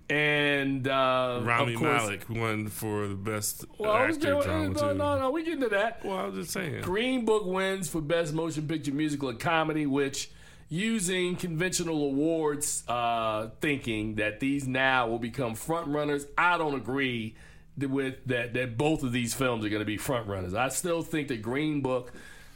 and 0.09 0.87
uh, 0.87 1.41
Rami 1.43 1.75
course, 1.75 2.01
Malek 2.03 2.29
won 2.29 2.67
for 2.67 3.07
the 3.07 3.15
best 3.15 3.65
Well, 3.77 3.91
actor 3.93 4.35
getting- 4.41 4.73
no, 4.73 4.93
no, 4.93 5.19
no, 5.19 5.31
we 5.31 5.43
get 5.43 5.53
into 5.53 5.69
that. 5.69 6.03
Well, 6.05 6.17
I 6.17 6.25
was 6.25 6.35
just 6.35 6.51
saying. 6.51 6.81
Green 6.81 7.25
Book 7.25 7.45
wins 7.45 7.89
for 7.89 8.01
Best 8.01 8.33
Motion 8.33 8.67
Picture 8.67 8.93
Musical 8.93 9.29
and 9.29 9.39
Comedy, 9.39 9.85
which, 9.85 10.29
using 10.69 11.35
conventional 11.35 12.03
awards 12.03 12.83
uh, 12.87 13.49
thinking 13.61 14.15
that 14.15 14.39
these 14.39 14.67
now 14.67 15.07
will 15.07 15.19
become 15.19 15.55
front 15.55 15.87
runners, 15.87 16.25
I 16.37 16.57
don't 16.57 16.75
agree 16.75 17.35
with 17.77 18.15
that. 18.27 18.53
That 18.53 18.77
both 18.77 19.03
of 19.03 19.11
these 19.11 19.33
films 19.33 19.65
are 19.65 19.69
going 19.69 19.81
to 19.81 19.85
be 19.85 19.97
front 19.97 20.27
runners. 20.27 20.53
I 20.53 20.69
still 20.69 21.01
think 21.01 21.27
that 21.29 21.41
Green 21.41 21.81
Book. 21.81 22.11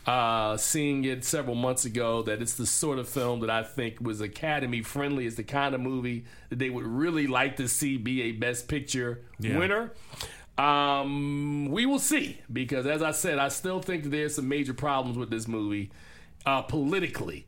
Uh, 0.10 0.57
seeing 0.57 1.05
it 1.05 1.24
several 1.24 1.53
months 1.55 1.86
ago, 1.86 2.24
that 2.24 2.41
it's 2.41 2.55
the 2.55 2.66
sort 2.66 2.97
of 2.97 3.07
film 3.07 3.41
that 3.41 3.49
I 3.51 3.62
think 3.62 4.01
was 4.01 4.22
Academy 4.22 4.82
friendly. 4.82 5.28
It's 5.28 5.36
the 5.36 5.43
kind 5.43 5.76
of 5.76 5.82
movie 5.82 6.26
that 6.49 6.57
they 6.57 6.72
would 6.72 6.88
really 6.88 7.28
like 7.28 7.57
to 7.57 7.68
see 7.68 7.95
be 7.97 8.24
a 8.24 8.32
Best 8.32 8.68
Picture 8.68 9.22
Yeah. 9.39 9.60
winner. 9.60 9.91
Um, 10.57 11.68
we 11.70 11.86
will 11.86 11.99
see 11.99 12.39
because, 12.51 12.88
as 12.88 13.03
I 13.03 13.12
said, 13.12 13.38
I 13.38 13.49
still 13.49 13.82
think 13.82 14.05
there's 14.05 14.34
some 14.34 14.47
major 14.47 14.74
problems 14.74 15.16
with 15.16 15.30
this 15.30 15.47
movie 15.47 15.91
uh, 16.43 16.64
politically, 16.64 17.45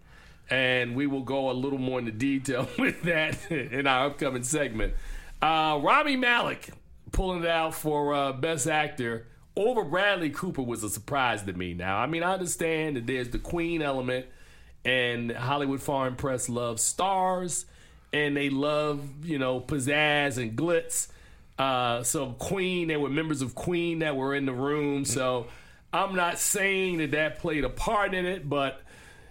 and 0.49 0.95
we 0.95 1.07
will 1.07 1.23
go 1.23 1.49
a 1.49 1.53
little 1.53 1.79
more 1.79 1.97
into 1.97 2.11
detail 2.11 2.69
with 2.77 3.01
that 3.03 3.51
in 3.51 3.87
our 3.87 4.05
upcoming 4.05 4.43
segment. 4.43 4.93
Uh, 5.41 5.79
Rami 5.81 6.15
Malek 6.15 6.69
pulling 7.11 7.41
it 7.43 7.49
out 7.49 7.73
for 7.73 8.13
uh, 8.13 8.33
Best 8.33 8.67
Actor 8.67 9.25
over 9.55 9.83
Bradley 9.83 10.29
Cooper 10.29 10.61
was 10.61 10.83
a 10.83 10.89
surprise 10.89 11.43
to 11.43 11.53
me. 11.53 11.73
Now, 11.73 11.97
I 11.97 12.05
mean, 12.07 12.23
I 12.23 12.33
understand 12.33 12.95
that 12.95 13.07
there's 13.07 13.29
the 13.29 13.39
Queen 13.39 13.81
element, 13.81 14.25
and 14.85 15.31
Hollywood 15.31 15.81
Foreign 15.81 16.15
Press 16.15 16.49
loves 16.49 16.81
stars, 16.81 17.65
and 18.13 18.35
they 18.35 18.49
love 18.49 19.01
you 19.25 19.37
know 19.39 19.59
pizzazz 19.59 20.37
and 20.37 20.55
glitz. 20.57 21.07
Uh, 21.59 22.01
so 22.03 22.31
Queen, 22.39 22.87
there 22.87 22.99
were 22.99 23.09
members 23.09 23.41
of 23.41 23.53
Queen 23.53 23.99
that 23.99 24.15
were 24.15 24.33
in 24.33 24.45
the 24.45 24.53
room. 24.53 25.05
So 25.05 25.47
I'm 25.93 26.15
not 26.15 26.39
saying 26.39 26.97
that 26.97 27.11
that 27.11 27.39
played 27.39 27.63
a 27.63 27.69
part 27.69 28.13
in 28.15 28.25
it, 28.25 28.49
but 28.49 28.81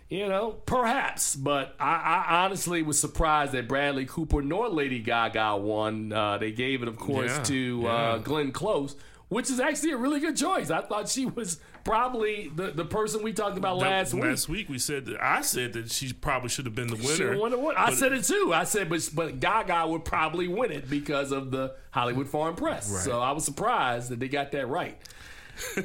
you 0.08 0.28
know, 0.28 0.50
perhaps. 0.66 1.34
But 1.34 1.74
I, 1.80 2.24
I 2.28 2.44
honestly 2.44 2.82
was 2.82 3.00
surprised 3.00 3.52
that 3.52 3.66
Bradley 3.66 4.06
Cooper 4.06 4.42
nor 4.42 4.68
Lady 4.68 4.98
Gaga 5.00 5.56
won. 5.56 6.12
Uh, 6.12 6.38
they 6.38 6.52
gave 6.52 6.82
it, 6.82 6.88
of 6.88 6.98
course, 6.98 7.30
Yeah, 7.36 7.42
to 7.44 7.80
yeah. 7.82 7.88
uh, 7.88 8.18
Glenn 8.18 8.52
Close, 8.52 8.94
which 9.30 9.48
is 9.48 9.58
actually 9.58 9.92
a 9.92 9.96
really 9.96 10.20
good 10.20 10.36
choice. 10.36 10.70
I 10.70 10.82
thought 10.82 11.08
she 11.08 11.24
was 11.24 11.58
probably 11.82 12.50
the, 12.54 12.72
the 12.72 12.84
person 12.84 13.22
we 13.22 13.32
talked 13.32 13.56
about 13.56 13.80
That- 13.80 13.88
last 13.90 14.12
week. 14.14 14.24
Last 14.24 14.48
week 14.50 14.68
we 14.68 14.78
said 14.78 15.06
that 15.06 15.22
I 15.24 15.40
said 15.40 15.72
that 15.72 15.90
she 15.90 16.12
probably 16.12 16.50
should 16.50 16.66
have 16.66 16.74
been 16.74 16.88
the 16.88 16.96
She 16.98 17.24
winner. 17.24 17.38
won. 17.38 17.74
I 17.76 17.94
said 17.94 18.12
it 18.12 18.24
too. 18.24 18.52
I 18.54 18.64
said, 18.64 18.90
but 18.90 19.08
but 19.14 19.40
Gaga 19.40 19.86
would 19.88 20.04
probably 20.04 20.46
win 20.46 20.70
it 20.70 20.90
because 20.90 21.32
of 21.32 21.50
the 21.50 21.74
Hollywood 21.90 22.28
Foreign 22.28 22.54
Press. 22.54 22.90
Right. 22.92 23.02
So 23.02 23.20
I 23.20 23.32
was 23.32 23.44
surprised 23.46 24.10
that 24.10 24.20
they 24.20 24.28
got 24.28 24.52
that 24.52 24.68
right. 24.68 24.98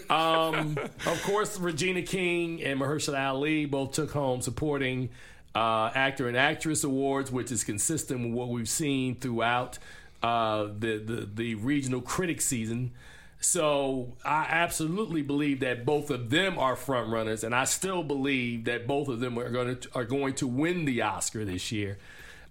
um, 0.09 0.77
of 1.05 1.21
course, 1.23 1.59
Regina 1.59 2.01
King 2.01 2.63
and 2.63 2.79
Mahershala 2.79 3.27
Ali 3.29 3.65
both 3.65 3.91
took 3.93 4.11
home 4.11 4.41
supporting 4.41 5.09
uh, 5.53 5.91
actor 5.95 6.27
and 6.27 6.35
actress 6.37 6.83
awards, 6.83 7.31
which 7.31 7.51
is 7.51 7.63
consistent 7.63 8.21
with 8.21 8.31
what 8.33 8.49
we've 8.49 8.69
seen 8.69 9.15
throughout 9.15 9.77
uh, 10.23 10.63
the, 10.79 10.97
the 10.97 11.29
the 11.33 11.55
regional 11.55 12.01
critic 12.01 12.41
season. 12.41 12.91
So 13.39 14.13
I 14.23 14.47
absolutely 14.49 15.21
believe 15.21 15.59
that 15.59 15.85
both 15.85 16.09
of 16.09 16.29
them 16.29 16.57
are 16.57 16.75
front 16.75 17.11
runners, 17.11 17.43
and 17.43 17.53
I 17.53 17.65
still 17.65 18.03
believe 18.03 18.65
that 18.65 18.87
both 18.87 19.07
of 19.07 19.19
them 19.19 19.37
are 19.37 19.49
going 19.49 19.77
to 19.77 19.89
are 19.93 20.05
going 20.05 20.33
to 20.35 20.47
win 20.47 20.85
the 20.85 21.01
Oscar 21.03 21.45
this 21.45 21.71
year. 21.71 21.97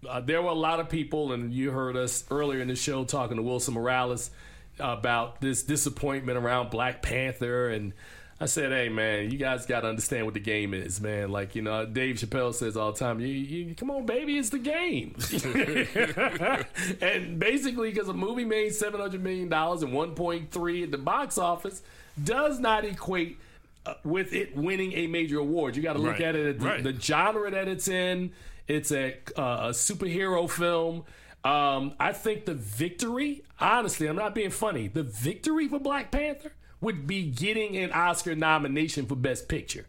Uh, 0.08 0.20
there 0.20 0.42
were 0.42 0.50
a 0.50 0.54
lot 0.54 0.80
of 0.80 0.88
people, 0.88 1.32
and 1.32 1.52
you 1.52 1.70
heard 1.70 1.96
us 1.96 2.24
earlier 2.30 2.60
in 2.60 2.68
the 2.68 2.76
show 2.76 3.04
talking 3.04 3.36
to 3.36 3.42
Wilson 3.42 3.74
Morales 3.74 4.30
about 4.78 5.40
this 5.40 5.62
disappointment 5.62 6.36
around 6.38 6.70
Black 6.70 7.02
Panther, 7.02 7.68
and 7.70 7.92
I 8.40 8.46
said, 8.46 8.72
"Hey, 8.72 8.88
man, 8.88 9.30
you 9.30 9.38
guys 9.38 9.64
got 9.64 9.82
to 9.82 9.88
understand 9.88 10.24
what 10.26 10.34
the 10.34 10.40
game 10.40 10.74
is, 10.74 11.00
man. 11.00 11.30
Like 11.30 11.54
you 11.54 11.62
know, 11.62 11.86
Dave 11.86 12.16
Chappelle 12.16 12.52
says 12.52 12.76
all 12.76 12.92
the 12.92 12.98
time, 12.98 13.20
you, 13.20 13.28
you 13.28 13.74
come 13.74 13.90
on, 13.90 14.06
baby, 14.06 14.36
it's 14.38 14.50
the 14.50 14.58
game." 14.58 15.14
and 17.00 17.38
basically, 17.38 17.90
because 17.90 18.08
a 18.08 18.12
movie 18.14 18.44
made 18.44 18.74
seven 18.74 19.00
hundred 19.00 19.22
million 19.22 19.48
dollars 19.48 19.82
and 19.82 19.92
one 19.92 20.14
point 20.14 20.50
three 20.50 20.82
at 20.82 20.90
the 20.90 20.98
box 20.98 21.38
office, 21.38 21.82
does 22.22 22.58
not 22.58 22.84
equate 22.84 23.38
uh, 23.86 23.94
with 24.04 24.32
it 24.32 24.56
winning 24.56 24.92
a 24.94 25.06
major 25.06 25.38
award. 25.38 25.76
You 25.76 25.82
got 25.82 25.94
to 25.94 25.98
look 26.00 26.12
Right, 26.12 26.22
at 26.22 26.36
it 26.36 26.46
at 26.46 26.58
the, 26.60 26.66
right. 26.66 26.82
the 26.82 26.92
genre 27.00 27.50
that 27.50 27.68
it's 27.68 27.88
in. 27.88 28.32
It's 28.66 28.90
a, 28.92 29.14
uh, 29.36 29.42
a 29.42 29.70
superhero 29.70 30.48
film. 30.50 31.04
Um, 31.44 31.94
I 32.00 32.12
think 32.14 32.46
the 32.46 32.54
victory, 32.54 33.44
honestly, 33.60 34.06
I'm 34.06 34.16
not 34.16 34.34
being 34.34 34.48
funny. 34.50 34.88
The 34.88 35.02
victory 35.02 35.68
for 35.68 35.78
Black 35.78 36.10
Panther 36.10 36.52
would 36.84 37.06
be 37.06 37.24
getting 37.24 37.76
an 37.78 37.90
Oscar 37.92 38.34
nomination 38.36 39.06
for 39.06 39.16
Best 39.16 39.48
Picture. 39.48 39.86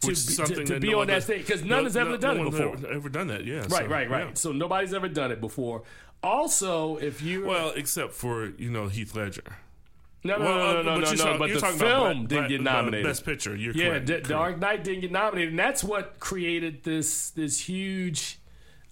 To, 0.00 0.14
to- 0.14 0.64
to 0.64 0.80
be 0.80 0.90
no 0.90 1.00
on 1.00 1.06
that 1.08 1.22
stage 1.24 1.46
because 1.46 1.62
no- 1.64 1.76
none 1.76 1.84
has 1.84 1.96
ever 1.96 2.10
no- 2.10 2.16
done 2.18 2.36
no 2.36 2.42
it 2.46 2.50
before. 2.50 2.72
Ever, 2.74 2.86
ever 2.92 3.08
done 3.08 3.28
that? 3.28 3.44
Yeah. 3.44 3.60
Right, 3.60 3.70
so, 3.70 3.86
right, 3.86 4.10
right. 4.10 4.26
yeah. 4.28 4.34
So 4.34 4.52
nobody's 4.52 4.92
ever 4.94 5.08
done 5.08 5.32
it 5.32 5.40
before. 5.40 5.82
Also, 6.22 6.96
if 6.96 7.22
you 7.22 7.46
Well, 7.46 7.70
except 7.76 8.12
for 8.12 8.46
you 8.58 8.70
know 8.70 8.88
Heath 8.88 9.14
Ledger. 9.14 9.42
no 10.24 10.36
no 10.36 10.44
Well, 10.44 10.54
no 10.56 10.60
uh, 10.68 10.72
no 10.72 10.82
no, 10.82 10.82
but 10.82 10.84
no, 10.84 10.94
you're 10.94 11.16
no, 11.16 11.24
talking- 11.24 11.38
but 11.38 11.50
the 11.52 11.60
film 11.60 11.78
Black- 11.78 12.28
didn't 12.28 12.28
Black- 12.28 12.48
get 12.48 12.60
nominated. 12.62 13.06
Best 13.06 13.24
Picture. 13.24 13.54
You're 13.56 13.74
yeah, 13.74 13.88
correct. 13.90 14.06
D- 14.06 14.12
correct. 14.14 14.28
Dark 14.28 14.58
Knight 14.58 14.84
didn't 14.84 15.00
get 15.02 15.12
nominated, 15.12 15.50
and 15.50 15.58
that's 15.58 15.82
what 15.84 16.18
created 16.18 16.82
this 16.84 17.30
this 17.30 17.60
huge 17.60 18.38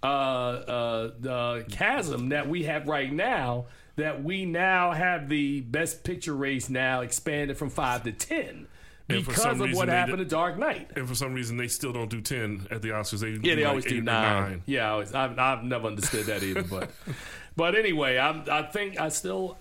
uh, 0.02 0.06
uh, 0.06 1.10
uh, 1.28 1.62
chasm 1.64 2.28
that 2.28 2.48
we 2.48 2.62
have 2.64 2.86
right 2.86 3.12
now. 3.12 3.66
That 3.96 4.22
we 4.22 4.44
now 4.44 4.92
have 4.92 5.28
the 5.28 5.62
Best 5.62 6.04
Picture 6.04 6.34
race 6.34 6.68
now 6.68 7.00
expanded 7.00 7.56
from 7.56 7.70
five 7.70 8.02
to 8.04 8.12
ten 8.12 8.66
because 9.08 9.60
of 9.60 9.72
what 9.72 9.88
happened 9.88 10.18
to 10.18 10.24
Dark 10.24 10.58
Knight. 10.58 10.90
And 10.96 11.08
for 11.08 11.14
some 11.14 11.32
reason, 11.32 11.56
they 11.56 11.68
still 11.68 11.92
don't 11.92 12.10
do 12.10 12.20
ten 12.20 12.66
at 12.70 12.82
the 12.82 12.88
Oscars. 12.90 13.20
They 13.20 13.48
Yeah, 13.48 13.54
they 13.54 13.62
like 13.62 13.70
always 13.70 13.84
do 13.84 13.98
or 13.98 14.02
nine. 14.02 14.62
Yeah, 14.66 14.86
I 14.86 14.90
always, 14.90 15.14
I've, 15.14 15.38
I've 15.38 15.64
never 15.64 15.86
understood 15.86 16.26
that 16.26 16.42
either. 16.42 16.62
But 16.62 16.90
but 17.56 17.74
anyway, 17.74 18.18
I'm, 18.18 18.44
I 18.50 18.62
think 18.62 19.00
I 19.00 19.08
still 19.08 19.56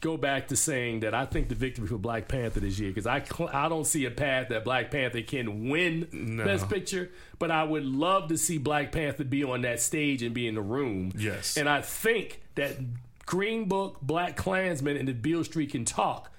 go 0.00 0.16
back 0.16 0.48
to 0.48 0.56
saying 0.56 1.00
that 1.00 1.14
I 1.14 1.26
think 1.26 1.48
the 1.50 1.54
victory 1.54 1.86
for 1.86 1.98
Black 1.98 2.28
Panther 2.28 2.60
this 2.60 2.78
year 2.78 2.88
because 2.90 3.06
I 3.06 3.22
cl- 3.22 3.50
I 3.52 3.68
don't 3.68 3.86
see 3.86 4.06
a 4.06 4.10
path 4.10 4.48
that 4.48 4.64
Black 4.64 4.90
Panther 4.90 5.20
can 5.20 5.68
win 5.68 6.08
No. 6.12 6.44
Best 6.44 6.68
Picture, 6.70 7.10
but 7.38 7.50
I 7.50 7.62
would 7.62 7.84
love 7.84 8.28
to 8.28 8.38
see 8.38 8.56
Black 8.58 8.90
Panther 8.90 9.24
be 9.24 9.44
on 9.44 9.62
that 9.62 9.80
stage 9.80 10.22
and 10.22 10.34
be 10.34 10.48
in 10.48 10.54
the 10.54 10.62
room. 10.62 11.12
Yes. 11.16 11.56
and 11.56 11.68
I 11.68 11.82
think 11.82 12.40
that 12.54 12.76
Green 13.26 13.66
Book, 13.68 13.98
Black 14.00 14.36
Klansman, 14.36 14.96
and 14.96 15.08
the 15.08 15.12
Beale 15.12 15.44
Street 15.44 15.72
can 15.72 15.84
talk 15.84 16.30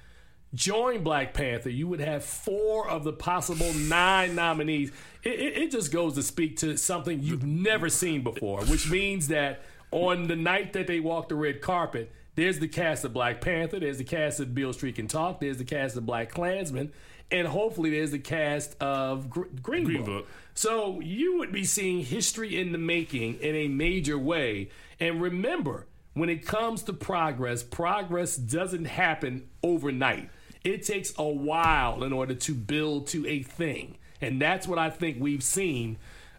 join 0.54 1.04
Black 1.04 1.34
Panther, 1.34 1.70
you 1.70 1.88
would 1.88 2.00
have 2.00 2.24
four 2.24 2.90
of 2.90 3.04
the 3.04 3.14
possible 3.14 3.74
nine 3.74 4.36
nominees. 4.36 4.92
It, 5.24 5.40
it, 5.40 5.58
it 5.58 5.72
just 5.72 5.92
goes 5.92 6.16
to 6.16 6.24
speak 6.24 6.58
to 6.58 6.78
something 6.78 7.22
you've 7.22 7.46
never 7.46 7.90
seen 7.90 8.24
before, 8.24 8.62
which 8.66 8.90
means 8.90 9.28
that 9.28 9.62
on 9.92 10.28
the 10.28 10.36
night 10.36 10.74
that 10.74 10.88
they 10.88 11.00
walk 11.00 11.30
the 11.30 11.36
red 11.36 11.62
carpet, 11.62 12.12
there's 12.36 12.60
the 12.60 12.68
cast 12.68 13.04
of 13.04 13.14
Black 13.14 13.42
Panther, 13.42 13.80
there's 13.80 13.98
the 13.98 14.04
cast 14.04 14.40
of 14.40 14.54
Beale 14.54 14.74
Street 14.74 14.96
Can 14.96 15.08
Talk, 15.08 15.40
there's 15.40 15.58
the 15.58 15.66
cast 15.66 15.98
of 15.98 16.06
Black 16.06 16.30
Klansman, 16.30 16.92
and 17.32 17.48
hopefully 17.48 17.90
there's 17.90 18.12
the 18.12 18.20
cast 18.20 18.82
of 18.82 19.30
Gr- 19.30 19.46
Green, 19.62 19.84
Green 19.86 19.98
Book. 19.98 20.06
Book. 20.06 20.28
So 20.54 21.00
you 21.02 21.38
would 21.38 21.52
be 21.52 21.64
seeing 21.66 22.04
history 22.04 22.60
in 22.60 22.72
the 22.72 22.78
making 22.78 23.36
in 23.36 23.56
a 23.56 23.68
major 23.68 24.18
way. 24.18 24.70
And 25.00 25.22
remember, 25.22 25.88
when 26.20 26.30
it 26.30 26.46
comes 26.46 26.84
to 26.84 26.94
progress, 26.94 27.64
progress 27.64 28.36
doesn't 28.38 28.86
happen 28.86 29.50
overnight. 29.64 30.30
It 30.64 30.84
takes 30.84 31.14
a 31.18 31.24
while 31.28 32.04
in 32.04 32.12
order 32.14 32.34
to 32.36 32.54
build 32.54 33.08
to 33.08 33.26
a 33.28 33.44
thing. 33.44 33.98
And 34.22 34.42
that's 34.42 34.68
what 34.68 34.80
I 34.80 34.90
think 34.90 35.18
we've 35.20 35.44
seen. 35.44 35.98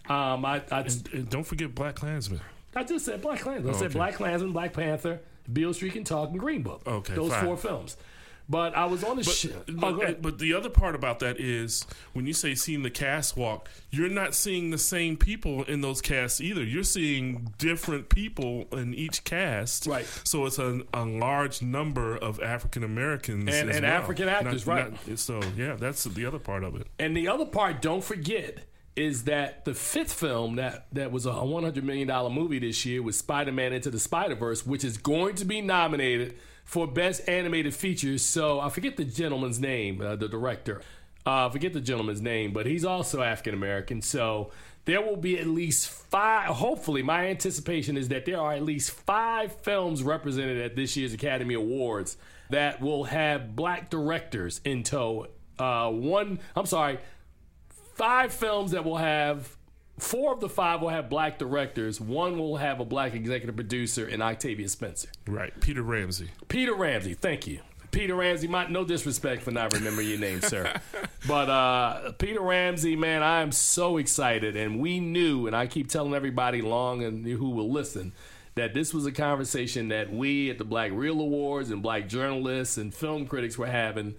Um, 0.08 0.44
I, 0.44 0.62
I, 0.70 0.86
And 1.12 1.28
don't 1.30 1.44
forget 1.44 1.74
Black 1.74 1.94
Klansman. 1.96 2.40
I 2.74 2.84
just 2.84 3.04
said 3.04 3.22
Black 3.22 3.40
Klansman. 3.40 3.72
I 3.72 3.76
Oh, 3.76 3.78
said 3.78 3.90
okay. 3.90 3.98
Black 3.98 4.14
Klansman, 4.14 4.52
Black 4.52 4.72
Panther, 4.72 5.20
Beale 5.52 5.72
Street 5.74 5.92
Can 5.94 6.04
Talk, 6.04 6.30
and 6.30 6.38
Green 6.38 6.62
Book. 6.62 6.82
Okay, 6.86 7.14
those 7.14 7.30
fine. 7.30 7.44
four 7.44 7.56
films. 7.56 7.96
But 8.50 8.74
I 8.74 8.86
was 8.86 9.04
on 9.04 9.16
the 9.18 9.24
But, 9.24 9.32
show. 9.34 9.50
Oh, 9.82 9.92
but, 9.98 10.22
but 10.22 10.38
the 10.38 10.54
other 10.54 10.70
part 10.70 10.94
about 10.94 11.18
that 11.18 11.38
is 11.38 11.84
when 12.14 12.26
you 12.26 12.32
say 12.32 12.54
seeing 12.54 12.82
the 12.82 12.90
cast 12.90 13.36
walk, 13.36 13.68
you're 13.90 14.08
not 14.08 14.34
seeing 14.34 14.70
the 14.70 14.78
same 14.78 15.18
people 15.18 15.64
in 15.64 15.82
those 15.82 16.00
casts 16.00 16.40
either. 16.40 16.64
You're 16.64 16.82
seeing 16.82 17.52
different 17.58 18.08
people 18.08 18.64
in 18.72 18.94
each 18.94 19.24
cast. 19.24 19.86
Right. 19.86 20.06
So 20.24 20.46
it's 20.46 20.58
a, 20.58 20.80
a 20.94 21.04
large 21.04 21.60
number 21.60 22.16
of 22.16 22.40
African 22.40 22.82
Americans 22.84 23.52
And- 23.52 23.68
and 23.70 23.82
well. 23.82 23.92
African 23.92 24.28
actors, 24.28 24.66
right. 24.66 24.92
so 25.18 25.40
yeah, 25.56 25.74
that's 25.74 26.04
the 26.04 26.24
other 26.24 26.38
part 26.38 26.64
of 26.64 26.74
it. 26.74 26.86
And 26.98 27.14
the 27.14 27.28
other 27.28 27.44
part, 27.44 27.82
don't 27.82 28.02
forget, 28.02 28.60
is 28.96 29.24
that 29.24 29.64
the 29.66 29.74
fifth 29.74 30.12
film 30.12 30.56
that 30.56 30.86
that 30.92 31.12
was 31.12 31.26
a 31.26 31.32
one 31.44 31.62
hundred 31.64 31.84
million 31.84 32.08
dollar 32.08 32.30
movie 32.30 32.58
this 32.58 32.84
year 32.86 33.02
was 33.02 33.18
Spider 33.18 33.52
Man 33.52 33.72
Into 33.74 33.90
the 33.90 33.98
Spider 34.00 34.34
Verse, 34.34 34.66
which 34.66 34.84
is 34.84 34.96
going 34.96 35.34
to 35.36 35.44
be 35.44 35.60
nominated 35.60 36.36
for 36.68 36.86
Best 36.86 37.26
Animated 37.26 37.74
Features. 37.74 38.22
So 38.22 38.60
I 38.60 38.68
forget 38.68 38.98
the 38.98 39.04
gentleman's 39.06 39.58
name, 39.58 40.02
uh, 40.02 40.16
the 40.16 40.28
director. 40.28 40.82
Uh, 41.24 41.46
I 41.46 41.50
forget 41.50 41.72
the 41.72 41.80
gentleman's 41.80 42.20
name, 42.20 42.52
but 42.52 42.66
he's 42.66 42.84
also 42.84 43.22
African 43.22 43.54
American. 43.54 44.02
So 44.02 44.50
there 44.84 45.00
will 45.00 45.16
be 45.16 45.38
at 45.38 45.46
least 45.46 45.88
five. 45.88 46.50
Hopefully, 46.50 47.02
my 47.02 47.28
anticipation 47.28 47.96
is 47.96 48.08
that 48.08 48.26
there 48.26 48.38
are 48.38 48.52
at 48.52 48.62
least 48.62 48.90
five 48.90 49.52
films 49.62 50.02
represented 50.02 50.60
at 50.60 50.76
this 50.76 50.94
year's 50.94 51.14
Academy 51.14 51.54
Awards 51.54 52.18
that 52.50 52.82
will 52.82 53.04
have 53.04 53.56
black 53.56 53.88
directors 53.88 54.60
in 54.62 54.82
tow. 54.82 55.26
Uh, 55.58 55.90
one, 55.90 56.38
I'm 56.54 56.66
sorry, 56.66 56.98
five 57.94 58.30
films 58.30 58.72
that 58.72 58.84
will 58.84 58.98
have 58.98 59.56
four 59.98 60.32
of 60.32 60.40
the 60.40 60.48
five 60.48 60.80
will 60.80 60.88
have 60.88 61.08
black 61.08 61.38
directors. 61.38 62.00
One 62.00 62.38
will 62.38 62.56
have 62.56 62.80
a 62.80 62.84
black 62.84 63.14
executive 63.14 63.56
producer 63.56 64.06
and 64.06 64.22
Octavia 64.22 64.68
Spencer. 64.68 65.08
Right. 65.26 65.58
Peter 65.60 65.82
Ramsey. 65.82 66.30
Peter 66.48 66.74
Ramsey, 66.74 67.14
thank 67.14 67.46
you. 67.46 67.60
Peter 67.90 68.14
Ramsey, 68.14 68.48
my, 68.48 68.66
no 68.66 68.84
disrespect 68.84 69.42
for 69.42 69.50
not 69.50 69.72
remembering 69.72 70.08
your 70.08 70.18
name, 70.18 70.40
sir. 70.42 70.72
But 71.26 71.50
uh, 71.50 72.12
Peter 72.12 72.40
Ramsey, 72.40 72.96
man, 72.96 73.22
I 73.22 73.40
am 73.40 73.50
so 73.50 73.96
excited. 73.96 74.56
And 74.56 74.78
we 74.78 75.00
knew, 75.00 75.46
and 75.46 75.54
I 75.54 75.66
keep 75.66 75.90
telling 75.90 76.14
everybody 76.14 76.62
long 76.62 77.02
and 77.02 77.26
who 77.26 77.50
will 77.50 77.70
listen, 77.70 78.12
that 78.54 78.72
this 78.72 78.94
was 78.94 79.04
a 79.04 79.12
conversation 79.12 79.88
that 79.88 80.12
we 80.12 80.48
at 80.48 80.58
the 80.58 80.64
Black 80.64 80.92
Real 80.94 81.20
Awards 81.20 81.70
and 81.70 81.82
black 81.82 82.08
journalists 82.08 82.76
and 82.78 82.94
film 82.94 83.26
critics 83.26 83.58
were 83.58 83.66
having 83.66 84.14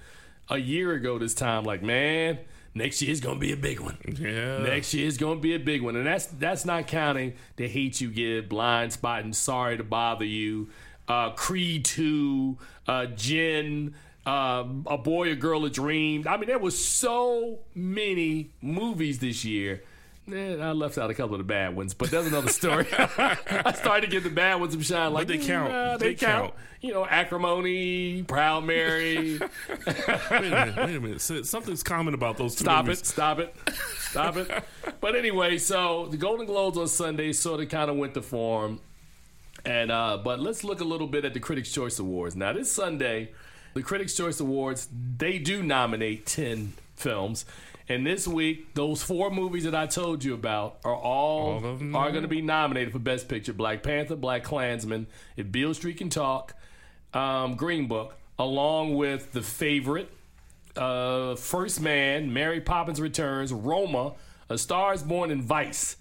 a 0.49 0.57
year 0.57 0.93
ago 0.93 1.17
this 1.17 1.33
time. 1.33 1.63
Like, 1.63 1.81
man, 1.81 2.39
next 2.79 3.01
year's 3.01 3.19
going 3.19 3.35
to 3.35 3.39
be 3.39 3.51
a 3.51 3.57
big 3.57 3.79
one. 3.79 3.97
Yeah. 4.19 4.63
Next 4.63 4.93
year's 4.93 5.17
going 5.17 5.37
to 5.37 5.41
be 5.41 5.53
a 5.53 5.59
big 5.59 5.83
one, 5.83 5.95
and 5.95 6.07
that's 6.07 6.25
that's 6.25 6.65
not 6.65 6.87
counting 6.87 7.33
the 7.57 7.67
hate 7.67 8.01
you 8.01 8.09
give, 8.09 8.49
blind 8.49 8.93
spot, 8.93 9.23
and 9.23 9.35
sorry 9.35 9.77
to 9.77 9.83
bother 9.83 10.25
you, 10.25 10.69
uh, 11.07 11.31
Creed 11.31 11.85
two, 11.85 12.57
uh, 12.87 13.05
Jen, 13.05 13.93
uh, 14.25 14.65
a 14.87 14.97
boy, 14.97 15.31
a 15.31 15.35
girl, 15.35 15.65
a 15.65 15.69
dream. 15.69 16.25
I 16.27 16.37
mean, 16.37 16.47
there 16.47 16.57
was 16.57 16.83
so 16.83 17.59
many 17.75 18.51
movies 18.61 19.19
this 19.19 19.45
year. 19.45 19.83
Eh, 20.31 20.57
I 20.61 20.71
left 20.71 20.97
out 20.97 21.09
a 21.09 21.13
couple 21.13 21.35
of 21.35 21.39
the 21.39 21.43
bad 21.45 21.75
ones, 21.75 21.93
but 21.93 22.11
that's 22.11 22.27
another 22.27 22.49
story. 22.49 22.85
I 22.97 23.73
started 23.73 24.01
to 24.01 24.07
give 24.11 24.23
the 24.23 24.29
bad 24.29 24.59
ones 24.59 24.73
some 24.73 24.81
shine. 24.81 25.13
Like 25.13 25.27
they 25.27 25.37
mm, 25.37 25.47
count. 25.47 25.99
they, 25.99 26.09
They 26.09 26.15
count. 26.15 26.51
count. 26.51 26.53
You 26.81 26.93
know, 26.93 27.05
acrimony, 27.05 28.23
Proud 28.23 28.63
Mary. 28.63 29.37
wait 29.69 29.87
a 30.31 30.41
minute. 30.41 30.75
Wait 30.77 30.95
a 30.95 30.99
minute. 30.99 31.21
So- 31.21 31.41
Something's 31.43 31.83
common 31.83 32.13
about 32.13 32.37
those 32.37 32.55
two 32.55 32.63
Stop 32.63 32.85
movies. 32.85 33.01
it! 33.01 33.05
Stop 33.07 33.39
it! 33.39 33.55
Stop 33.97 34.37
it! 34.37 34.63
But 35.01 35.15
anyway, 35.15 35.57
so 35.57 36.07
the 36.09 36.17
Golden 36.17 36.45
Globes 36.45 36.77
on 36.77 36.87
Sunday 36.87 37.33
sort 37.33 37.59
of 37.61 37.69
kind 37.69 37.89
of 37.89 37.97
went 37.97 38.13
to 38.13 38.21
form, 38.21 38.79
and 39.65 39.91
uh, 39.91 40.19
but 40.23 40.39
let's 40.39 40.63
look 40.63 40.79
a 40.79 40.85
little 40.85 41.07
bit 41.07 41.25
at 41.25 41.33
the 41.33 41.39
Critics' 41.41 41.71
Choice 41.71 41.99
Awards. 41.99 42.35
Now 42.35 42.53
this 42.53 42.71
Sunday, 42.71 43.31
the 43.73 43.83
Critics' 43.83 44.15
Choice 44.15 44.39
Awards 44.39 44.87
they 45.17 45.37
do 45.37 45.61
nominate 45.61 46.25
ten 46.25 46.73
films, 46.95 47.43
and 47.89 48.05
this 48.05 48.27
week 48.27 48.73
those 48.75 49.01
four 49.01 49.31
movies 49.31 49.63
that 49.65 49.75
I 49.75 49.87
told 49.87 50.23
you 50.23 50.33
about 50.35 50.77
are 50.85 50.95
all, 50.95 51.63
All 51.65 51.95
are 51.95 52.11
going 52.11 52.21
to 52.21 52.29
be 52.29 52.41
nominated 52.41 52.93
for 52.93 52.99
Best 52.99 53.27
Picture: 53.27 53.51
Black 53.51 53.83
Panther, 53.83 54.15
Black 54.15 54.43
Klansman, 54.43 55.07
If 55.35 55.51
Beale 55.51 55.73
Street 55.73 55.97
Can 55.97 56.09
Talk, 56.09 56.53
um, 57.13 57.55
Green 57.55 57.87
Book, 57.87 58.15
along 58.37 58.95
with 58.95 59.33
The 59.33 59.41
Favorite 59.41 60.11
uh, 60.77 61.35
First 61.35 61.81
Man, 61.81 62.31
Mary 62.31 62.61
Poppins 62.61 63.01
Returns, 63.01 63.51
Roma, 63.51 64.13
A 64.49 64.57
Star 64.57 64.93
is 64.93 65.03
Born, 65.03 65.31
and 65.31 65.43
Vice. 65.43 65.97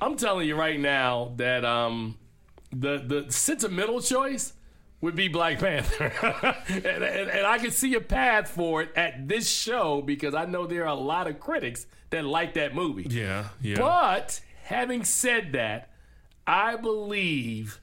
I'm 0.00 0.16
telling 0.16 0.48
you 0.48 0.56
right 0.56 0.80
now 0.80 1.32
that 1.36 1.64
um, 1.64 2.16
the 2.72 2.98
the 2.98 3.32
sentimental 3.32 4.00
choice 4.00 4.52
would 5.00 5.14
be 5.14 5.28
Black 5.28 5.58
Panther, 5.60 6.12
and, 6.68 6.84
and, 6.84 7.30
and 7.30 7.46
I 7.46 7.58
can 7.58 7.70
see 7.70 7.94
a 7.94 8.00
path 8.00 8.50
for 8.50 8.82
it 8.82 8.90
at 8.96 9.28
this 9.28 9.48
show 9.48 10.02
because 10.02 10.34
I 10.34 10.44
know 10.44 10.66
there 10.66 10.82
are 10.84 10.88
a 10.88 10.94
lot 10.94 11.26
of 11.28 11.38
critics 11.38 11.86
that 12.10 12.24
like 12.24 12.54
that 12.54 12.74
movie. 12.74 13.06
Yeah. 13.08 13.48
Yeah. 13.60 13.78
But 13.78 14.40
having 14.64 15.04
said 15.04 15.52
that, 15.52 15.90
I 16.46 16.76
believe 16.76 17.80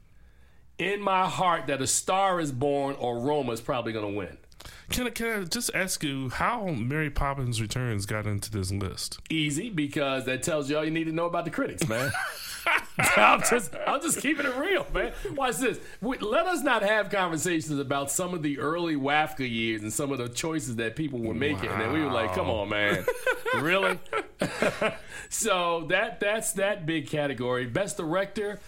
in 0.78 1.00
my 1.02 1.26
heart 1.28 1.68
that 1.68 1.82
A 1.82 1.88
Star 1.88 2.40
is 2.40 2.52
Born 2.52 2.96
or 3.00 3.20
Roma 3.20 3.54
is 3.54 3.62
probably 3.62 3.94
going 3.94 4.12
to 4.14 4.18
win. 4.18 4.38
Can 4.90 5.08
I, 5.08 5.10
can 5.12 5.28
I 5.28 5.44
just 5.46 5.72
ask 5.74 6.04
you 6.04 6.30
how 6.30 6.66
Mary 6.68 7.10
Poppins 7.10 7.62
Returns 7.62 8.06
got 8.06 8.26
into 8.28 8.52
this 8.52 8.72
list? 8.72 9.20
easy 9.30 9.70
because 9.70 10.26
that 10.26 10.44
tells 10.44 10.70
you 10.70 10.78
all 10.78 10.84
you 10.84 10.92
need 10.92 11.06
to 11.06 11.12
know 11.12 11.26
about 11.26 11.46
the 11.46 11.52
critics, 11.52 11.88
man. 11.88 12.12
I'm 13.18 13.42
just, 13.42 13.76
I'm 13.88 14.02
just 14.02 14.20
keeping 14.20 14.46
it 14.46 14.56
real, 14.56 14.86
man. 14.94 15.12
Watch 15.32 15.58
this. 15.58 15.80
We, 16.02 16.18
let 16.18 16.46
us 16.48 16.62
not 16.62 16.82
have 16.82 17.10
conversations 17.10 17.80
about 17.80 18.12
some 18.12 18.34
of 18.34 18.42
the 18.42 18.60
early 18.60 18.96
WAFCA 18.96 19.50
years 19.50 19.82
and 19.82 19.92
some 19.92 20.12
of 20.12 20.18
the 20.18 20.30
choices 20.30 20.78
that 20.78 20.96
people 20.96 21.20
were 21.20 21.34
making, 21.34 21.70
and 21.70 21.94
we 21.94 22.02
were 22.02 22.12
like, 22.12 22.34
"Come 22.34 22.50
on, 22.50 22.70
man, 22.70 23.06
really?" 23.60 24.00
so 25.30 25.86
that 25.90 26.20
that's 26.20 26.54
that 26.54 26.86
big 26.86 27.08
category. 27.08 27.66
Best 27.66 27.98
director. 27.98 28.60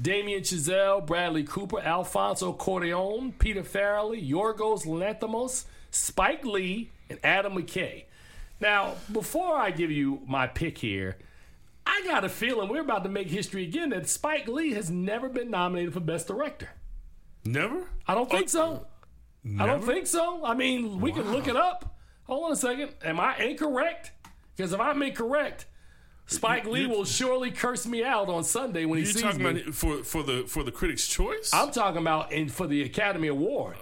Damien 0.00 0.42
Chazelle, 0.42 1.04
Bradley 1.06 1.42
Cooper, 1.42 1.80
Alfonso 1.80 2.52
Cuarón, 2.52 3.32
Peter 3.38 3.62
Farrelly, 3.62 4.28
Yorgos 4.28 4.84
Lanthimos, 4.84 5.64
Spike 5.90 6.44
Lee, 6.44 6.90
and 7.08 7.18
Adam 7.24 7.54
McKay. 7.54 8.04
Now, 8.60 8.94
before 9.10 9.56
I 9.56 9.70
give 9.70 9.90
you 9.90 10.20
my 10.26 10.46
pick 10.46 10.76
here, 10.78 11.16
I 11.86 12.02
got 12.04 12.24
a 12.24 12.28
feeling 12.28 12.68
we're 12.68 12.80
about 12.80 13.04
to 13.04 13.10
make 13.10 13.30
history 13.30 13.64
again 13.64 13.90
that 13.90 14.08
Spike 14.08 14.48
Lee 14.48 14.72
has 14.72 14.90
never 14.90 15.28
been 15.28 15.50
nominated 15.50 15.94
for 15.94 16.00
Best 16.00 16.26
Director. 16.26 16.68
Never. 17.44 17.88
I 18.06 18.14
don't 18.14 18.30
think 18.30 18.48
so. 18.48 18.86
I 19.58 19.66
don't 19.66 19.82
think 19.82 20.06
so. 20.08 20.44
I 20.44 20.54
mean, 20.54 21.00
we 21.00 21.12
can 21.12 21.30
look 21.30 21.46
it 21.46 21.56
up. 21.56 21.96
Hold 22.24 22.46
on 22.46 22.52
a 22.52 22.56
second. 22.56 22.90
Am 23.04 23.20
I 23.20 23.36
incorrect? 23.38 24.10
Because 24.56 24.72
if 24.72 24.80
I'm 24.80 25.00
incorrect, 25.02 25.66
Spike 26.26 26.66
Lee 26.66 26.86
will 26.86 27.04
surely 27.04 27.52
curse 27.52 27.86
me 27.86 28.02
out 28.02 28.28
on 28.28 28.42
Sunday 28.42 28.84
when 28.84 28.98
he 28.98 29.04
sees 29.04 29.22
talking 29.22 29.38
me. 29.38 29.50
about 29.50 29.56
it 29.60 29.74
for 29.74 30.02
for 30.02 30.24
the 30.24 30.42
for 30.48 30.64
the 30.64 30.72
Critics' 30.72 31.06
Choice? 31.06 31.50
I'm 31.52 31.70
talking 31.70 32.00
about 32.00 32.32
in 32.32 32.48
for 32.48 32.66
the 32.66 32.82
Academy 32.82 33.28
Award. 33.28 33.76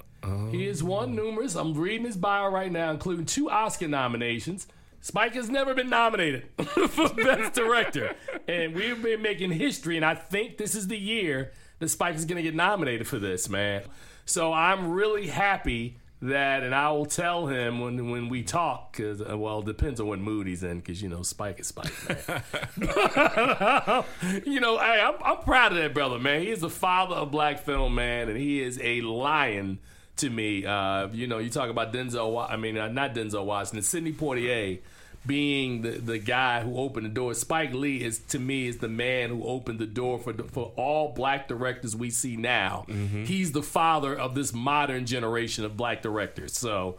He 0.50 0.66
has 0.66 0.82
won 0.82 1.10
oh. 1.10 1.22
numerous. 1.22 1.54
I'm 1.54 1.74
reading 1.74 2.06
his 2.06 2.16
bio 2.16 2.48
right 2.48 2.72
now, 2.72 2.90
including 2.90 3.26
two 3.26 3.50
Oscar 3.50 3.88
nominations. 3.88 4.66
Spike 5.04 5.34
has 5.34 5.50
never 5.50 5.74
been 5.74 5.90
nominated 5.90 6.48
for 6.56 7.10
Best 7.10 7.52
Director, 7.52 8.16
and 8.48 8.74
we've 8.74 9.02
been 9.02 9.20
making 9.20 9.50
history. 9.50 9.96
And 9.96 10.04
I 10.04 10.14
think 10.14 10.56
this 10.56 10.74
is 10.74 10.88
the 10.88 10.96
year 10.96 11.52
that 11.78 11.90
Spike 11.90 12.14
is 12.14 12.24
going 12.24 12.38
to 12.38 12.42
get 12.42 12.54
nominated 12.54 13.06
for 13.06 13.18
this, 13.18 13.50
man. 13.50 13.82
So 14.24 14.50
I'm 14.50 14.92
really 14.92 15.26
happy 15.26 15.98
that, 16.22 16.62
and 16.62 16.74
I 16.74 16.90
will 16.92 17.04
tell 17.04 17.48
him 17.48 17.80
when 17.80 18.10
when 18.10 18.30
we 18.30 18.44
talk. 18.44 18.96
Cause 18.96 19.20
uh, 19.20 19.36
well, 19.36 19.58
it 19.58 19.66
depends 19.66 20.00
on 20.00 20.06
what 20.06 20.20
mood 20.20 20.46
he's 20.46 20.62
in, 20.62 20.78
because 20.78 21.02
you 21.02 21.10
know 21.10 21.22
Spike 21.22 21.60
is 21.60 21.66
Spike, 21.66 21.92
man. 22.08 22.42
you 24.46 24.58
know, 24.58 24.78
hey, 24.78 25.02
I'm, 25.02 25.16
I'm 25.22 25.44
proud 25.44 25.72
of 25.72 25.78
that 25.82 25.92
brother, 25.92 26.18
man. 26.18 26.40
He 26.40 26.48
is 26.50 26.60
the 26.60 26.70
father 26.70 27.16
of 27.16 27.30
black 27.30 27.58
film, 27.58 27.94
man, 27.94 28.30
and 28.30 28.38
he 28.38 28.62
is 28.62 28.80
a 28.82 29.02
lion 29.02 29.80
to 30.16 30.30
me. 30.30 30.64
Uh, 30.64 31.08
you 31.08 31.26
know, 31.26 31.38
you 31.38 31.50
talk 31.50 31.70
about 31.70 31.92
Denzel. 31.92 32.48
I 32.48 32.56
mean, 32.56 32.76
uh, 32.78 32.88
not 32.88 33.14
Denzel 33.14 33.44
Washington, 33.44 33.82
Sidney 33.82 34.12
Poitier 34.12 34.80
being 35.26 35.82
the, 35.82 35.90
the 35.92 36.18
guy 36.18 36.60
who 36.60 36.76
opened 36.76 37.06
the 37.06 37.10
door. 37.10 37.32
Spike 37.34 37.72
Lee 37.72 38.02
is 38.02 38.18
to 38.28 38.38
me 38.38 38.66
is 38.66 38.78
the 38.78 38.88
man 38.88 39.30
who 39.30 39.44
opened 39.44 39.78
the 39.78 39.86
door 39.86 40.18
for 40.18 40.32
the, 40.32 40.44
for 40.44 40.72
all 40.76 41.12
black 41.12 41.48
directors 41.48 41.96
we 41.96 42.10
see 42.10 42.36
now. 42.36 42.84
He's 43.24 43.52
the 43.52 43.62
father 43.62 44.14
of 44.14 44.34
this 44.34 44.52
modern 44.52 45.06
generation 45.06 45.64
of 45.64 45.76
black 45.76 46.02
directors. 46.02 46.56
So 46.56 46.96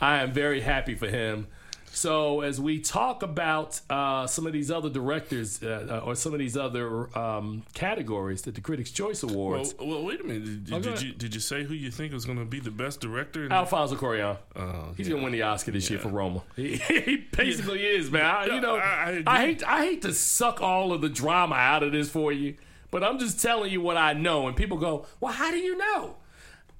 I 0.00 0.22
am 0.22 0.32
very 0.32 0.60
happy 0.60 0.94
for 0.96 1.08
him. 1.08 1.46
So 1.92 2.42
as 2.42 2.60
we 2.60 2.78
talk 2.80 3.22
about 3.22 3.80
uh, 3.90 4.26
some 4.26 4.46
of 4.46 4.52
these 4.52 4.70
other 4.70 4.88
directors 4.88 5.62
uh, 5.62 6.02
or 6.04 6.14
some 6.14 6.32
of 6.32 6.38
these 6.38 6.56
other 6.56 7.16
um, 7.18 7.64
categories 7.74 8.42
that 8.42 8.54
the 8.54 8.60
Critics' 8.60 8.90
Choice 8.90 9.22
Awards, 9.22 9.74
well, 9.80 10.04
wait 10.04 10.20
a 10.20 10.24
minute. 10.24 10.64
Did, 10.64 10.74
Oh, 10.74 10.80
did 10.80 11.02
you 11.02 11.12
did 11.12 11.34
you 11.34 11.40
say 11.40 11.64
who 11.64 11.74
you 11.74 11.90
think 11.90 12.12
was 12.12 12.24
going 12.24 12.38
to 12.38 12.44
be 12.44 12.60
the 12.60 12.70
best 12.70 13.00
director? 13.00 13.44
in- 13.46 13.52
Alfonso 13.52 13.96
Cuarón, 13.96 14.36
Oh, 14.56 14.92
he's 14.96 15.08
yeah. 15.08 15.14
gonna 15.14 15.24
win 15.24 15.32
the 15.32 15.42
Oscar 15.42 15.72
this 15.72 15.90
year 15.90 15.98
for 15.98 16.08
Roma. 16.08 16.42
He, 16.56 16.76
he 16.76 17.16
basically 17.16 17.84
is, 17.84 18.10
man. 18.10 18.24
I, 18.24 18.44
you 18.46 18.60
know, 18.60 18.76
I- 18.76 19.22
I, 19.26 19.34
I- 19.34 19.46
hate 19.46 19.62
I 19.66 19.84
hate 19.84 20.02
to 20.02 20.12
suck 20.12 20.60
all 20.60 20.92
of 20.92 21.00
the 21.00 21.08
drama 21.08 21.54
out 21.56 21.82
of 21.82 21.92
this 21.92 22.08
for 22.10 22.32
you, 22.32 22.54
But 22.90 23.02
I'm 23.02 23.18
just 23.18 23.40
telling 23.42 23.72
you 23.72 23.80
what 23.80 23.96
I 23.96 24.12
know. 24.12 24.46
And 24.46 24.56
people 24.56 24.76
go, 24.78 25.06
well, 25.20 25.32
how 25.32 25.50
do 25.50 25.58
you 25.58 25.76
know? 25.76 26.16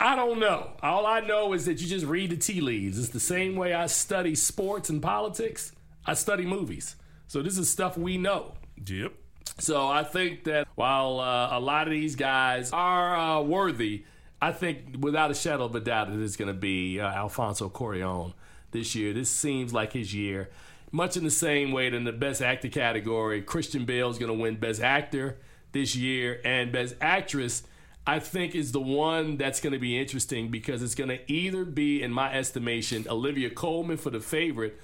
I 0.01 0.15
don't 0.15 0.39
know. 0.39 0.71
All 0.83 1.07
I 1.07 1.21
know 1.21 1.53
is 1.53 1.67
that 1.67 1.81
you 1.81 1.89
just 1.89 2.07
read 2.07 2.31
the 2.31 2.37
tea 2.37 2.61
leaves. 2.61 2.99
It's 2.99 3.09
the 3.09 3.21
same 3.21 3.57
way 3.57 3.75
I 3.75 3.87
study 3.87 4.35
sports 4.35 4.91
and 4.91 5.03
politics. 5.03 5.73
I 6.07 6.15
study 6.15 6.47
movies. 6.47 6.95
So 7.27 7.43
this 7.43 7.59
is 7.59 7.69
stuff 7.69 7.99
we 7.99 8.17
know. 8.17 8.55
Yep. 8.87 9.13
So 9.59 9.89
I 9.89 10.05
think 10.05 10.45
that 10.45 10.69
while 10.77 11.19
uh, 11.19 11.59
a 11.59 11.61
lot 11.61 11.89
of 11.89 11.91
these 11.91 12.15
guys 12.15 12.71
are 12.73 13.17
uh, 13.17 13.43
worthy, 13.43 14.05
I 14.41 14.53
think 14.53 14.97
without 15.01 15.33
a 15.33 15.35
shadow 15.35 15.65
of 15.65 15.75
a 15.75 15.81
doubt 15.81 16.11
it 16.11 16.21
is 16.21 16.37
going 16.37 16.49
to 16.49 16.59
be 16.59 17.01
uh, 17.01 17.09
Alfonso 17.09 17.69
Cuarón 17.69 18.35
this 18.71 18.95
year. 18.95 19.13
This 19.13 19.31
seems 19.31 19.73
like 19.73 19.93
his 19.93 20.15
year. 20.15 20.49
Much 20.93 21.17
in 21.17 21.25
the 21.25 21.31
same 21.31 21.73
way 21.73 21.91
that 21.91 21.97
in 21.97 22.05
the 22.05 22.13
Best 22.13 22.41
Actor 22.41 22.69
category, 22.69 23.43
Christian 23.43 23.85
Bale 23.85 24.11
is 24.11 24.19
going 24.19 24.33
to 24.33 24.39
win 24.39 24.57
Best 24.57 24.81
Actor 24.81 25.39
this 25.73 25.95
year, 25.95 26.41
and 26.45 26.73
Best 26.73 26.95
Actress. 27.01 27.63
I 28.09 28.21
think 28.21 28.55
is 28.55 28.73
the 28.73 28.81
one 28.81 29.37
that's 29.37 29.61
going 29.61 29.75
to 29.75 29.79
be 29.79 30.01
interesting 30.01 30.49
because 30.49 30.83
it's 30.83 30.95
going 30.95 31.11
to 31.11 31.31
either 31.31 31.67
be, 31.67 32.03
in 32.03 32.11
my 32.11 32.33
estimation, 32.33 33.05
Olivia 33.07 33.51
Colman 33.51 33.99
for 33.99 34.09
the 34.09 34.19
favorite, 34.19 34.81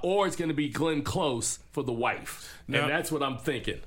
or 0.00 0.28
it's 0.28 0.36
going 0.36 0.48
to 0.48 0.54
be 0.54 0.68
Glenn 0.68 1.02
Close 1.02 1.58
for 1.72 1.82
the 1.82 1.92
wife, 1.92 2.56
Now- 2.68 2.82
and 2.82 2.90
that's 2.90 3.10
what 3.10 3.20
I'm 3.20 3.36
thinking. 3.36 3.80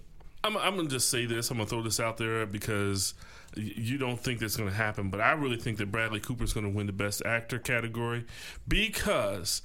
I'm, 0.44 0.58
I'm 0.58 0.76
gonna 0.76 0.90
just 0.90 1.10
say 1.10 1.28
this. 1.28 1.52
I'm 1.52 1.58
gonna 1.58 1.70
throw 1.70 1.84
this 1.84 2.00
out 2.00 2.18
there 2.18 2.48
because 2.48 3.14
you 3.56 4.00
don't 4.00 4.20
think 4.20 4.40
that's 4.40 4.58
gonna 4.58 4.72
happen, 4.72 5.12
but 5.12 5.22
I 5.22 5.34
really 5.34 5.58
think 5.58 5.78
that 5.78 5.92
Bradley 5.92 6.20
Cooper 6.20 6.44
is 6.44 6.52
gonna 6.52 6.68
win 6.72 6.88
the 6.88 6.94
Best 6.94 7.22
Actor 7.24 7.60
category 7.60 8.26
because 8.68 9.62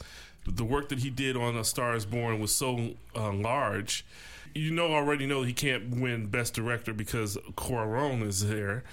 the 0.47 0.65
work 0.65 0.91
that 0.91 0.99
he 0.99 1.09
did 1.09 1.35
on 1.35 1.57
A 1.57 1.65
Star 1.65 1.97
Is 1.97 2.05
Born 2.05 2.41
was 2.41 2.55
so 2.55 2.91
uh, 3.17 3.33
large. 3.33 4.05
You 4.57 4.73
know, 4.73 4.93
already 4.93 5.27
know 5.27 5.43
he 5.43 5.53
can't 5.53 5.97
win 6.01 6.27
Best 6.27 6.55
Director 6.55 6.93
because 6.93 7.37
Cuarón 7.57 8.23
is 8.27 8.49
there. 8.49 8.85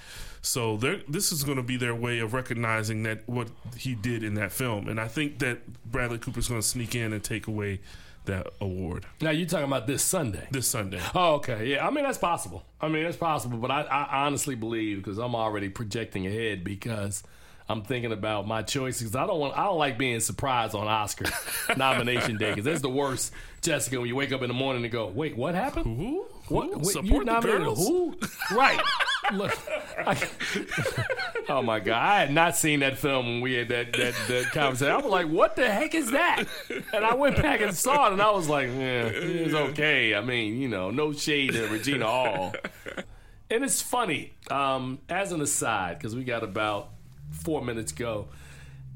So 0.42 0.76
this 0.76 1.32
is 1.32 1.42
going 1.42 1.56
to 1.56 1.62
be 1.62 1.78
their 1.78 1.94
way 1.94 2.18
of 2.18 2.34
recognizing 2.34 3.02
that 3.04 3.26
what 3.26 3.48
he 3.76 3.94
did 3.94 4.22
in 4.22 4.34
that 4.34 4.52
film, 4.52 4.88
and 4.88 5.00
I 5.00 5.08
think 5.08 5.38
that 5.38 5.60
Bradley 5.90 6.18
Cooper's 6.18 6.48
going 6.48 6.60
to 6.60 6.66
sneak 6.66 6.94
in 6.94 7.14
and 7.14 7.24
take 7.24 7.46
away 7.46 7.80
that 8.26 8.46
award 8.58 9.04
Now 9.20 9.30
you're 9.30 9.46
talking 9.46 9.66
about 9.66 9.86
this 9.86 10.02
Sunday. 10.02 10.48
this 10.50 10.66
Sunday. 10.66 11.00
Oh, 11.14 11.34
okay. 11.34 11.66
Yeah, 11.66 11.86
I 11.86 11.90
mean 11.90 12.04
that's 12.04 12.18
possible. 12.18 12.64
I 12.80 12.88
mean 12.88 13.04
that's 13.04 13.16
possible, 13.18 13.58
but 13.58 13.70
I, 13.70 13.82
I 13.82 14.26
honestly 14.26 14.54
believe 14.54 14.98
because 14.98 15.18
I'm 15.18 15.34
already 15.34 15.68
projecting 15.68 16.26
ahead 16.26 16.64
because 16.64 17.22
I'm 17.66 17.82
thinking 17.82 18.12
about 18.12 18.46
my 18.46 18.62
choices. 18.62 19.16
I 19.16 19.26
don't 19.26 19.40
want. 19.40 19.56
I 19.56 19.64
don't 19.64 19.78
like 19.78 19.96
being 19.96 20.20
surprised 20.20 20.74
on 20.74 20.86
Oscar 20.86 21.24
nomination 21.76 22.36
day 22.36 22.50
because 22.50 22.64
that's 22.64 22.82
the 22.82 22.90
worst. 22.90 23.32
Jessica, 23.62 23.98
when 23.98 24.06
you 24.06 24.14
wake 24.14 24.32
up 24.32 24.42
in 24.42 24.48
the 24.48 24.54
morning 24.54 24.84
and 24.84 24.92
go, 24.92 25.06
"Wait, 25.06 25.34
what 25.34 25.54
happened? 25.54 25.98
Who? 25.98 26.26
What? 26.48 26.66
Who? 26.66 26.78
wait, 26.78 26.86
Support 26.88 27.06
you 27.06 27.24
nominated 27.24 27.62
who? 27.62 28.18
Right. 28.52 28.78
Look. 29.32 29.56
I- 29.96 30.28
oh 31.48 31.62
my 31.62 31.80
god! 31.80 31.96
I 31.96 32.20
had 32.20 32.32
not 32.34 32.54
seen 32.54 32.80
that 32.80 32.98
film 32.98 33.26
when 33.26 33.40
we 33.40 33.54
had 33.54 33.70
that 33.70 33.94
that, 33.94 34.14
that 34.28 34.50
conversation. 34.52 34.92
I 34.92 34.96
was 34.96 35.06
like, 35.06 35.28
"What 35.28 35.56
the 35.56 35.70
heck 35.70 35.94
is 35.94 36.10
that?" 36.10 36.44
And 36.92 37.02
I 37.02 37.14
went 37.14 37.36
back 37.40 37.62
and 37.62 37.74
saw 37.74 38.08
it, 38.08 38.12
and 38.12 38.20
I 38.20 38.30
was 38.32 38.46
like, 38.46 38.66
"Yeah, 38.68 39.06
it's 39.06 39.54
okay." 39.54 40.14
I 40.14 40.20
mean, 40.20 40.60
you 40.60 40.68
know, 40.68 40.90
no 40.90 41.14
shade 41.14 41.52
to 41.52 41.66
Regina 41.68 42.06
Hall. 42.06 42.54
And 43.50 43.62
it's 43.62 43.80
funny, 43.80 44.34
um, 44.50 44.98
as 45.08 45.32
an 45.32 45.40
aside, 45.40 45.98
because 45.98 46.16
we 46.16 46.24
got 46.24 46.42
about 46.42 46.90
four 47.42 47.62
minutes 47.62 47.92
go. 47.92 48.28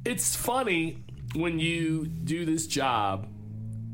It's 0.04 0.34
funny 0.36 0.98
when 1.34 1.58
you 1.58 2.06
do 2.06 2.44
this 2.44 2.66
job, 2.66 3.28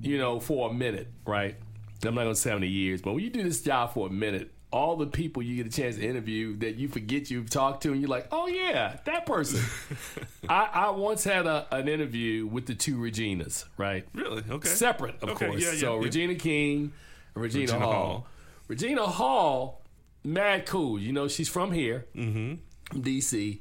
you 0.03 0.19
know, 0.19 0.39
for 0.41 0.71
a 0.71 0.73
minute, 0.75 1.09
right? 1.27 1.57
I'm 2.05 2.15
not 2.15 2.23
gonna 2.23 2.35
say 2.35 2.51
how 2.51 2.57
many 2.57 2.69
years, 2.69 3.01
but 3.01 3.15
when 3.15 3.25
you 3.25 3.31
do 3.31 3.43
this 3.43 3.63
job 3.63 3.95
for 3.95 4.07
a 4.09 4.11
minute, 4.11 4.51
all 4.71 4.97
the 4.97 5.07
people 5.07 5.41
you 5.43 5.57
get 5.63 5.73
a 5.73 5.75
chance 5.75 5.97
to 5.97 6.03
interview 6.03 6.57
that 6.59 6.75
you 6.75 6.89
forget 6.89 7.31
you've 7.31 7.49
talked 7.49 7.85
to, 7.85 7.93
and 7.93 8.01
you're 8.01 8.11
like, 8.11 8.27
oh 8.33 8.47
yeah, 8.49 8.97
that 9.05 9.25
person. 9.25 9.61
I, 10.49 10.69
I 10.73 10.91
once 10.91 11.25
had 11.25 11.47
a, 11.47 11.67
an 11.71 11.89
interview 11.89 12.47
with 12.47 12.67
the 12.67 12.75
two 12.75 12.97
Reginas, 12.99 13.65
right? 13.79 14.05
Really? 14.13 14.43
Okay. 14.51 14.69
Separate, 14.69 15.23
of 15.23 15.31
Okay, 15.31 15.47
course. 15.47 15.63
yeah, 15.63 15.73
yeah, 15.73 15.79
so 15.81 15.99
yeah. 15.99 16.05
Regina 16.05 16.35
King, 16.35 16.93
Regina, 17.35 17.63
Regina 17.73 17.79
Hall. 17.85 17.93
Hall. 17.93 18.27
Regina 18.69 19.07
Hall, 19.07 19.83
mad 20.25 20.67
cool. 20.67 20.99
You 20.99 21.13
know, 21.13 21.29
she's 21.29 21.49
from 21.49 21.71
here, 21.73 22.07
mm-hmm. 22.15 22.55
DC. 23.01 23.61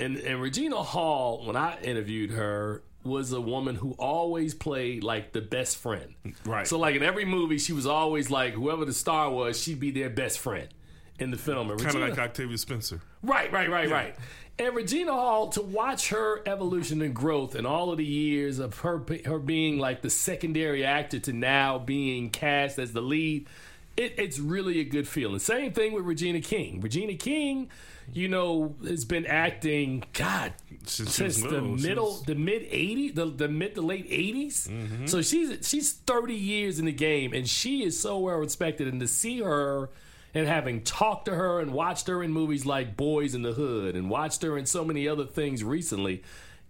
And, 0.00 0.16
and 0.16 0.40
Regina 0.40 0.82
Hall, 0.82 1.44
when 1.44 1.56
I 1.56 1.78
interviewed 1.82 2.30
her, 2.30 2.82
was 3.02 3.32
a 3.32 3.40
woman 3.40 3.76
who 3.76 3.92
always 3.92 4.54
played 4.54 5.02
like 5.04 5.32
the 5.32 5.40
best 5.40 5.78
friend. 5.78 6.14
Right. 6.44 6.66
So, 6.66 6.78
like 6.78 6.96
in 6.96 7.02
every 7.02 7.24
movie, 7.24 7.58
she 7.58 7.72
was 7.72 7.86
always 7.86 8.30
like 8.30 8.54
whoever 8.54 8.84
the 8.84 8.92
star 8.92 9.30
was, 9.30 9.60
she'd 9.60 9.80
be 9.80 9.90
their 9.90 10.10
best 10.10 10.38
friend 10.38 10.68
in 11.18 11.30
the 11.30 11.36
film. 11.36 11.68
Kind 11.78 11.96
of 11.96 12.08
like 12.08 12.18
Octavia 12.18 12.58
Spencer. 12.58 13.00
Right, 13.22 13.52
right, 13.52 13.70
right, 13.70 13.90
right. 13.90 14.16
And 14.58 14.74
Regina 14.74 15.12
Hall 15.12 15.48
to 15.50 15.62
watch 15.62 16.10
her 16.10 16.42
evolution 16.46 17.00
and 17.00 17.14
growth 17.14 17.54
and 17.54 17.66
all 17.66 17.90
of 17.90 17.96
the 17.96 18.04
years 18.04 18.58
of 18.58 18.78
her 18.80 19.02
her 19.24 19.38
being 19.38 19.78
like 19.78 20.02
the 20.02 20.10
secondary 20.10 20.84
actor 20.84 21.18
to 21.20 21.32
now 21.32 21.78
being 21.78 22.28
cast 22.28 22.78
as 22.78 22.92
the 22.92 23.00
lead, 23.00 23.46
it, 23.96 24.14
it's 24.18 24.38
really 24.38 24.80
a 24.80 24.84
good 24.84 25.08
feeling. 25.08 25.38
Same 25.38 25.72
thing 25.72 25.92
with 25.94 26.04
Regina 26.04 26.40
King. 26.40 26.80
Regina 26.82 27.14
King, 27.14 27.70
you 28.12 28.28
know, 28.28 28.74
has 28.86 29.04
been 29.04 29.26
acting 29.26 30.04
God 30.12 30.52
Since 30.86 31.14
since 31.14 31.42
the 31.42 31.48
little. 31.48 31.68
Middle, 31.76 32.12
was- 32.12 32.22
the 32.24 32.34
mid 32.34 32.62
'80s, 32.70 33.14
the, 33.14 33.26
the 33.26 33.48
mid 33.48 33.74
to 33.76 33.82
late 33.82 34.10
'80s. 34.10 34.68
Mm-hmm. 34.68 35.06
So 35.06 35.22
she's 35.22 35.66
she's 35.68 35.92
30 35.92 36.34
years 36.34 36.78
in 36.78 36.86
the 36.86 36.92
game, 36.92 37.32
and 37.32 37.48
she 37.48 37.84
is 37.84 37.98
so 38.00 38.18
well 38.18 38.36
respected. 38.36 38.88
And 38.88 39.00
to 39.00 39.08
see 39.08 39.40
her 39.40 39.90
and 40.34 40.46
having 40.46 40.82
talked 40.82 41.24
to 41.26 41.34
her 41.34 41.60
and 41.60 41.72
watched 41.72 42.06
her 42.06 42.22
in 42.22 42.32
movies 42.32 42.64
like 42.64 42.96
Boys 42.96 43.34
in 43.34 43.42
the 43.42 43.52
Hood 43.52 43.96
and 43.96 44.08
watched 44.08 44.42
her 44.42 44.56
in 44.56 44.64
so 44.66 44.84
many 44.84 45.08
other 45.08 45.24
things 45.24 45.62
recently. 45.64 46.22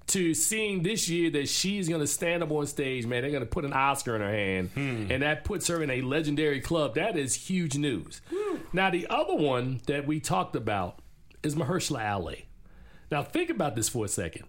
To 0.06 0.34
seeing 0.34 0.82
this 0.82 1.08
year 1.08 1.30
that 1.30 1.48
she's 1.48 1.88
going 1.88 2.00
to 2.00 2.06
stand 2.06 2.42
up 2.42 2.50
on 2.50 2.66
stage, 2.66 3.06
man, 3.06 3.22
they're 3.22 3.30
going 3.30 3.44
to 3.44 3.48
put 3.48 3.64
an 3.64 3.72
Oscar 3.72 4.16
in 4.16 4.22
her 4.22 4.32
hand, 4.32 4.70
and 4.74 5.22
that 5.22 5.44
puts 5.44 5.68
her 5.68 5.84
in 5.84 5.90
a 5.90 6.00
legendary 6.00 6.60
club. 6.60 6.96
That 6.96 7.16
is 7.16 7.32
huge 7.34 7.76
news. 7.76 8.20
Now, 8.72 8.90
the 8.90 9.06
other 9.08 9.36
one 9.36 9.82
that 9.86 10.08
we 10.08 10.18
talked 10.18 10.56
about 10.56 10.99
is 11.42 11.54
Mahershala 11.54 12.08
Ali. 12.10 12.46
Now, 13.10 13.22
think 13.22 13.50
about 13.50 13.74
this 13.76 13.88
for 13.88 14.04
a 14.04 14.08
second. 14.08 14.44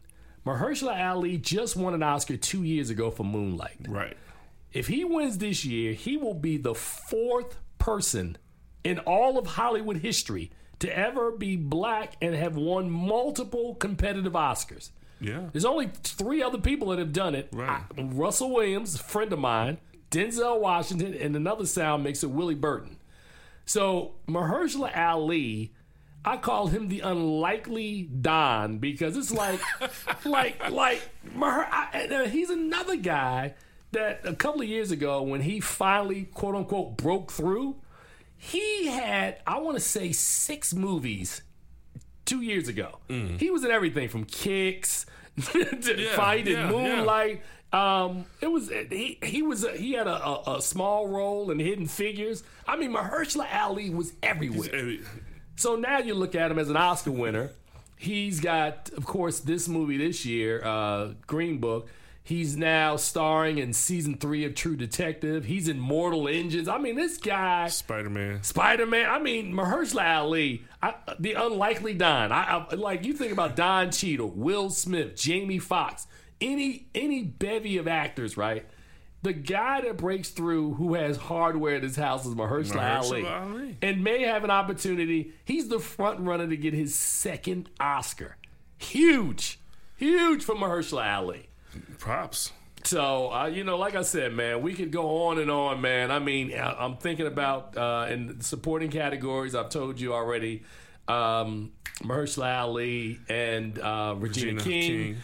Mahershala 0.46 1.00
Ali 1.12 1.38
just 1.38 1.76
won 1.76 1.94
an 1.94 2.04
Oscar 2.04 2.38
two 2.38 2.64
years 2.64 2.90
ago 2.90 3.12
for 3.12 3.24
Moonlight. 3.24 3.88
Right. 3.88 4.18
If 4.74 4.88
he 4.88 5.04
wins 5.04 5.38
this 5.38 5.66
year, 5.66 5.94
he 5.94 6.18
will 6.18 6.34
be 6.34 6.58
the 6.58 6.74
fourth 6.76 7.58
person 7.78 8.38
in 8.84 9.00
all 9.00 9.38
of 9.38 9.46
Hollywood 9.46 9.98
history 9.98 10.52
to 10.80 10.98
ever 10.98 11.32
be 11.32 11.56
black 11.58 12.16
and 12.22 12.34
have 12.34 12.56
won 12.56 12.90
multiple 12.90 13.76
competitive 13.76 14.34
Oscars. 14.34 14.90
Yeah. 15.20 15.50
There's 15.52 15.66
only 15.66 15.92
three 16.04 16.42
other 16.42 16.58
people 16.58 16.90
that 16.90 16.98
have 17.00 17.14
done 17.14 17.36
it. 17.36 17.50
Right. 17.52 17.84
I- 17.98 18.02
Russell 18.02 18.52
Williams, 18.52 18.96
a 18.96 19.00
friend 19.00 19.32
of 19.34 19.40
mine, 19.40 19.78
Denzel 20.10 20.60
Washington, 20.60 21.14
and 21.14 21.36
another 21.36 21.66
sound 21.66 22.04
makes 22.04 22.24
it 22.24 22.32
Willie 22.32 22.56
Burton. 22.56 22.98
So 23.66 24.14
Mahershala 24.28 24.96
Ali, 24.98 25.74
I 26.24 26.38
call 26.38 26.68
him 26.68 26.88
the 26.88 27.00
unlikely 27.00 28.04
Don 28.04 28.78
because 28.78 29.18
it's 29.18 29.32
like, 29.32 29.60
like, 30.26 30.70
like 30.70 31.02
Maher, 31.34 31.68
I, 31.72 32.08
uh, 32.08 32.28
he's 32.28 32.50
another 32.50 32.96
guy 32.96 33.56
that 33.92 34.22
a 34.24 34.36
couple 34.36 34.62
of 34.62 34.68
years 34.68 34.92
ago 34.92 35.22
when 35.24 35.42
he 35.42 35.60
finally 35.60 36.26
quote 36.26 36.56
unquote 36.56 36.98
broke 36.98 37.32
through, 37.32 37.76
he 38.38 38.88
had 38.88 39.40
I 39.46 39.60
want 39.60 39.78
to 39.78 39.82
say 39.84 40.12
six 40.12 40.74
movies 40.74 41.42
two 42.26 42.42
years 42.42 42.68
ago. 42.68 43.00
He 43.38 43.50
was 43.50 43.64
in 43.64 43.72
everything 43.72 44.08
from 44.10 44.26
Kicks 44.26 45.06
to 45.52 45.96
Yeah, 45.98 46.16
fighting 46.16 46.54
yeah, 46.54 46.70
Moonlight. 46.70 47.42
Um, 47.74 48.26
it 48.42 48.48
was 48.48 48.70
he 48.70 49.18
he 49.24 49.42
was 49.42 49.64
a, 49.64 49.72
he 49.72 49.94
had 49.94 50.08
a, 50.08 50.26
a, 50.26 50.58
a 50.58 50.62
small 50.62 51.08
role 51.08 51.52
in 51.52 51.60
Hidden 51.60 51.88
Figures. 51.88 52.44
I 52.68 52.76
mean, 52.76 52.92
Mahershala 52.94 53.48
Ali 53.54 53.90
was 53.90 54.14
everywhere. 54.22 54.98
So 55.62 55.76
now 55.76 56.00
you 56.00 56.16
look 56.16 56.34
at 56.34 56.50
him 56.50 56.58
as 56.58 56.72
an 56.72 56.76
Oscar 56.76 57.12
winner. 57.12 57.52
He's 57.96 58.40
got, 58.40 58.90
of 58.98 59.06
course, 59.06 59.42
this 59.42 59.68
movie 59.68 59.98
this 59.98 60.26
year, 60.26 60.60
uh, 60.66 61.10
Green 61.28 61.60
Book. 61.60 61.88
He's 62.24 62.58
now 62.58 62.96
starring 62.96 63.60
in 63.60 63.74
season 63.74 64.18
three 64.18 64.44
of 64.44 64.56
True 64.56 64.76
Detective. 64.76 65.46
He's 65.46 65.68
in 65.68 65.80
Mortal 65.80 66.28
Engines. 66.28 66.68
I 66.68 66.80
mean, 66.80 66.96
this 66.96 67.18
guy. 67.18 67.68
Spider-Man. 67.68 68.42
Spider 68.42 68.88
Man. 68.88 69.08
I 69.08 69.20
mean, 69.20 69.54
Mahershala 69.54 70.18
Ali, 70.18 70.64
I, 70.82 70.96
the 71.20 71.34
unlikely 71.34 71.94
Don. 71.94 72.32
I, 72.32 72.66
I 72.72 72.74
like 72.74 73.06
you 73.06 73.14
think 73.14 73.32
about 73.32 73.56
Don 73.56 73.92
Cheadle, 73.92 74.32
Will 74.32 74.72
Smith, 74.72 75.16
Jamie 75.16 75.60
Foxx, 75.60 76.08
any 76.40 76.88
any 76.96 77.22
bevy 77.22 77.78
of 77.78 77.88
actors, 77.88 78.36
right? 78.36 78.66
The 79.24 79.34
guy 79.34 79.82
that 79.82 79.98
breaks 79.98 80.30
through, 80.30 80.74
who 80.74 80.96
has 80.96 81.16
hardware 81.16 81.76
at 81.76 81.84
his 81.84 81.96
house, 81.96 82.26
is 82.26 82.34
Mahershala, 82.34 82.98
Ali, 83.04 83.22
Mahershala 83.24 83.52
Ali. 83.52 83.78
and 83.84 84.04
may 84.04 84.24
have 84.24 84.44
an 84.44 84.50
opportunity. 84.50 85.34
He's 85.46 85.68
the 85.70 85.80
front 85.80 86.20
runner 86.22 86.48
to 86.48 86.58
get 86.58 86.74
his 86.74 86.96
second 86.96 87.70
Oscar. 87.80 88.38
Huge, 88.80 89.60
huge 89.98 90.44
for 90.44 90.56
Mahershala 90.56 91.18
Ali. 91.18 91.50
Props. 92.00 92.52
So, 92.84 93.32
uh, 93.32 93.46
you 93.46 93.64
know, 93.64 93.78
like 93.78 93.94
I 93.96 94.02
said, 94.02 94.34
man, 94.34 94.64
we 94.64 94.74
could 94.74 94.92
go 94.92 95.28
on 95.28 95.38
and 95.38 95.52
on, 95.52 95.82
man. 95.82 96.10
I 96.10 96.18
mean, 96.18 96.52
I- 96.58 96.84
I'm 96.84 96.98
thinking 96.98 97.28
about 97.28 97.78
uh, 97.78 98.08
in 98.10 98.42
supporting 98.42 98.90
categories. 98.90 99.54
I've 99.54 99.70
told 99.70 100.00
you 100.00 100.16
already, 100.16 100.64
um, 101.08 101.74
Mahershala 102.02 102.58
Ali 102.62 103.20
and 103.30 103.78
uh, 103.78 104.16
Regina, 104.18 104.54
Regina 104.56 104.62
King. 104.64 104.82
King. 105.14 105.18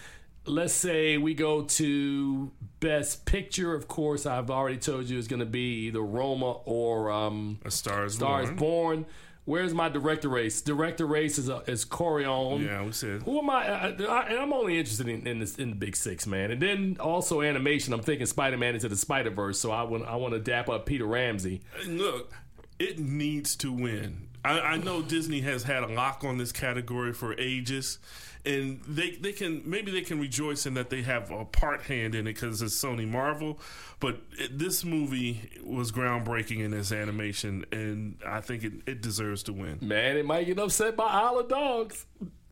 Let's 0.47 0.73
say 0.73 1.17
we 1.17 1.33
go 1.33 1.63
to 1.63 2.51
Best 2.79 3.25
Picture. 3.25 3.73
Of 3.75 3.87
course, 3.87 4.25
I've 4.25 4.49
already 4.49 4.77
told 4.77 5.05
you 5.05 5.17
it's 5.17 5.27
going 5.27 5.41
to 5.41 5.45
be 5.45 5.87
either 5.87 6.01
Roma 6.01 6.53
or 6.65 7.11
um, 7.11 7.59
A 7.65 7.71
Star 7.71 8.05
is 8.05 8.15
Star 8.15 8.39
Born. 8.41 8.43
is 8.43 8.59
Born. 8.59 9.05
Where's 9.45 9.73
my 9.73 9.87
director 9.87 10.27
race? 10.27 10.61
Director 10.61 11.05
race 11.05 11.37
is 11.37 11.49
uh, 11.49 11.61
is 11.67 11.85
Cuarón. 11.85 12.65
Yeah, 12.65 12.83
we 12.83 12.91
said. 12.91 13.23
Who 13.23 13.39
am 13.39 13.49
I? 13.49 13.65
I, 13.65 13.87
I 13.87 14.27
and 14.27 14.39
I'm 14.39 14.51
only 14.51 14.77
interested 14.77 15.07
in 15.07 15.25
in, 15.25 15.39
this, 15.39 15.55
in 15.55 15.69
the 15.69 15.75
big 15.75 15.95
six, 15.95 16.27
man. 16.27 16.51
And 16.51 16.61
then 16.61 16.97
also 16.99 17.41
animation. 17.41 17.93
I'm 17.93 18.01
thinking 18.01 18.25
Spider 18.25 18.57
Man 18.57 18.73
into 18.73 18.89
the 18.89 18.97
Spider 18.97 19.29
Verse. 19.29 19.57
So 19.57 19.71
I 19.71 19.83
want 19.83 20.05
I 20.05 20.17
want 20.17 20.33
to 20.33 20.39
dap 20.39 20.67
up 20.67 20.85
Peter 20.85 21.05
Ramsey. 21.05 21.61
Look, 21.87 22.33
it 22.77 22.99
needs 22.99 23.55
to 23.57 23.71
win. 23.71 24.27
I, 24.43 24.59
I 24.59 24.77
know 24.77 25.01
Disney 25.01 25.41
has 25.41 25.63
had 25.63 25.83
a 25.83 25.87
lock 25.87 26.23
on 26.23 26.37
this 26.37 26.51
category 26.51 27.13
for 27.13 27.33
ages, 27.39 27.99
and 28.47 28.81
they 28.87 29.11
they 29.11 29.33
can 29.33 29.61
maybe 29.65 29.91
they 29.91 30.01
can 30.01 30.19
rejoice 30.19 30.65
in 30.65 30.73
that 30.75 30.89
they 30.89 31.01
have 31.01 31.29
a 31.31 31.45
part 31.45 31.81
hand 31.83 32.15
in 32.15 32.21
it 32.27 32.33
because 32.33 32.61
it's 32.61 32.75
Sony 32.81 33.07
Marvel. 33.07 33.59
But 33.99 34.21
it, 34.39 34.57
this 34.57 34.85
movie 34.85 35.49
was 35.63 35.91
groundbreaking 35.91 36.63
in 36.63 36.73
its 36.73 36.91
animation, 36.91 37.65
and 37.71 38.17
I 38.25 38.41
think 38.41 38.63
it, 38.63 38.73
it 38.85 39.01
deserves 39.01 39.43
to 39.43 39.53
win. 39.53 39.79
Man, 39.81 40.17
it 40.17 40.25
might 40.25 40.45
get 40.45 40.59
upset 40.59 40.95
by 40.95 41.05
Isle 41.05 41.39
of 41.39 41.49
Dogs. 41.49 42.05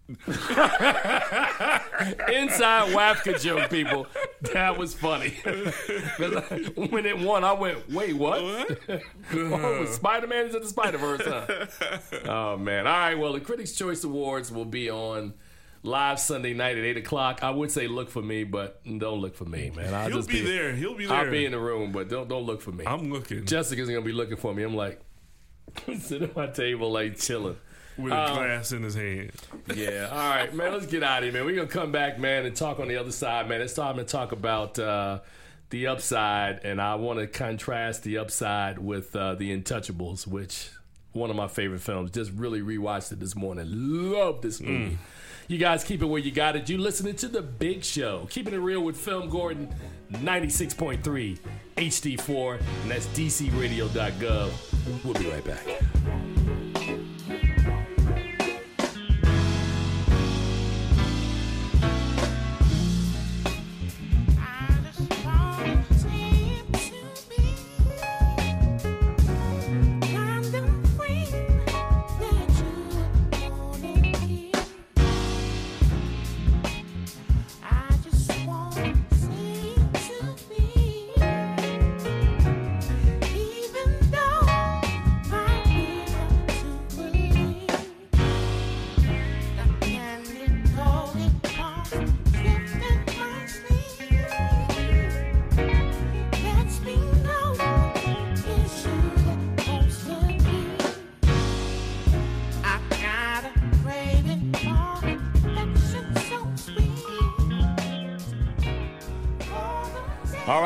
Inside 0.28 0.54
WAFCA 2.94 3.42
joke, 3.42 3.72
people. 3.72 4.06
That 4.54 4.78
was 4.78 4.94
funny. 4.94 5.34
I- 5.46 5.74
uh, 6.24 6.42
when 6.90 7.08
it 7.08 7.18
won, 7.18 7.44
I 7.44 7.54
went, 7.54 7.90
wait, 7.90 8.14
what? 8.14 8.38
oh, 9.34 9.86
Spider 9.86 10.28
Man 10.28 10.46
is 10.46 10.54
in 10.54 10.62
the 10.62 10.68
Spider 10.68 11.00
Verse, 11.00 11.24
huh? 11.26 11.66
oh, 12.30 12.58
man. 12.58 12.86
All 12.86 12.94
right, 12.94 13.16
well, 13.16 13.34
the 13.34 13.40
Critics' 13.40 13.72
Choice 13.74 14.04
Awards 14.04 14.52
will 14.52 14.66
be 14.66 14.92
on 14.92 15.34
live 15.86 16.20
Sunday 16.20 16.54
night 16.54 16.78
at 16.78 16.84
8 16.84 16.98
o'clock. 16.98 17.44
I 17.44 17.52
would 17.52 17.72
say 17.72 17.88
look 17.88 18.10
for 18.10 18.22
me, 18.22 18.44
but 18.44 18.82
don't 18.84 19.20
look 19.20 19.36
for 19.36 19.46
me, 19.46 19.72
man. 19.76 19.94
I'll 19.94 20.08
He'll 20.08 20.18
just 20.18 20.30
be 20.30 20.42
there. 20.42 20.74
He'll 20.74 20.96
be 20.96 21.06
there. 21.06 21.18
I'll 21.18 21.32
be 21.32 21.46
in 21.46 21.52
the 21.52 21.60
room, 21.60 21.92
but 21.92 22.10
don't 22.10 22.28
don't 22.28 22.44
look 22.44 22.62
for 22.62 22.72
me. 22.72 22.86
I'm 22.86 23.12
looking 23.12 23.46
Jessica's 23.46 23.88
going 23.88 24.02
to 24.02 24.06
be 24.06 24.12
looking 24.12 24.38
for 24.38 24.54
me. 24.54 24.64
I'm 24.64 24.76
like, 24.76 25.02
sitting 26.00 26.30
at 26.30 26.36
my 26.36 26.48
table, 26.48 26.92
like, 26.92 27.18
chilling. 27.18 27.58
with 27.98 28.12
a 28.12 28.20
um, 28.20 28.36
glass 28.36 28.72
in 28.72 28.84
his 28.84 28.96
hand. 28.96 29.32
Yeah. 29.74 30.10
All 30.12 30.18
right, 30.18 30.54
man. 30.54 30.74
Let's 30.74 30.88
get 30.88 31.04
out 31.04 31.20
of 31.20 31.24
here, 31.26 31.34
man. 31.34 31.46
We're 31.46 31.56
gonna 31.56 31.68
come 31.68 31.92
back, 31.92 32.20
man, 32.20 32.46
and 32.46 32.56
talk 32.56 32.80
on 32.80 32.88
the 32.88 32.98
other 32.98 33.12
side, 33.12 33.48
man. 33.48 33.62
It's 33.62 33.74
time 33.74 33.98
to 33.98 34.04
talk 34.04 34.32
about 34.32 34.78
uh, 34.80 35.20
the 35.70 35.88
upside, 35.88 36.64
and 36.64 36.82
I 36.82 36.96
want 36.96 37.20
to 37.20 37.28
contrast 37.28 38.04
the 38.04 38.18
upside 38.18 38.80
with 38.80 39.16
uh, 39.16 39.36
the 39.36 39.58
Untouchables, 39.58 40.28
which 40.28 40.70
one 41.16 41.30
of 41.30 41.36
my 41.36 41.48
favorite 41.48 41.82
films. 41.82 42.12
Just 42.12 42.32
really 42.32 42.62
rewatched 42.62 43.12
it 43.12 43.20
this 43.20 43.36
morning. 43.36 43.66
Love 43.70 44.42
this 44.42 44.60
movie. 44.60 44.98
You 45.48 45.60
guys 45.60 45.84
keep 45.84 46.02
it 46.02 46.06
where 46.06 46.20
you 46.20 46.32
got 46.32 46.56
it. 46.56 46.70
You 46.70 46.78
listening 46.80 47.16
to 47.18 47.28
the 47.28 47.42
Big 47.42 47.84
Show, 47.84 48.28
keeping 48.32 48.54
it 48.54 48.58
reel 48.58 48.82
with 48.82 48.98
FilmGordon, 48.98 49.72
ninety 50.22 50.50
six 50.50 50.74
point 50.74 51.04
three 51.04 51.38
HD4, 51.78 52.60
and 52.82 52.92
that's 52.92 53.06
DCRadio.gov. 53.08 55.04
We'll 55.04 55.14
be 55.14 55.30
right 55.30 55.46
back. 55.46 56.35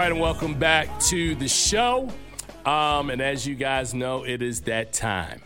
Right, 0.09 0.15
and 0.15 0.23
welcome 0.23 0.57
back 0.57 0.99
to 1.01 1.35
the 1.35 1.47
show. 1.47 2.09
Um, 2.65 3.11
and 3.11 3.21
as 3.21 3.45
you 3.45 3.53
guys 3.53 3.93
know, 3.93 4.23
it 4.23 4.41
is 4.41 4.61
that 4.61 4.91
time. 4.91 5.43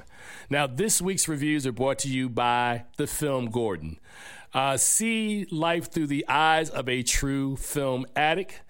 Now, 0.49 0.68
this 0.68 1.01
week's 1.01 1.28
reviews 1.28 1.68
are 1.68 1.74
brought 1.74 1.99
to 1.99 2.07
you 2.07 2.30
by 2.30 2.86
the 2.95 3.03
FilmGordon. 3.03 3.97
Uh, 4.53 4.78
see 4.78 5.45
life 5.51 5.91
through 5.91 6.07
the 6.07 6.26
eyes 6.30 6.70
of 6.70 6.88
a 6.88 7.03
true 7.03 7.57
film 7.57 8.05
addict. 8.16 8.61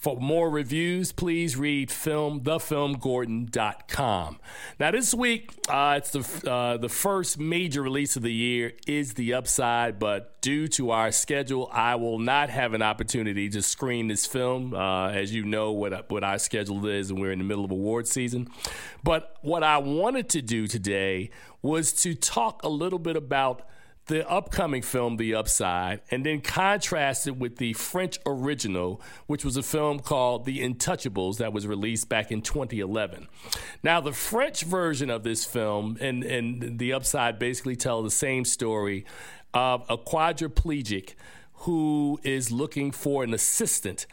For 0.00 0.16
more 0.16 0.48
reviews, 0.48 1.12
please 1.12 1.58
read 1.58 1.90
film 1.90 2.40
thefilmgordon.com. 2.40 4.40
Now, 4.78 4.90
this 4.92 5.12
week, 5.12 5.52
uh, 5.68 5.98
it's 5.98 6.10
the 6.12 6.50
uh, 6.50 6.78
the 6.78 6.88
first 6.88 7.38
major 7.38 7.82
release 7.82 8.16
of 8.16 8.22
the 8.22 8.32
year 8.32 8.72
is 8.86 9.12
The 9.12 9.34
Upside, 9.34 9.98
but 9.98 10.40
due 10.40 10.68
to 10.68 10.90
our 10.90 11.12
schedule, 11.12 11.68
I 11.70 11.96
will 11.96 12.18
not 12.18 12.48
have 12.48 12.72
an 12.72 12.80
opportunity 12.80 13.50
to 13.50 13.60
screen 13.60 14.08
this 14.08 14.24
film. 14.24 14.72
Uh, 14.72 15.10
as 15.10 15.34
you 15.34 15.44
know, 15.44 15.72
what 15.72 16.10
what 16.10 16.24
our 16.24 16.38
schedule 16.38 16.86
is, 16.86 17.10
and 17.10 17.20
we're 17.20 17.32
in 17.32 17.38
the 17.38 17.44
middle 17.44 17.66
of 17.66 17.70
award 17.70 18.08
season. 18.08 18.48
But 19.04 19.36
what 19.42 19.62
I 19.62 19.76
wanted 19.76 20.30
to 20.30 20.40
do 20.40 20.66
today 20.66 21.28
was 21.60 21.92
to 22.04 22.14
talk 22.14 22.62
a 22.62 22.70
little 22.70 22.98
bit 22.98 23.16
about 23.16 23.68
the 24.10 24.28
upcoming 24.28 24.82
film, 24.82 25.16
The 25.16 25.36
Upside, 25.36 26.00
and 26.10 26.26
then 26.26 26.40
contrast 26.40 27.28
it 27.28 27.36
with 27.36 27.58
the 27.58 27.72
French 27.74 28.18
original, 28.26 29.00
which 29.28 29.44
was 29.44 29.56
a 29.56 29.62
film 29.62 30.00
called 30.00 30.44
The 30.44 30.58
Untouchables 30.58 31.38
that 31.38 31.52
was 31.52 31.64
released 31.64 32.08
back 32.08 32.32
in 32.32 32.42
2011. 32.42 33.28
Now, 33.84 34.00
the 34.00 34.12
French 34.12 34.62
version 34.62 35.10
of 35.10 35.22
this 35.22 35.44
film 35.44 35.96
and, 36.00 36.24
and 36.24 36.80
The 36.80 36.92
Upside 36.92 37.38
basically 37.38 37.76
tell 37.76 38.02
the 38.02 38.10
same 38.10 38.44
story 38.44 39.06
of 39.54 39.84
a 39.88 39.96
quadriplegic 39.96 41.14
who 41.54 42.18
is 42.24 42.50
looking 42.50 42.90
for 42.90 43.22
an 43.22 43.32
assistant. 43.32 44.06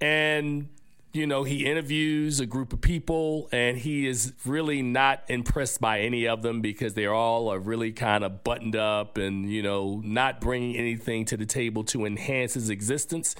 And 0.00 0.70
you 1.16 1.26
know, 1.26 1.42
he 1.42 1.64
interviews 1.64 2.38
a 2.38 2.46
group 2.46 2.72
of 2.72 2.80
people 2.80 3.48
and 3.50 3.78
he 3.78 4.06
is 4.06 4.34
really 4.44 4.82
not 4.82 5.24
impressed 5.28 5.80
by 5.80 6.00
any 6.00 6.28
of 6.28 6.42
them 6.42 6.60
because 6.60 6.94
they 6.94 7.06
all 7.06 7.48
are 7.50 7.58
really 7.58 7.92
kind 7.92 8.22
of 8.22 8.44
buttoned 8.44 8.76
up 8.76 9.16
and, 9.16 9.50
you 9.50 9.62
know, 9.62 10.00
not 10.04 10.40
bringing 10.40 10.76
anything 10.76 11.24
to 11.24 11.36
the 11.36 11.46
table 11.46 11.82
to 11.84 12.04
enhance 12.04 12.54
his 12.54 12.70
existence. 12.70 13.34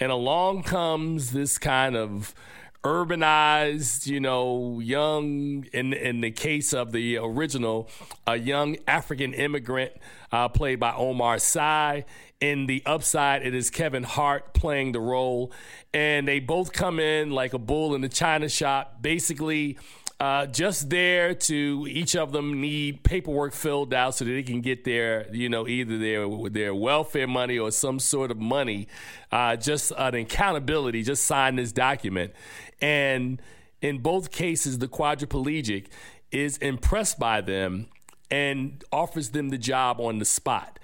And 0.00 0.10
along 0.10 0.64
comes 0.64 1.30
this 1.30 1.56
kind 1.56 1.96
of 1.96 2.34
urbanized, 2.82 4.06
you 4.06 4.20
know, 4.20 4.80
young, 4.80 5.66
in, 5.72 5.92
in 5.92 6.20
the 6.20 6.30
case 6.30 6.72
of 6.72 6.92
the 6.92 7.18
original, 7.18 7.88
a 8.26 8.36
young 8.36 8.76
African 8.86 9.34
immigrant 9.34 9.92
uh, 10.32 10.48
played 10.48 10.80
by 10.80 10.94
Omar 10.94 11.38
Sy. 11.38 12.04
In 12.40 12.66
the 12.66 12.82
upside, 12.86 13.46
it 13.46 13.54
is 13.54 13.68
Kevin 13.68 14.02
Hart 14.02 14.54
playing 14.54 14.92
the 14.92 15.00
role. 15.00 15.52
And 15.92 16.26
they 16.26 16.40
both 16.40 16.72
come 16.72 16.98
in 16.98 17.30
like 17.30 17.52
a 17.52 17.58
bull 17.58 17.94
in 17.94 18.00
the 18.00 18.08
china 18.08 18.48
shop, 18.48 19.02
basically 19.02 19.76
uh, 20.20 20.44
just 20.44 20.90
there 20.90 21.34
to 21.34 21.86
each 21.88 22.14
of 22.14 22.30
them 22.30 22.60
need 22.60 23.02
paperwork 23.02 23.54
filled 23.54 23.94
out 23.94 24.14
so 24.14 24.26
that 24.26 24.30
they 24.30 24.42
can 24.42 24.60
get 24.60 24.84
their, 24.84 25.26
you 25.34 25.48
know, 25.48 25.66
either 25.66 25.98
their 25.98 26.28
their 26.50 26.74
welfare 26.74 27.26
money 27.26 27.58
or 27.58 27.70
some 27.70 27.98
sort 27.98 28.30
of 28.30 28.36
money, 28.36 28.86
uh, 29.32 29.56
just 29.56 29.92
an 29.96 30.14
accountability, 30.14 31.02
just 31.02 31.24
sign 31.24 31.56
this 31.56 31.72
document. 31.72 32.32
And 32.80 33.40
in 33.80 33.98
both 33.98 34.30
cases, 34.30 34.78
the 34.78 34.88
quadriplegic 34.88 35.86
is 36.30 36.58
impressed 36.58 37.18
by 37.18 37.40
them 37.40 37.86
and 38.30 38.84
offers 38.92 39.30
them 39.30 39.48
the 39.48 39.58
job 39.58 40.00
on 40.00 40.18
the 40.18 40.24
spot. 40.24 40.78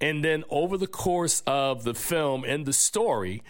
And 0.00 0.24
then 0.24 0.44
over 0.48 0.76
the 0.76 0.86
course 0.86 1.42
of 1.46 1.84
the 1.84 1.94
film 1.94 2.44
and 2.44 2.64
the 2.64 2.72
story, 2.72 3.42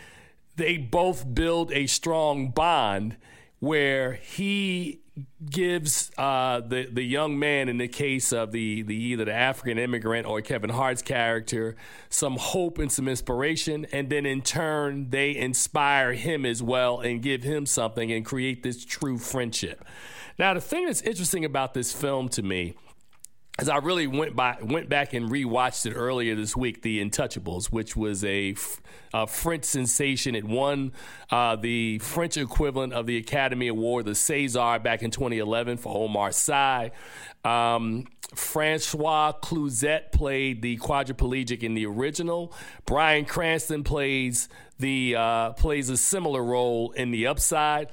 they 0.57 0.77
both 0.77 1.35
build 1.35 1.71
a 1.73 1.87
strong 1.87 2.51
bond 2.51 3.17
where 3.61 4.15
he 4.15 5.01
gives 5.49 6.11
uh, 6.19 6.61
the 6.61 6.87
the 6.91 7.03
young 7.03 7.39
man 7.39 7.69
in 7.69 7.79
the 7.79 7.89
case 7.89 8.33
of 8.33 8.53
the 8.53 8.83
the 8.83 8.95
either 8.95 9.25
the 9.25 9.35
African 9.35 9.79
immigrant 9.79 10.27
or 10.27 10.41
Kevin 10.41 10.71
Hart's 10.71 11.03
character 11.03 11.77
some 12.09 12.37
hope 12.37 12.79
and 12.79 12.91
some 12.91 13.09
inspiration, 13.09 13.87
and 13.93 14.11
then 14.11 14.27
in 14.27 14.43
turn 14.43 15.11
they 15.11 15.37
inspire 15.37 16.13
him 16.13 16.45
as 16.45 16.63
well 16.63 17.01
and 17.01 17.23
give 17.23 17.43
him 17.43 17.67
something 17.67 18.11
and 18.13 18.25
create 18.25 18.63
this 18.63 18.85
true 18.85 19.19
friendship. 19.19 19.85
Now, 20.39 20.55
the 20.55 20.61
thing 20.61 20.87
that's 20.87 21.03
interesting 21.03 21.45
about 21.45 21.75
this 21.75 21.93
film 21.93 22.29
to 22.31 22.43
me 22.43 22.75
as 23.59 23.69
I 23.69 23.79
really 23.79 24.07
went 24.07 24.37
by 24.37 24.57
went 24.63 24.89
back 24.89 25.15
and 25.15 25.29
rewatched 25.29 25.85
it 25.87 25.95
earlier 25.95 26.37
this 26.37 26.57
week, 26.57 26.83
The 26.83 27.05
Untouchables, 27.05 27.67
which 27.67 27.97
was 27.97 28.25
a, 28.25 28.55
French 29.27 29.65
sensation. 29.65 30.35
It 30.35 30.45
won 30.45 30.93
uh, 31.31 31.57
the 31.57 31.99
French 31.99 32.37
equivalent 32.37 32.93
of 32.93 33.07
the 33.07 33.17
Academy 33.17 33.67
Award, 33.69 34.05
the 34.05 34.13
César, 34.13 34.83
back 34.83 35.03
in 35.03 35.11
2011 35.11 35.79
for 35.79 36.05
Omar 36.05 36.31
Sy. 36.31 36.93
Um, 37.49 38.07
Francois 38.35 39.33
Cluzet 39.43 40.13
played 40.13 40.61
the 40.61 40.77
quadriplegic 40.79 41.63
in 41.63 41.75
the 41.75 41.87
original. 41.87 42.53
Bryan 42.85 43.25
Cranston 43.25 43.85
plays 43.85 44.49
the 44.79 45.17
uh, 45.17 45.51
plays 45.53 45.89
a 45.89 45.97
similar 45.97 46.45
role 46.45 46.93
in 46.93 47.11
the 47.11 47.27
upside. 47.27 47.89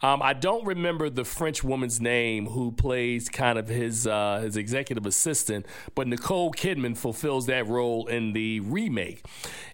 Um, 0.00 0.22
I 0.22 0.32
don't 0.32 0.64
remember 0.64 1.10
the 1.10 1.24
French 1.24 1.64
woman's 1.64 2.00
name 2.00 2.46
who 2.46 2.72
plays 2.72 3.28
kind 3.28 3.58
of 3.58 3.68
his 3.68 4.06
uh, 4.06 4.40
his 4.42 4.56
executive 4.56 5.06
assistant, 5.06 5.66
but 5.94 6.06
Nicole 6.06 6.52
Kidman 6.52 6.96
fulfills 6.96 7.46
that 7.46 7.66
role 7.66 8.06
in 8.06 8.32
the 8.32 8.60
remake. 8.60 9.24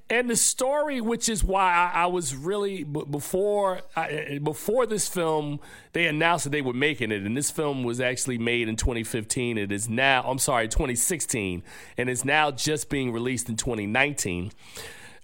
And 0.09 0.31
the 0.31 0.37
story, 0.37 1.01
which 1.01 1.29
is 1.29 1.43
why 1.43 1.73
I, 1.73 2.03
I 2.03 2.07
was 2.07 2.37
really 2.37 2.85
before 2.85 3.81
I, 3.97 4.39
before 4.41 4.87
this 4.87 5.09
film, 5.09 5.59
they 5.95 6.07
announced 6.07 6.45
that 6.45 6.51
they 6.51 6.63
were 6.63 6.73
making 6.73 7.11
it, 7.11 7.23
and 7.23 7.37
this 7.37 7.51
film 7.51 7.83
was 7.83 8.01
actually 8.01 8.39
made 8.39 8.69
in 8.69 8.77
2015. 8.77 9.59
It 9.59 9.73
is 9.73 9.89
now, 9.89 10.23
I'm 10.23 10.39
sorry, 10.39 10.69
2016, 10.69 11.65
and 11.99 12.09
is 12.09 12.25
now 12.25 12.53
just 12.53 12.89
being 12.89 13.11
released 13.11 13.49
in 13.49 13.57
2019. 13.57 14.53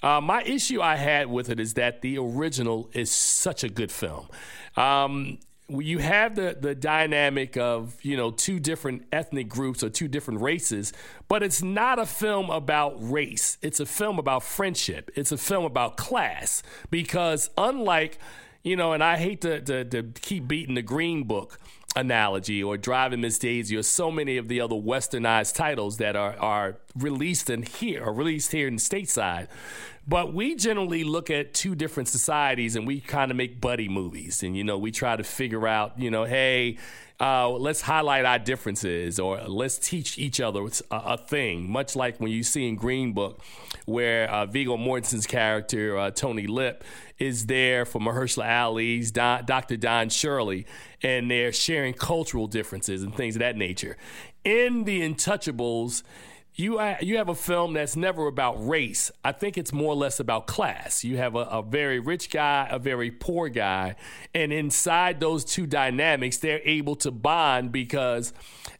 Uh, 0.03 0.21
my 0.21 0.43
issue 0.43 0.83
I 0.83 0.97
had 0.97 1.29
with 1.29 1.49
it 1.49 1.61
is 1.61 1.75
that 1.75 2.03
the 2.03 2.19
original 2.19 2.91
is 2.93 3.09
such 3.11 3.63
a 3.63 3.69
good 3.69 3.93
film. 3.93 4.29
Um, 4.77 5.39
you 5.81 5.99
have 5.99 6.35
the 6.35 6.57
the 6.59 6.75
dynamic 6.75 7.57
of 7.57 7.97
you 8.03 8.17
know 8.17 8.31
two 8.31 8.59
different 8.61 9.07
ethnic 9.13 9.49
groups 9.49 9.83
or 9.83 9.91
two 9.91 10.09
different 10.09 10.41
races, 10.41 10.93
but 11.29 11.43
it's 11.43 11.63
not 11.63 11.99
a 11.99 12.07
film 12.07 12.51
about 12.51 12.95
race. 12.99 13.59
It's 13.63 13.81
a 13.81 13.87
film 13.87 14.19
about 14.19 14.43
friendship. 14.43 15.11
It's 15.15 15.33
a 15.33 15.39
film 15.39 15.65
about 15.65 15.97
class 15.97 16.63
because 16.91 17.51
unlike 17.57 18.19
you 18.63 18.77
know, 18.77 18.93
and 18.93 19.03
I 19.03 19.17
hate 19.17 19.41
to, 19.41 19.61
to, 19.61 19.85
to 19.85 20.03
keep 20.21 20.47
beating 20.47 20.77
the 20.77 20.83
Green 20.83 21.25
Book 21.25 21.59
analogy 21.97 22.63
or 22.63 22.77
Driving 22.77 23.21
Miss 23.21 23.39
Daisy 23.39 23.77
or 23.77 23.83
so 23.83 24.11
many 24.11 24.37
of 24.37 24.49
the 24.49 24.61
other 24.61 24.77
westernized 24.77 25.55
titles 25.55 25.99
that 25.99 26.17
are, 26.17 26.37
are 26.39 26.77
released 26.97 27.51
in 27.51 27.63
here 27.63 28.05
or 28.05 28.13
released 28.13 28.53
here 28.53 28.69
in 28.69 28.77
stateside. 28.77 29.49
But 30.07 30.35
we 30.35 30.57
generally 30.57 31.05
look 31.05 31.31
at 31.31 31.55
two 31.55 31.75
different 31.75 32.09
societies 32.09 32.75
and 32.75 32.87
we 32.87 33.01
kind 33.01 33.31
of 33.31 33.37
make 33.37 33.61
buddy 33.61 33.89
movies. 33.89 34.43
And, 34.43 34.57
you 34.57 34.65
know, 34.65 34.77
we 34.77 34.91
try 34.91 35.15
to 35.15 35.23
figure 35.23 35.69
out, 35.69 35.99
you 35.99 36.11
know, 36.11 36.25
hey, 36.25 36.79
uh, 37.21 37.49
let's 37.49 37.81
highlight 37.81 38.25
our 38.25 38.41
differences 38.41 39.21
or 39.21 39.41
let's 39.43 39.79
teach 39.79 40.19
each 40.19 40.41
other 40.41 40.67
a, 40.91 40.97
a, 40.97 41.17
thing, 41.17 41.71
much 41.71 41.95
like 41.95 42.19
when 42.19 42.33
you 42.33 42.43
see 42.43 42.67
in 42.67 42.75
Green 42.75 43.13
Book 43.13 43.41
where 43.87 44.29
uh, 44.29 44.45
Viggo 44.45 44.77
Mortensen's 44.77 45.27
character, 45.27 45.97
uh, 45.97 46.11
Tony 46.11 46.49
Lip, 46.49 46.83
is 47.21 47.47
there 47.47 47.85
for 47.85 48.01
Mahershala 48.01 48.63
Ali's 48.65 49.13
Don, 49.13 49.45
Dr. 49.45 49.77
Don 49.77 50.09
Shirley, 50.09 50.67
and 51.01 51.31
they're 51.31 51.53
sharing 51.53 51.95
cultural 51.95 52.49
differences 52.49 53.05
and 53.05 53.15
things 53.15 53.37
of 53.37 53.41
that 53.41 53.57
nature. 53.57 53.97
In 54.45 54.83
The 54.83 55.09
Untouchables, 55.09 56.03
you 56.55 56.81
you 57.01 57.17
have 57.17 57.29
a 57.29 57.35
film 57.35 57.73
that's 57.73 57.97
never 57.97 58.27
about 58.27 58.67
race. 58.67 59.11
I 59.25 59.33
think 59.33 59.57
it's 59.57 59.73
more 59.73 59.93
or 59.93 59.97
less 59.97 60.21
about 60.21 60.47
class. 60.47 61.03
You 61.03 61.17
have 61.17 61.35
a, 61.35 61.41
a, 61.41 61.63
very 61.63 61.99
rich 61.99 62.31
guy, 62.31 62.69
a 62.71 62.79
very 62.79 63.11
poor 63.11 63.49
guy, 63.49 63.97
and 64.35 64.53
inside 64.53 65.19
those 65.19 65.45
two 65.45 65.67
dynamics, 65.67 66.37
they're 66.37 66.61
able 66.65 66.95
to 66.97 67.11
bond 67.11 67.73
because 67.73 68.35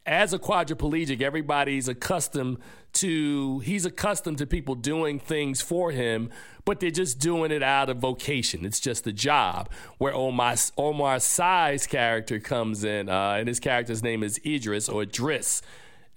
as 0.05 0.35
a 0.35 0.39
quadriplegic, 0.39 1.23
everybody's 1.23 1.89
accustomed 1.89 2.59
to 2.95 3.61
he's 3.61 3.87
accustomed 3.87 4.37
to 4.37 4.47
people 4.47 4.75
doing 4.75 5.19
things 5.19 5.63
for 5.63 5.93
him, 5.93 6.29
but 6.67 6.79
they're 6.79 6.91
just 6.91 7.19
doing 7.21 7.51
it 7.51 7.63
out 7.63 7.89
of 7.89 7.97
vocation. 7.97 8.67
It's 8.67 8.81
just 8.81 9.07
a 9.07 9.13
job. 9.13 9.71
Where 9.97 10.15
Omar 10.15 10.57
Omar 10.77 11.21
Sy's 11.21 11.87
character 11.87 12.39
comes 12.39 12.85
in, 12.85 13.09
uh, 13.09 13.37
and 13.39 13.49
his 13.49 13.61
character's 13.61 14.03
name 14.03 14.23
is 14.23 14.39
Idris 14.45 14.91
or 14.91 15.05
Driss 15.05 15.63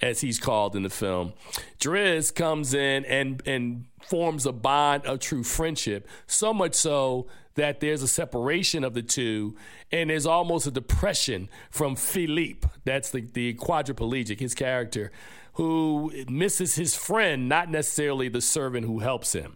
as 0.01 0.21
he's 0.21 0.39
called 0.39 0.75
in 0.75 0.83
the 0.83 0.89
film. 0.89 1.33
Driss 1.79 2.33
comes 2.33 2.73
in 2.73 3.05
and 3.05 3.41
and 3.45 3.85
forms 4.01 4.45
a 4.45 4.51
bond 4.51 5.05
of 5.05 5.19
true 5.19 5.43
friendship, 5.43 6.07
so 6.27 6.53
much 6.53 6.75
so 6.75 7.27
that 7.55 7.79
there's 7.79 8.01
a 8.01 8.07
separation 8.07 8.83
of 8.83 8.93
the 8.93 9.01
two, 9.01 9.55
and 9.91 10.09
there's 10.09 10.25
almost 10.25 10.67
a 10.67 10.71
depression 10.71 11.49
from 11.71 11.95
Philippe. 11.95 12.67
That's 12.83 13.09
the, 13.11 13.21
the 13.21 13.53
quadriplegic, 13.55 14.39
his 14.39 14.53
character, 14.53 15.11
who 15.53 16.11
misses 16.29 16.75
his 16.75 16.95
friend, 16.95 17.47
not 17.47 17.69
necessarily 17.69 18.27
the 18.27 18.41
servant 18.41 18.85
who 18.85 18.99
helps 18.99 19.33
him. 19.33 19.55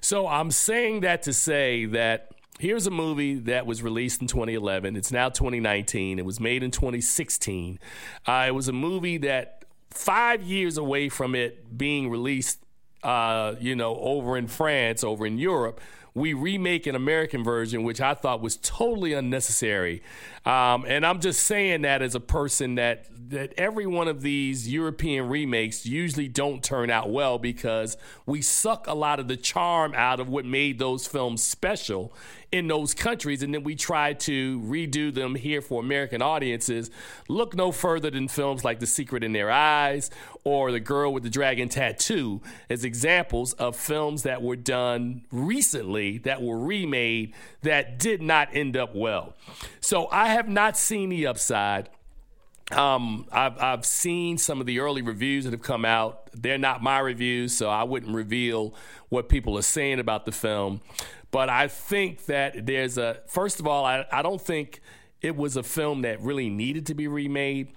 So 0.00 0.28
I'm 0.28 0.52
saying 0.52 1.00
that 1.00 1.22
to 1.22 1.32
say 1.32 1.86
that 1.86 2.30
here's 2.60 2.86
a 2.86 2.90
movie 2.90 3.34
that 3.34 3.66
was 3.66 3.82
released 3.82 4.20
in 4.20 4.28
2011. 4.28 4.94
It's 4.94 5.10
now 5.10 5.28
2019. 5.28 6.20
It 6.20 6.24
was 6.24 6.38
made 6.38 6.62
in 6.62 6.70
2016. 6.70 7.80
Uh, 8.26 8.44
it 8.46 8.52
was 8.52 8.68
a 8.68 8.72
movie 8.72 9.18
that 9.18 9.59
five 9.90 10.42
years 10.42 10.76
away 10.76 11.08
from 11.08 11.34
it 11.34 11.76
being 11.76 12.10
released, 12.10 12.58
uh, 13.02 13.54
you 13.60 13.74
know, 13.74 13.96
over 13.96 14.36
in 14.36 14.46
France, 14.46 15.04
over 15.04 15.26
in 15.26 15.38
Europe, 15.38 15.80
we 16.14 16.32
remake 16.32 16.86
an 16.86 16.94
American 16.94 17.44
version, 17.44 17.82
which 17.82 18.00
I 18.00 18.14
thought 18.14 18.40
was 18.40 18.56
totally 18.56 19.12
unnecessary. 19.12 20.02
Um, 20.44 20.84
and 20.88 21.04
I'm 21.04 21.20
just 21.20 21.42
saying 21.44 21.82
that 21.82 22.00
as 22.00 22.14
a 22.14 22.20
person 22.20 22.76
that 22.76 23.06
that 23.30 23.54
every 23.56 23.86
one 23.86 24.08
of 24.08 24.22
these 24.22 24.68
European 24.68 25.28
remakes 25.28 25.86
usually 25.86 26.26
don't 26.26 26.64
turn 26.64 26.90
out 26.90 27.10
well 27.10 27.38
because 27.38 27.96
we 28.26 28.42
suck 28.42 28.88
a 28.88 28.94
lot 28.94 29.20
of 29.20 29.28
the 29.28 29.36
charm 29.36 29.94
out 29.94 30.18
of 30.18 30.28
what 30.28 30.44
made 30.44 30.80
those 30.80 31.06
films 31.06 31.40
special 31.40 32.12
in 32.52 32.66
those 32.66 32.94
countries, 32.94 33.44
and 33.44 33.54
then 33.54 33.62
we 33.62 33.76
try 33.76 34.12
to 34.12 34.60
redo 34.62 35.14
them 35.14 35.36
here 35.36 35.60
for 35.60 35.80
American 35.80 36.20
audiences. 36.20 36.90
Look 37.28 37.54
no 37.54 37.70
further 37.70 38.10
than 38.10 38.26
films 38.26 38.64
like 38.64 38.80
The 38.80 38.88
Secret 38.88 39.22
in 39.22 39.32
Their 39.32 39.52
Eyes 39.52 40.10
or 40.42 40.72
The 40.72 40.80
Girl 40.80 41.12
with 41.12 41.22
the 41.22 41.30
Dragon 41.30 41.68
Tattoo 41.68 42.40
as 42.68 42.82
examples 42.82 43.52
of 43.52 43.76
films 43.76 44.24
that 44.24 44.42
were 44.42 44.56
done 44.56 45.22
recently 45.30 46.18
that 46.18 46.42
were 46.42 46.58
remade 46.58 47.34
that 47.62 48.00
did 48.00 48.20
not 48.20 48.48
end 48.52 48.76
up 48.76 48.96
well. 48.96 49.34
So 49.80 50.08
I 50.10 50.29
have 50.32 50.48
not 50.48 50.76
seen 50.76 51.08
the 51.08 51.26
upside. 51.26 51.88
Um, 52.72 53.26
I've, 53.32 53.58
I've 53.58 53.84
seen 53.84 54.38
some 54.38 54.60
of 54.60 54.66
the 54.66 54.78
early 54.78 55.02
reviews 55.02 55.44
that 55.44 55.52
have 55.52 55.62
come 55.62 55.84
out. 55.84 56.30
They're 56.32 56.58
not 56.58 56.82
my 56.82 57.00
reviews, 57.00 57.56
so 57.56 57.68
I 57.68 57.82
wouldn't 57.82 58.14
reveal 58.14 58.74
what 59.08 59.28
people 59.28 59.58
are 59.58 59.62
saying 59.62 59.98
about 59.98 60.24
the 60.24 60.32
film. 60.32 60.80
But 61.32 61.48
I 61.48 61.68
think 61.68 62.26
that 62.26 62.66
there's 62.66 62.96
a, 62.96 63.20
first 63.26 63.60
of 63.60 63.66
all, 63.66 63.84
I, 63.84 64.06
I 64.12 64.22
don't 64.22 64.40
think 64.40 64.80
it 65.20 65.36
was 65.36 65.56
a 65.56 65.62
film 65.62 66.02
that 66.02 66.20
really 66.20 66.48
needed 66.48 66.86
to 66.86 66.94
be 66.94 67.08
remade. 67.08 67.72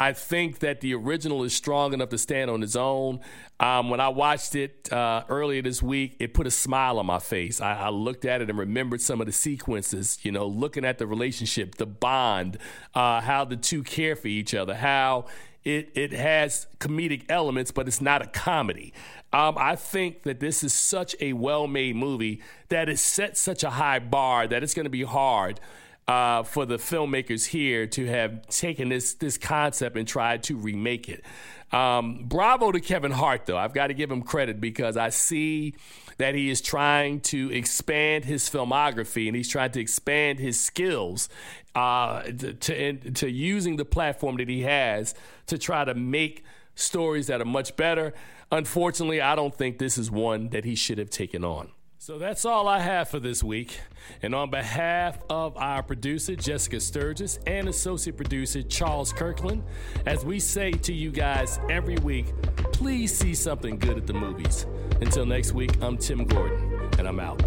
I 0.00 0.12
think 0.12 0.60
that 0.60 0.80
the 0.80 0.94
original 0.94 1.42
is 1.42 1.52
strong 1.52 1.92
enough 1.92 2.10
to 2.10 2.18
stand 2.18 2.50
on 2.50 2.62
its 2.62 2.76
own. 2.76 3.20
Um, 3.58 3.90
when 3.90 3.98
I 3.98 4.08
watched 4.08 4.54
it 4.54 4.92
uh, 4.92 5.24
earlier 5.28 5.60
this 5.60 5.82
week, 5.82 6.16
it 6.20 6.34
put 6.34 6.46
a 6.46 6.52
smile 6.52 7.00
on 7.00 7.06
my 7.06 7.18
face. 7.18 7.60
I, 7.60 7.74
I, 7.74 7.88
looked 7.88 8.24
at 8.24 8.40
it 8.40 8.48
and 8.48 8.56
remembered 8.56 9.00
some 9.00 9.20
of 9.20 9.26
the 9.26 9.32
sequences, 9.32 10.18
you 10.22 10.30
know, 10.30 10.46
looking 10.46 10.84
at 10.84 10.98
the 10.98 11.06
relationship, 11.06 11.74
the 11.74 11.86
bond, 11.86 12.58
uh, 12.94 13.20
how 13.20 13.44
the 13.44 13.56
two 13.56 13.82
care 13.82 14.14
for 14.14 14.28
each 14.28 14.54
other, 14.54 14.76
how 14.76 15.26
it, 15.64 15.90
it 15.94 16.12
has 16.12 16.68
comedic 16.78 17.24
elements, 17.28 17.72
but 17.72 17.88
it's 17.88 18.00
not 18.00 18.22
a 18.22 18.28
comedy. 18.28 18.92
Um, 19.32 19.56
I 19.58 19.74
think 19.74 20.22
that 20.22 20.38
this 20.38 20.62
is 20.62 20.72
such 20.72 21.16
a 21.20 21.32
well 21.32 21.66
made 21.66 21.96
movie 21.96 22.40
that 22.68 22.88
it 22.88 22.98
sets 22.98 23.40
such 23.40 23.64
a 23.64 23.70
high 23.70 23.98
bar 23.98 24.46
that 24.46 24.62
it's 24.62 24.74
going 24.74 24.84
to 24.84 24.90
be 24.90 25.02
hard. 25.02 25.60
Uh, 26.08 26.42
for 26.42 26.64
the 26.64 26.78
filmmakers 26.78 27.44
here 27.44 27.86
to 27.86 28.06
have 28.06 28.46
taken 28.48 28.88
this 28.88 29.12
this 29.12 29.36
concept 29.36 29.94
and 29.94 30.08
tried 30.08 30.42
to 30.42 30.56
remake 30.56 31.06
it. 31.06 31.22
Um, 31.70 32.24
bravo 32.24 32.72
to 32.72 32.80
Kevin 32.80 33.10
Hart, 33.10 33.44
though. 33.44 33.58
I've 33.58 33.74
got 33.74 33.88
to 33.88 33.94
give 33.94 34.10
him 34.10 34.22
credit 34.22 34.58
because 34.60 34.96
I 34.96 35.10
see 35.10 35.74
that 36.16 36.34
he 36.34 36.48
is 36.48 36.60
trying 36.60 37.20
to 37.20 37.52
expand 37.52 38.24
his 38.24 38.48
filmography 38.48 39.26
and 39.26 39.36
he's 39.36 39.48
trying 39.48 39.72
to 39.72 39.80
expand 39.80 40.38
his 40.38 40.58
skills 40.58 41.28
uh, 41.74 42.22
to, 42.22 42.54
to, 42.54 42.92
to 43.12 43.30
using 43.30 43.76
the 43.76 43.84
platform 43.84 44.38
that 44.38 44.48
he 44.48 44.62
has 44.62 45.14
to 45.46 45.58
try 45.58 45.84
to 45.84 45.94
make 45.94 46.44
stories 46.74 47.26
that 47.26 47.40
are 47.40 47.46
much 47.46 47.76
better. 47.76 48.14
Unfortunately, 48.50 49.20
I 49.20 49.36
don't 49.36 49.54
think 49.54 49.78
this 49.78 49.98
is 49.98 50.10
one 50.10 50.48
that 50.50 50.64
he 50.64 50.74
should 50.74 50.96
have 50.96 51.10
taken 51.10 51.44
on. 51.44 51.70
So 52.00 52.16
that's 52.16 52.44
all 52.44 52.68
I 52.68 52.78
have 52.78 53.08
for 53.08 53.18
this 53.18 53.42
week. 53.42 53.80
And 54.22 54.32
on 54.32 54.50
behalf 54.50 55.18
of 55.28 55.56
our 55.56 55.82
producer, 55.82 56.36
Jessica 56.36 56.78
Sturgis, 56.78 57.40
and 57.44 57.68
associate 57.68 58.16
producer, 58.16 58.62
Charles 58.62 59.12
Kirkland, 59.12 59.64
as 60.06 60.24
we 60.24 60.38
say 60.38 60.70
to 60.70 60.92
you 60.92 61.10
guys 61.10 61.58
every 61.68 61.96
week, 61.96 62.32
please 62.72 63.16
see 63.16 63.34
something 63.34 63.78
good 63.78 63.98
at 63.98 64.06
the 64.06 64.14
movies. 64.14 64.64
Until 65.00 65.26
next 65.26 65.52
week, 65.52 65.72
I'm 65.82 65.98
Tim 65.98 66.24
Gordon, 66.24 66.88
and 66.98 67.08
I'm 67.08 67.18
out. 67.18 67.42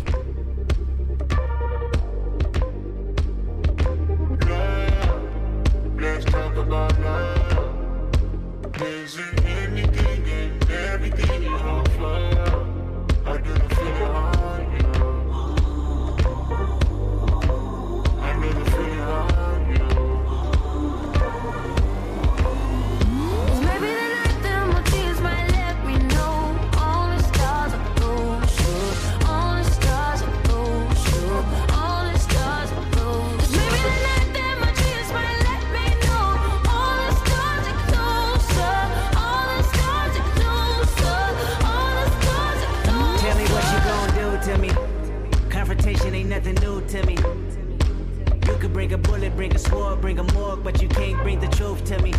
Me. 47.05 47.17
You 48.47 48.57
could 48.57 48.73
bring 48.73 48.93
a 48.93 48.97
bullet, 48.97 49.35
bring 49.35 49.55
a 49.55 49.59
sword, 49.59 50.01
bring 50.01 50.19
a 50.19 50.23
morgue, 50.33 50.63
but 50.63 50.81
you 50.81 50.87
can't 50.87 51.21
bring 51.21 51.39
the 51.39 51.47
truth 51.47 51.83
to 51.85 52.01
me. 52.01 52.13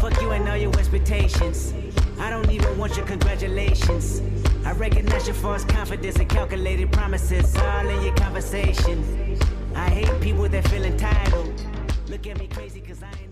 Fuck 0.00 0.20
you 0.20 0.30
and 0.32 0.48
all 0.48 0.56
your 0.56 0.76
expectations. 0.78 1.72
I 2.18 2.30
don't 2.30 2.50
even 2.50 2.76
want 2.78 2.96
your 2.96 3.06
congratulations. 3.06 4.22
I 4.64 4.72
recognize 4.72 5.26
your 5.26 5.34
false 5.34 5.64
confidence 5.64 6.16
and 6.16 6.28
calculated 6.28 6.92
promises 6.92 7.56
all 7.56 7.88
in 7.88 8.02
your 8.02 8.14
conversation. 8.14 9.38
I 9.74 9.88
hate 9.90 10.20
people 10.20 10.48
that 10.48 10.66
feel 10.68 10.84
entitled. 10.84 11.66
Look 12.08 12.26
at 12.26 12.38
me 12.38 12.46
crazy 12.46 12.80
cause 12.80 13.02
I 13.02 13.08
ain't 13.20 13.23